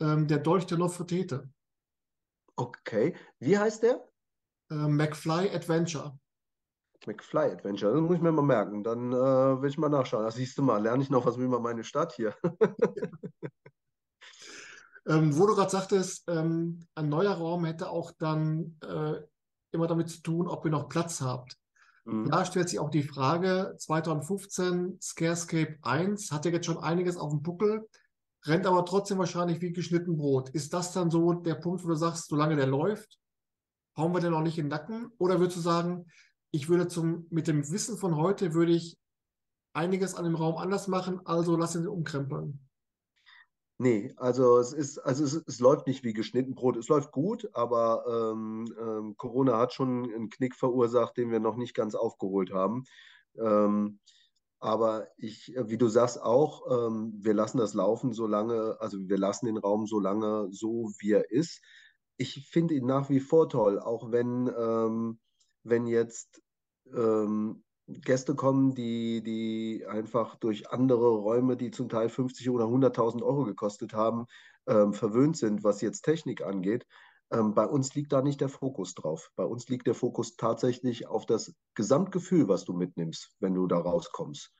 ähm, 0.00 0.26
der 0.26 0.38
Dolch 0.38 0.66
der 0.66 0.78
Nofretete. 0.78 1.48
Okay. 2.56 3.14
Wie 3.38 3.58
heißt 3.58 3.82
der? 3.82 4.06
Äh, 4.70 4.74
McFly 4.74 5.50
Adventure. 5.50 6.18
McFly 7.06 7.52
Adventure, 7.52 7.92
das 7.92 8.00
muss 8.00 8.16
ich 8.16 8.22
mir 8.22 8.32
mal 8.32 8.42
merken. 8.42 8.82
Dann 8.82 9.12
äh, 9.12 9.62
will 9.62 9.68
ich 9.68 9.78
mal 9.78 9.88
nachschauen. 9.88 10.24
Das 10.24 10.34
siehst 10.36 10.58
du 10.58 10.62
mal, 10.62 10.82
lerne 10.82 11.02
ich 11.02 11.10
noch 11.10 11.26
was 11.26 11.36
über 11.36 11.60
meine 11.60 11.84
Stadt 11.84 12.14
hier. 12.14 12.34
Ähm, 15.08 15.38
wo 15.38 15.46
du 15.46 15.54
gerade 15.54 15.70
sagtest, 15.70 16.24
ähm, 16.28 16.84
ein 16.96 17.08
neuer 17.08 17.34
Raum 17.34 17.64
hätte 17.64 17.90
auch 17.90 18.10
dann 18.18 18.76
äh, 18.82 19.14
immer 19.70 19.86
damit 19.86 20.10
zu 20.10 20.20
tun, 20.20 20.48
ob 20.48 20.64
ihr 20.64 20.72
noch 20.72 20.88
Platz 20.88 21.20
habt. 21.20 21.56
Mhm. 22.04 22.28
Da 22.28 22.44
stellt 22.44 22.68
sich 22.68 22.80
auch 22.80 22.90
die 22.90 23.04
Frage, 23.04 23.76
2015 23.78 24.98
Scarescape 25.00 25.78
1 25.82 26.32
hat 26.32 26.44
ja 26.44 26.50
jetzt 26.50 26.66
schon 26.66 26.78
einiges 26.78 27.16
auf 27.16 27.30
dem 27.30 27.42
Buckel, 27.42 27.88
rennt 28.48 28.66
aber 28.66 28.84
trotzdem 28.84 29.18
wahrscheinlich 29.18 29.60
wie 29.60 29.72
geschnitten 29.72 30.16
Brot. 30.16 30.50
Ist 30.50 30.72
das 30.72 30.92
dann 30.92 31.10
so 31.10 31.32
der 31.32 31.54
Punkt, 31.54 31.84
wo 31.84 31.88
du 31.88 31.94
sagst, 31.94 32.28
solange 32.28 32.56
der 32.56 32.66
läuft, 32.66 33.18
hauen 33.96 34.12
wir 34.12 34.20
den 34.20 34.32
noch 34.32 34.42
nicht 34.42 34.58
in 34.58 34.66
den 34.66 34.70
Nacken? 34.70 35.10
Oder 35.18 35.38
würdest 35.38 35.56
du 35.58 35.60
sagen, 35.60 36.06
ich 36.50 36.68
würde 36.68 36.88
zum, 36.88 37.26
mit 37.30 37.48
dem 37.48 37.70
Wissen 37.70 37.98
von 37.98 38.16
heute, 38.16 38.54
würde 38.54 38.72
ich 38.72 38.98
einiges 39.72 40.14
an 40.14 40.24
dem 40.24 40.34
Raum 40.34 40.56
anders 40.56 40.88
machen, 40.88 41.20
also 41.24 41.56
lass 41.56 41.76
ihn 41.76 41.86
umkrempeln? 41.86 42.60
Nee, 43.78 44.14
also 44.16 44.56
es 44.58 44.72
ist, 44.72 44.98
also 44.98 45.22
es, 45.22 45.34
es 45.34 45.60
läuft 45.60 45.86
nicht 45.86 46.02
wie 46.02 46.14
geschnitten 46.14 46.54
Brot. 46.54 46.78
Es 46.78 46.88
läuft 46.88 47.12
gut, 47.12 47.50
aber 47.52 48.32
ähm, 48.32 48.64
ähm, 48.80 49.16
Corona 49.18 49.58
hat 49.58 49.74
schon 49.74 50.10
einen 50.14 50.30
Knick 50.30 50.54
verursacht, 50.54 51.18
den 51.18 51.30
wir 51.30 51.40
noch 51.40 51.56
nicht 51.56 51.74
ganz 51.74 51.94
aufgeholt 51.94 52.52
haben. 52.52 52.84
Ähm, 53.38 53.98
aber 54.58 55.08
ich, 55.16 55.54
wie 55.56 55.78
du 55.78 55.88
sagst 55.88 56.20
auch, 56.22 56.62
ähm, 56.70 57.12
wir 57.18 57.34
lassen 57.34 57.58
das 57.58 57.74
laufen, 57.74 58.12
solange, 58.12 58.76
also 58.80 58.98
wir 59.08 59.18
lassen 59.18 59.46
den 59.46 59.58
Raum 59.58 59.86
so 59.86 60.00
lange 60.00 60.48
so, 60.50 60.90
wie 60.98 61.12
er 61.12 61.30
ist. 61.30 61.62
Ich 62.16 62.48
finde 62.50 62.74
ihn 62.74 62.86
nach 62.86 63.10
wie 63.10 63.20
vor 63.20 63.48
toll, 63.48 63.78
auch 63.78 64.10
wenn, 64.10 64.50
ähm, 64.58 65.18
wenn 65.62 65.86
jetzt 65.86 66.40
ähm, 66.94 67.64
Gäste 67.86 68.34
kommen, 68.34 68.74
die, 68.74 69.22
die 69.22 69.84
einfach 69.86 70.36
durch 70.36 70.70
andere 70.70 71.10
Räume, 71.10 71.56
die 71.56 71.70
zum 71.70 71.88
Teil 71.88 72.08
50 72.08 72.50
oder 72.50 72.64
100.000 72.64 73.22
Euro 73.22 73.44
gekostet 73.44 73.92
haben, 73.92 74.26
ähm, 74.66 74.92
verwöhnt 74.92 75.36
sind, 75.36 75.62
was 75.62 75.80
jetzt 75.80 76.02
Technik 76.02 76.42
angeht. 76.42 76.86
Ähm, 77.30 77.54
bei 77.54 77.66
uns 77.66 77.94
liegt 77.94 78.12
da 78.12 78.22
nicht 78.22 78.40
der 78.40 78.48
Fokus 78.48 78.94
drauf. 78.94 79.32
Bei 79.36 79.44
uns 79.44 79.68
liegt 79.68 79.86
der 79.86 79.94
Fokus 79.94 80.36
tatsächlich 80.36 81.06
auf 81.06 81.26
das 81.26 81.54
Gesamtgefühl, 81.74 82.48
was 82.48 82.64
du 82.64 82.72
mitnimmst, 82.72 83.34
wenn 83.40 83.54
du 83.54 83.66
da 83.66 83.78
rauskommst. 83.78 84.52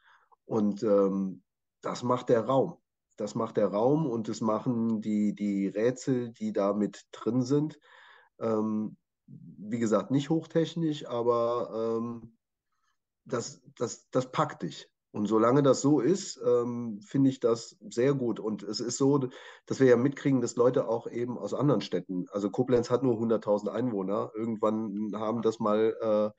Und 0.45 0.83
ähm, 0.83 1.43
das 1.83 2.03
macht 2.03 2.29
der 2.29 2.45
Raum. 2.47 2.79
Das 3.17 3.35
macht 3.35 3.57
der 3.57 3.69
Raum 3.69 4.07
und 4.07 4.29
das 4.29 4.41
machen 4.41 5.01
die, 5.01 5.35
die 5.35 5.69
Rätsel, 5.69 6.33
die 6.33 6.53
da 6.53 6.75
mit 6.75 7.07
drin 7.13 7.43
sind. 7.43 7.79
Ähm, 8.39 8.97
wie 9.27 9.79
gesagt, 9.79 10.11
nicht 10.11 10.31
hochtechnisch, 10.31 11.07
aber 11.07 11.99
ähm, 11.99 12.37
das, 13.25 13.63
das, 13.75 14.09
das 14.11 14.31
packt 14.31 14.63
dich. 14.63 14.91
Und 15.17 15.25
solange 15.25 15.63
das 15.63 15.81
so 15.81 16.01
ist, 16.01 16.39
ähm, 16.45 17.01
finde 17.01 17.31
ich 17.31 17.41
das 17.41 17.79
sehr 17.89 18.13
gut. 18.13 18.39
Und 18.39 18.63
es 18.63 18.81
ist 18.81 18.99
so, 18.99 19.31
dass 19.65 19.81
wir 19.81 19.87
ja 19.87 19.97
mitkriegen, 19.97 20.43
dass 20.43 20.57
Leute 20.57 20.89
auch 20.89 21.11
eben 21.11 21.39
aus 21.39 21.55
anderen 21.55 21.81
Städten, 21.81 22.27
also 22.33 22.51
Koblenz 22.51 22.91
hat 22.91 23.03
nur 23.03 23.19
100.000 23.19 23.71
Einwohner, 23.71 24.31
irgendwann 24.35 25.13
haben 25.15 25.41
das 25.41 25.59
mal 25.59 25.97
äh, 26.03 26.39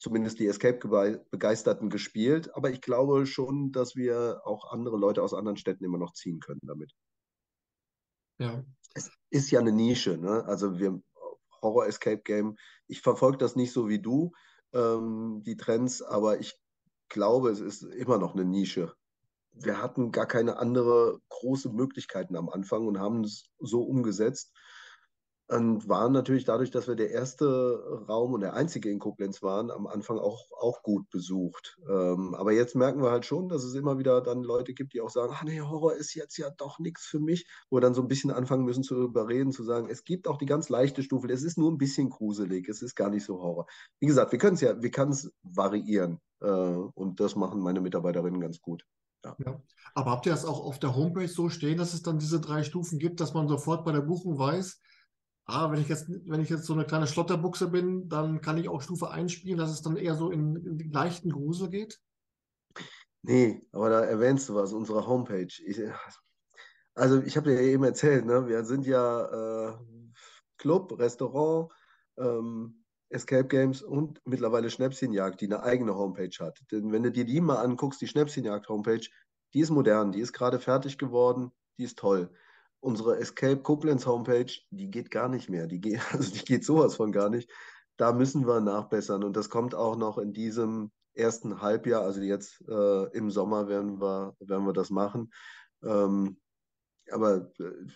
zumindest 0.00 0.40
die 0.40 0.48
Escape-Begeisterten 0.48 1.88
gespielt. 1.88 2.52
Aber 2.56 2.68
ich 2.70 2.80
glaube 2.80 3.26
schon, 3.26 3.70
dass 3.70 3.94
wir 3.94 4.40
auch 4.42 4.72
andere 4.72 4.96
Leute 4.96 5.22
aus 5.22 5.32
anderen 5.32 5.56
Städten 5.56 5.84
immer 5.84 5.98
noch 5.98 6.14
ziehen 6.14 6.40
können 6.40 6.62
damit. 6.64 6.90
Ja. 8.40 8.64
Es 8.94 9.12
ist 9.30 9.52
ja 9.52 9.60
eine 9.60 9.70
Nische, 9.70 10.18
ne? 10.18 10.44
Also 10.46 10.80
wir 10.80 11.00
Horror-Escape-Game. 11.62 12.56
Ich 12.88 13.02
verfolge 13.02 13.38
das 13.38 13.54
nicht 13.54 13.72
so 13.72 13.88
wie 13.88 14.00
du 14.00 14.32
ähm, 14.72 15.44
die 15.46 15.56
Trends, 15.56 16.02
aber 16.02 16.40
ich 16.40 16.58
glaube, 17.08 17.50
es 17.50 17.60
ist 17.60 17.82
immer 17.82 18.18
noch 18.18 18.34
eine 18.34 18.44
Nische. 18.44 18.94
Wir 19.52 19.80
hatten 19.80 20.10
gar 20.10 20.26
keine 20.26 20.58
andere 20.58 21.20
große 21.28 21.70
Möglichkeiten 21.70 22.36
am 22.36 22.48
Anfang 22.48 22.86
und 22.86 22.98
haben 22.98 23.22
es 23.22 23.50
so 23.58 23.82
umgesetzt 23.82 24.52
und 25.54 25.88
waren 25.88 26.12
natürlich 26.12 26.44
dadurch, 26.44 26.72
dass 26.72 26.88
wir 26.88 26.96
der 26.96 27.10
erste 27.10 28.04
Raum 28.08 28.32
und 28.32 28.40
der 28.40 28.54
einzige 28.54 28.90
in 28.90 28.98
Koblenz 28.98 29.40
waren, 29.40 29.70
am 29.70 29.86
Anfang 29.86 30.18
auch, 30.18 30.50
auch 30.60 30.82
gut 30.82 31.08
besucht. 31.10 31.78
Ähm, 31.88 32.34
aber 32.34 32.52
jetzt 32.52 32.74
merken 32.74 33.02
wir 33.02 33.12
halt 33.12 33.24
schon, 33.24 33.48
dass 33.48 33.62
es 33.62 33.74
immer 33.74 33.96
wieder 33.98 34.20
dann 34.20 34.42
Leute 34.42 34.74
gibt, 34.74 34.94
die 34.94 35.00
auch 35.00 35.10
sagen, 35.10 35.32
ach 35.34 35.44
nee, 35.44 35.60
Horror 35.60 35.94
ist 35.94 36.14
jetzt 36.14 36.36
ja 36.38 36.50
doch 36.50 36.80
nichts 36.80 37.06
für 37.06 37.20
mich, 37.20 37.46
wo 37.70 37.76
wir 37.76 37.80
dann 37.80 37.94
so 37.94 38.02
ein 38.02 38.08
bisschen 38.08 38.32
anfangen 38.32 38.64
müssen 38.64 38.82
zu 38.82 38.96
überreden, 38.96 39.52
zu 39.52 39.62
sagen, 39.62 39.88
es 39.88 40.02
gibt 40.02 40.26
auch 40.26 40.38
die 40.38 40.46
ganz 40.46 40.68
leichte 40.68 41.04
Stufe, 41.04 41.28
es 41.28 41.44
ist 41.44 41.56
nur 41.56 41.70
ein 41.70 41.78
bisschen 41.78 42.10
gruselig, 42.10 42.68
es 42.68 42.82
ist 42.82 42.96
gar 42.96 43.10
nicht 43.10 43.24
so 43.24 43.40
Horror. 43.40 43.66
Wie 44.00 44.06
gesagt, 44.06 44.32
wir 44.32 44.40
können 44.40 44.54
es 44.54 44.60
ja, 44.60 44.82
wir 44.82 44.90
können 44.90 45.12
es 45.12 45.30
variieren 45.44 46.18
äh, 46.40 46.46
und 46.48 47.20
das 47.20 47.36
machen 47.36 47.60
meine 47.60 47.80
Mitarbeiterinnen 47.80 48.40
ganz 48.40 48.60
gut. 48.60 48.84
Ja. 49.24 49.36
ja. 49.44 49.62
Aber 49.94 50.10
habt 50.10 50.26
ihr 50.26 50.32
das 50.32 50.44
auch 50.44 50.64
auf 50.64 50.80
der 50.80 50.96
Homepage 50.96 51.28
so 51.28 51.48
stehen, 51.48 51.78
dass 51.78 51.94
es 51.94 52.02
dann 52.02 52.18
diese 52.18 52.40
drei 52.40 52.64
Stufen 52.64 52.98
gibt, 52.98 53.20
dass 53.20 53.34
man 53.34 53.46
sofort 53.46 53.84
bei 53.84 53.92
der 53.92 54.00
Buchung 54.00 54.36
weiß, 54.36 54.80
ah, 55.46 55.70
wenn 55.70 55.80
ich 55.80 55.88
jetzt, 55.88 56.08
wenn 56.08 56.40
ich 56.40 56.48
jetzt 56.48 56.64
so 56.64 56.72
eine 56.72 56.84
kleine 56.84 57.06
Schlotterbuchse 57.06 57.68
bin, 57.68 58.08
dann 58.08 58.40
kann 58.40 58.58
ich 58.58 58.68
auch 58.68 58.82
Stufe 58.82 59.10
1 59.10 59.32
spielen, 59.32 59.58
dass 59.58 59.70
es 59.70 59.82
dann 59.82 59.96
eher 59.96 60.14
so 60.14 60.30
in, 60.30 60.56
in 60.56 60.90
leichten 60.90 61.30
Grusel 61.30 61.68
geht? 61.68 62.00
Nee, 63.22 63.66
aber 63.72 63.90
da 63.90 64.00
erwähnst 64.00 64.48
du 64.48 64.54
was, 64.54 64.72
unsere 64.72 65.06
Homepage. 65.06 65.52
Ich, 65.64 65.80
also 66.94 67.22
ich 67.22 67.36
habe 67.36 67.50
dir 67.50 67.62
ja 67.62 67.68
eben 67.68 67.84
erzählt, 67.84 68.26
ne? 68.26 68.46
wir 68.46 68.64
sind 68.64 68.86
ja 68.86 69.70
äh, 69.70 69.78
Club, 70.58 70.98
Restaurant, 70.98 71.72
ähm, 72.18 72.84
Escape 73.10 73.46
Games 73.46 73.82
und 73.82 74.20
mittlerweile 74.24 74.70
Schnäpschenjagd, 74.70 75.40
die 75.40 75.46
eine 75.46 75.62
eigene 75.62 75.94
Homepage 75.94 76.36
hat. 76.40 76.60
Denn 76.70 76.90
wenn 76.90 77.02
du 77.02 77.12
dir 77.12 77.24
die 77.24 77.40
mal 77.40 77.62
anguckst, 77.62 78.00
die 78.00 78.08
Schnäpschenjagd-Homepage, 78.08 79.06
die 79.52 79.60
ist 79.60 79.70
modern, 79.70 80.10
die 80.10 80.20
ist 80.20 80.32
gerade 80.32 80.58
fertig 80.58 80.98
geworden, 80.98 81.52
die 81.78 81.84
ist 81.84 81.98
toll 81.98 82.30
unsere 82.84 83.18
Escape 83.18 83.62
Koblenz 83.62 84.06
Homepage, 84.06 84.52
die 84.70 84.90
geht 84.90 85.10
gar 85.10 85.28
nicht 85.28 85.48
mehr. 85.48 85.66
Die 85.66 85.80
geht, 85.80 86.00
also 86.12 86.30
die 86.32 86.44
geht 86.44 86.64
sowas 86.64 86.96
von 86.96 87.12
gar 87.12 87.30
nicht. 87.30 87.50
da 87.96 88.12
müssen 88.12 88.46
wir 88.46 88.60
nachbessern. 88.60 89.24
Und 89.24 89.36
das 89.36 89.48
kommt 89.48 89.74
auch 89.74 89.96
noch 89.96 90.18
in 90.18 90.32
diesem 90.32 90.90
ersten 91.14 91.62
Halbjahr, 91.62 92.02
also 92.02 92.20
jetzt 92.20 92.60
äh, 92.68 93.04
im 93.16 93.30
Sommer 93.30 93.68
werden 93.68 94.00
wir, 94.00 94.34
werden 94.40 94.66
wir 94.66 94.72
das 94.72 94.90
machen. 94.90 95.32
Ähm, 95.82 96.40
aber 97.10 97.52
äh, 97.60 97.86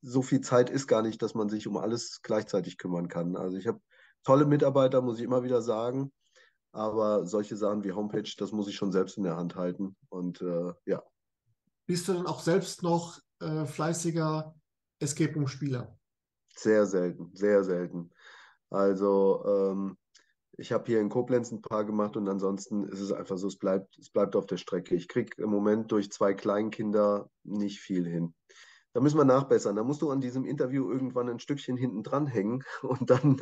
so 0.00 0.22
viel 0.22 0.40
Zeit 0.40 0.70
ist 0.70 0.86
gar 0.86 1.02
nicht, 1.02 1.20
dass 1.20 1.34
man 1.34 1.48
sich 1.48 1.66
um 1.66 1.76
alles 1.76 2.20
gleichzeitig 2.22 2.78
kümmern 2.78 3.08
kann. 3.08 3.36
Also 3.36 3.56
ich 3.56 3.66
habe 3.66 3.80
tolle 4.24 4.46
Mitarbeiter, 4.46 5.02
muss 5.02 5.18
ich 5.18 5.24
immer 5.24 5.42
wieder 5.42 5.60
sagen. 5.60 6.12
Aber 6.70 7.26
solche 7.26 7.56
Sachen 7.56 7.82
wie 7.82 7.92
Homepage, 7.92 8.30
das 8.38 8.52
muss 8.52 8.68
ich 8.68 8.76
schon 8.76 8.92
selbst 8.92 9.16
in 9.16 9.24
der 9.24 9.36
Hand 9.36 9.56
halten. 9.56 9.96
Und 10.08 10.40
äh, 10.40 10.72
ja. 10.86 11.02
Bist 11.86 12.06
du 12.06 12.12
dann 12.12 12.26
auch 12.26 12.40
selbst 12.40 12.82
noch 12.82 13.18
äh, 13.40 13.64
fleißiger 13.64 14.54
Escape 15.00 15.34
Room-Spieler? 15.34 15.98
Sehr 16.54 16.86
selten, 16.86 17.30
sehr 17.34 17.64
selten. 17.64 18.10
Also 18.70 19.44
ähm, 19.46 19.96
ich 20.58 20.72
habe 20.72 20.86
hier 20.86 21.00
in 21.00 21.08
Koblenz 21.08 21.52
ein 21.52 21.62
paar 21.62 21.84
gemacht 21.84 22.16
und 22.16 22.28
ansonsten 22.28 22.84
ist 22.84 23.00
es 23.00 23.12
einfach 23.12 23.38
so, 23.38 23.46
es 23.46 23.56
bleibt, 23.56 23.96
es 23.98 24.10
bleibt 24.10 24.34
auf 24.34 24.46
der 24.46 24.56
Strecke. 24.56 24.96
Ich 24.96 25.06
kriege 25.06 25.40
im 25.40 25.50
Moment 25.50 25.92
durch 25.92 26.10
zwei 26.10 26.34
Kleinkinder 26.34 27.30
nicht 27.44 27.78
viel 27.78 28.06
hin. 28.06 28.34
Da 28.92 29.00
müssen 29.00 29.18
wir 29.18 29.24
nachbessern. 29.24 29.76
Da 29.76 29.84
musst 29.84 30.02
du 30.02 30.10
an 30.10 30.20
diesem 30.20 30.44
Interview 30.44 30.90
irgendwann 30.90 31.28
ein 31.28 31.38
Stückchen 31.38 31.76
hinten 31.76 32.02
dran 32.02 32.26
hängen 32.26 32.64
und 32.82 33.08
dann 33.08 33.38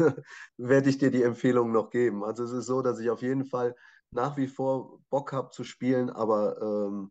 werde 0.58 0.90
ich 0.90 0.98
dir 0.98 1.10
die 1.10 1.22
Empfehlung 1.22 1.72
noch 1.72 1.88
geben. 1.90 2.22
Also 2.22 2.44
es 2.44 2.52
ist 2.52 2.66
so, 2.66 2.82
dass 2.82 2.98
ich 2.98 3.08
auf 3.08 3.22
jeden 3.22 3.46
Fall 3.46 3.74
nach 4.10 4.36
wie 4.36 4.46
vor 4.46 5.00
Bock 5.08 5.32
habe 5.32 5.50
zu 5.50 5.64
spielen, 5.64 6.10
aber 6.10 6.60
ähm, 6.60 7.10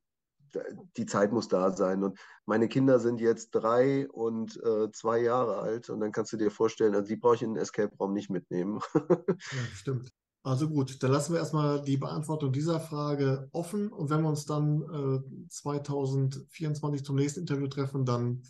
die 0.97 1.05
Zeit 1.05 1.31
muss 1.31 1.47
da 1.47 1.71
sein. 1.71 2.03
Und 2.03 2.17
meine 2.45 2.67
Kinder 2.67 2.99
sind 2.99 3.19
jetzt 3.19 3.51
drei 3.51 4.07
und 4.09 4.61
äh, 4.63 4.91
zwei 4.91 5.19
Jahre 5.19 5.57
alt. 5.57 5.89
Und 5.89 5.99
dann 5.99 6.11
kannst 6.11 6.33
du 6.33 6.37
dir 6.37 6.51
vorstellen, 6.51 6.95
also 6.95 7.07
die 7.07 7.15
brauche 7.15 7.35
ich 7.35 7.43
in 7.43 7.53
den 7.53 7.61
Escape-Raum 7.61 8.13
nicht 8.13 8.29
mitnehmen. 8.29 8.79
ja, 8.93 9.37
stimmt. 9.75 10.11
Also 10.43 10.69
gut, 10.69 11.01
dann 11.01 11.11
lassen 11.11 11.33
wir 11.33 11.39
erstmal 11.39 11.81
die 11.81 11.97
Beantwortung 11.97 12.51
dieser 12.51 12.79
Frage 12.79 13.49
offen. 13.51 13.91
Und 13.91 14.11
wenn 14.11 14.21
wir 14.21 14.29
uns 14.29 14.45
dann 14.45 14.83
äh, 14.83 15.47
2024 15.49 17.03
zum 17.03 17.15
nächsten 17.15 17.39
Interview 17.39 17.67
treffen, 17.67 18.05
dann. 18.05 18.43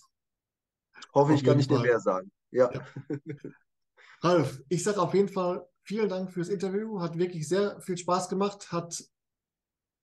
Hoffe 1.13 1.33
ich, 1.33 1.43
kann 1.43 1.59
ich 1.59 1.69
dir 1.69 1.79
mehr 1.79 1.99
sagen. 2.01 2.31
Ja. 2.51 2.69
ja. 2.73 2.81
Ralf, 4.21 4.61
ich 4.67 4.83
sage 4.83 5.01
auf 5.01 5.13
jeden 5.13 5.29
Fall 5.29 5.65
vielen 5.83 6.09
Dank 6.09 6.31
fürs 6.31 6.49
Interview. 6.49 6.99
Hat 6.99 7.17
wirklich 7.17 7.47
sehr 7.47 7.79
viel 7.79 7.97
Spaß 7.97 8.27
gemacht. 8.27 8.71
Hat 8.71 9.01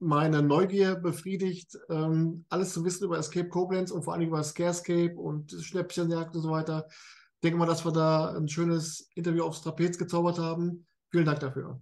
meine 0.03 0.43
Neugier 0.43 0.97
befriedigt, 0.97 1.79
ähm, 1.89 2.45
alles 2.49 2.73
zu 2.73 2.85
wissen 2.85 3.05
über 3.05 3.19
Escape 3.19 3.49
Koblenz 3.49 3.91
und 3.91 4.03
vor 4.03 4.15
allem 4.15 4.27
über 4.27 4.43
Scarescape 4.43 5.15
und 5.15 5.53
Schnäppchenjagd 5.53 6.35
und 6.35 6.43
so 6.43 6.51
weiter. 6.51 6.87
Ich 6.89 7.41
denke 7.45 7.59
mal, 7.59 7.67
dass 7.67 7.85
wir 7.85 7.93
da 7.93 8.35
ein 8.37 8.49
schönes 8.49 9.09
Interview 9.15 9.45
aufs 9.45 9.63
Trapez 9.63 9.97
gezaubert 9.99 10.39
haben. 10.39 10.87
Vielen 11.11 11.25
Dank 11.25 11.41
dafür. 11.41 11.81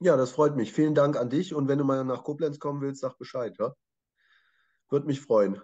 Ja, 0.00 0.16
das 0.16 0.30
freut 0.30 0.56
mich. 0.56 0.72
Vielen 0.72 0.94
Dank 0.94 1.16
an 1.16 1.30
dich. 1.30 1.54
Und 1.54 1.68
wenn 1.68 1.78
du 1.78 1.84
mal 1.84 2.04
nach 2.04 2.22
Koblenz 2.22 2.58
kommen 2.58 2.80
willst, 2.80 3.00
sag 3.00 3.18
Bescheid. 3.18 3.56
Ja? 3.58 3.74
Würde 4.88 5.06
mich 5.06 5.20
freuen. 5.20 5.60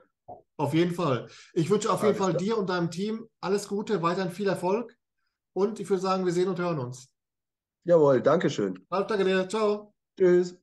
Auf 0.56 0.74
jeden 0.74 0.94
Fall. 0.94 1.28
Ich 1.52 1.70
wünsche 1.70 1.92
auf 1.92 2.02
alles 2.02 2.18
jeden 2.18 2.24
Fall 2.24 2.36
dir 2.36 2.58
und 2.58 2.68
deinem 2.68 2.90
Team 2.90 3.28
alles 3.40 3.68
Gute, 3.68 4.02
weiterhin 4.02 4.30
viel 4.30 4.48
Erfolg. 4.48 4.96
Und 5.54 5.80
ich 5.80 5.88
würde 5.88 6.02
sagen, 6.02 6.24
wir 6.24 6.32
sehen 6.32 6.48
und 6.48 6.58
hören 6.58 6.78
uns. 6.78 7.12
Jawohl, 7.84 8.22
Dankeschön. 8.22 8.86
Danke 8.88 9.24
dir. 9.24 9.48
Ciao. 9.48 9.92
Tschüss. 10.16 10.61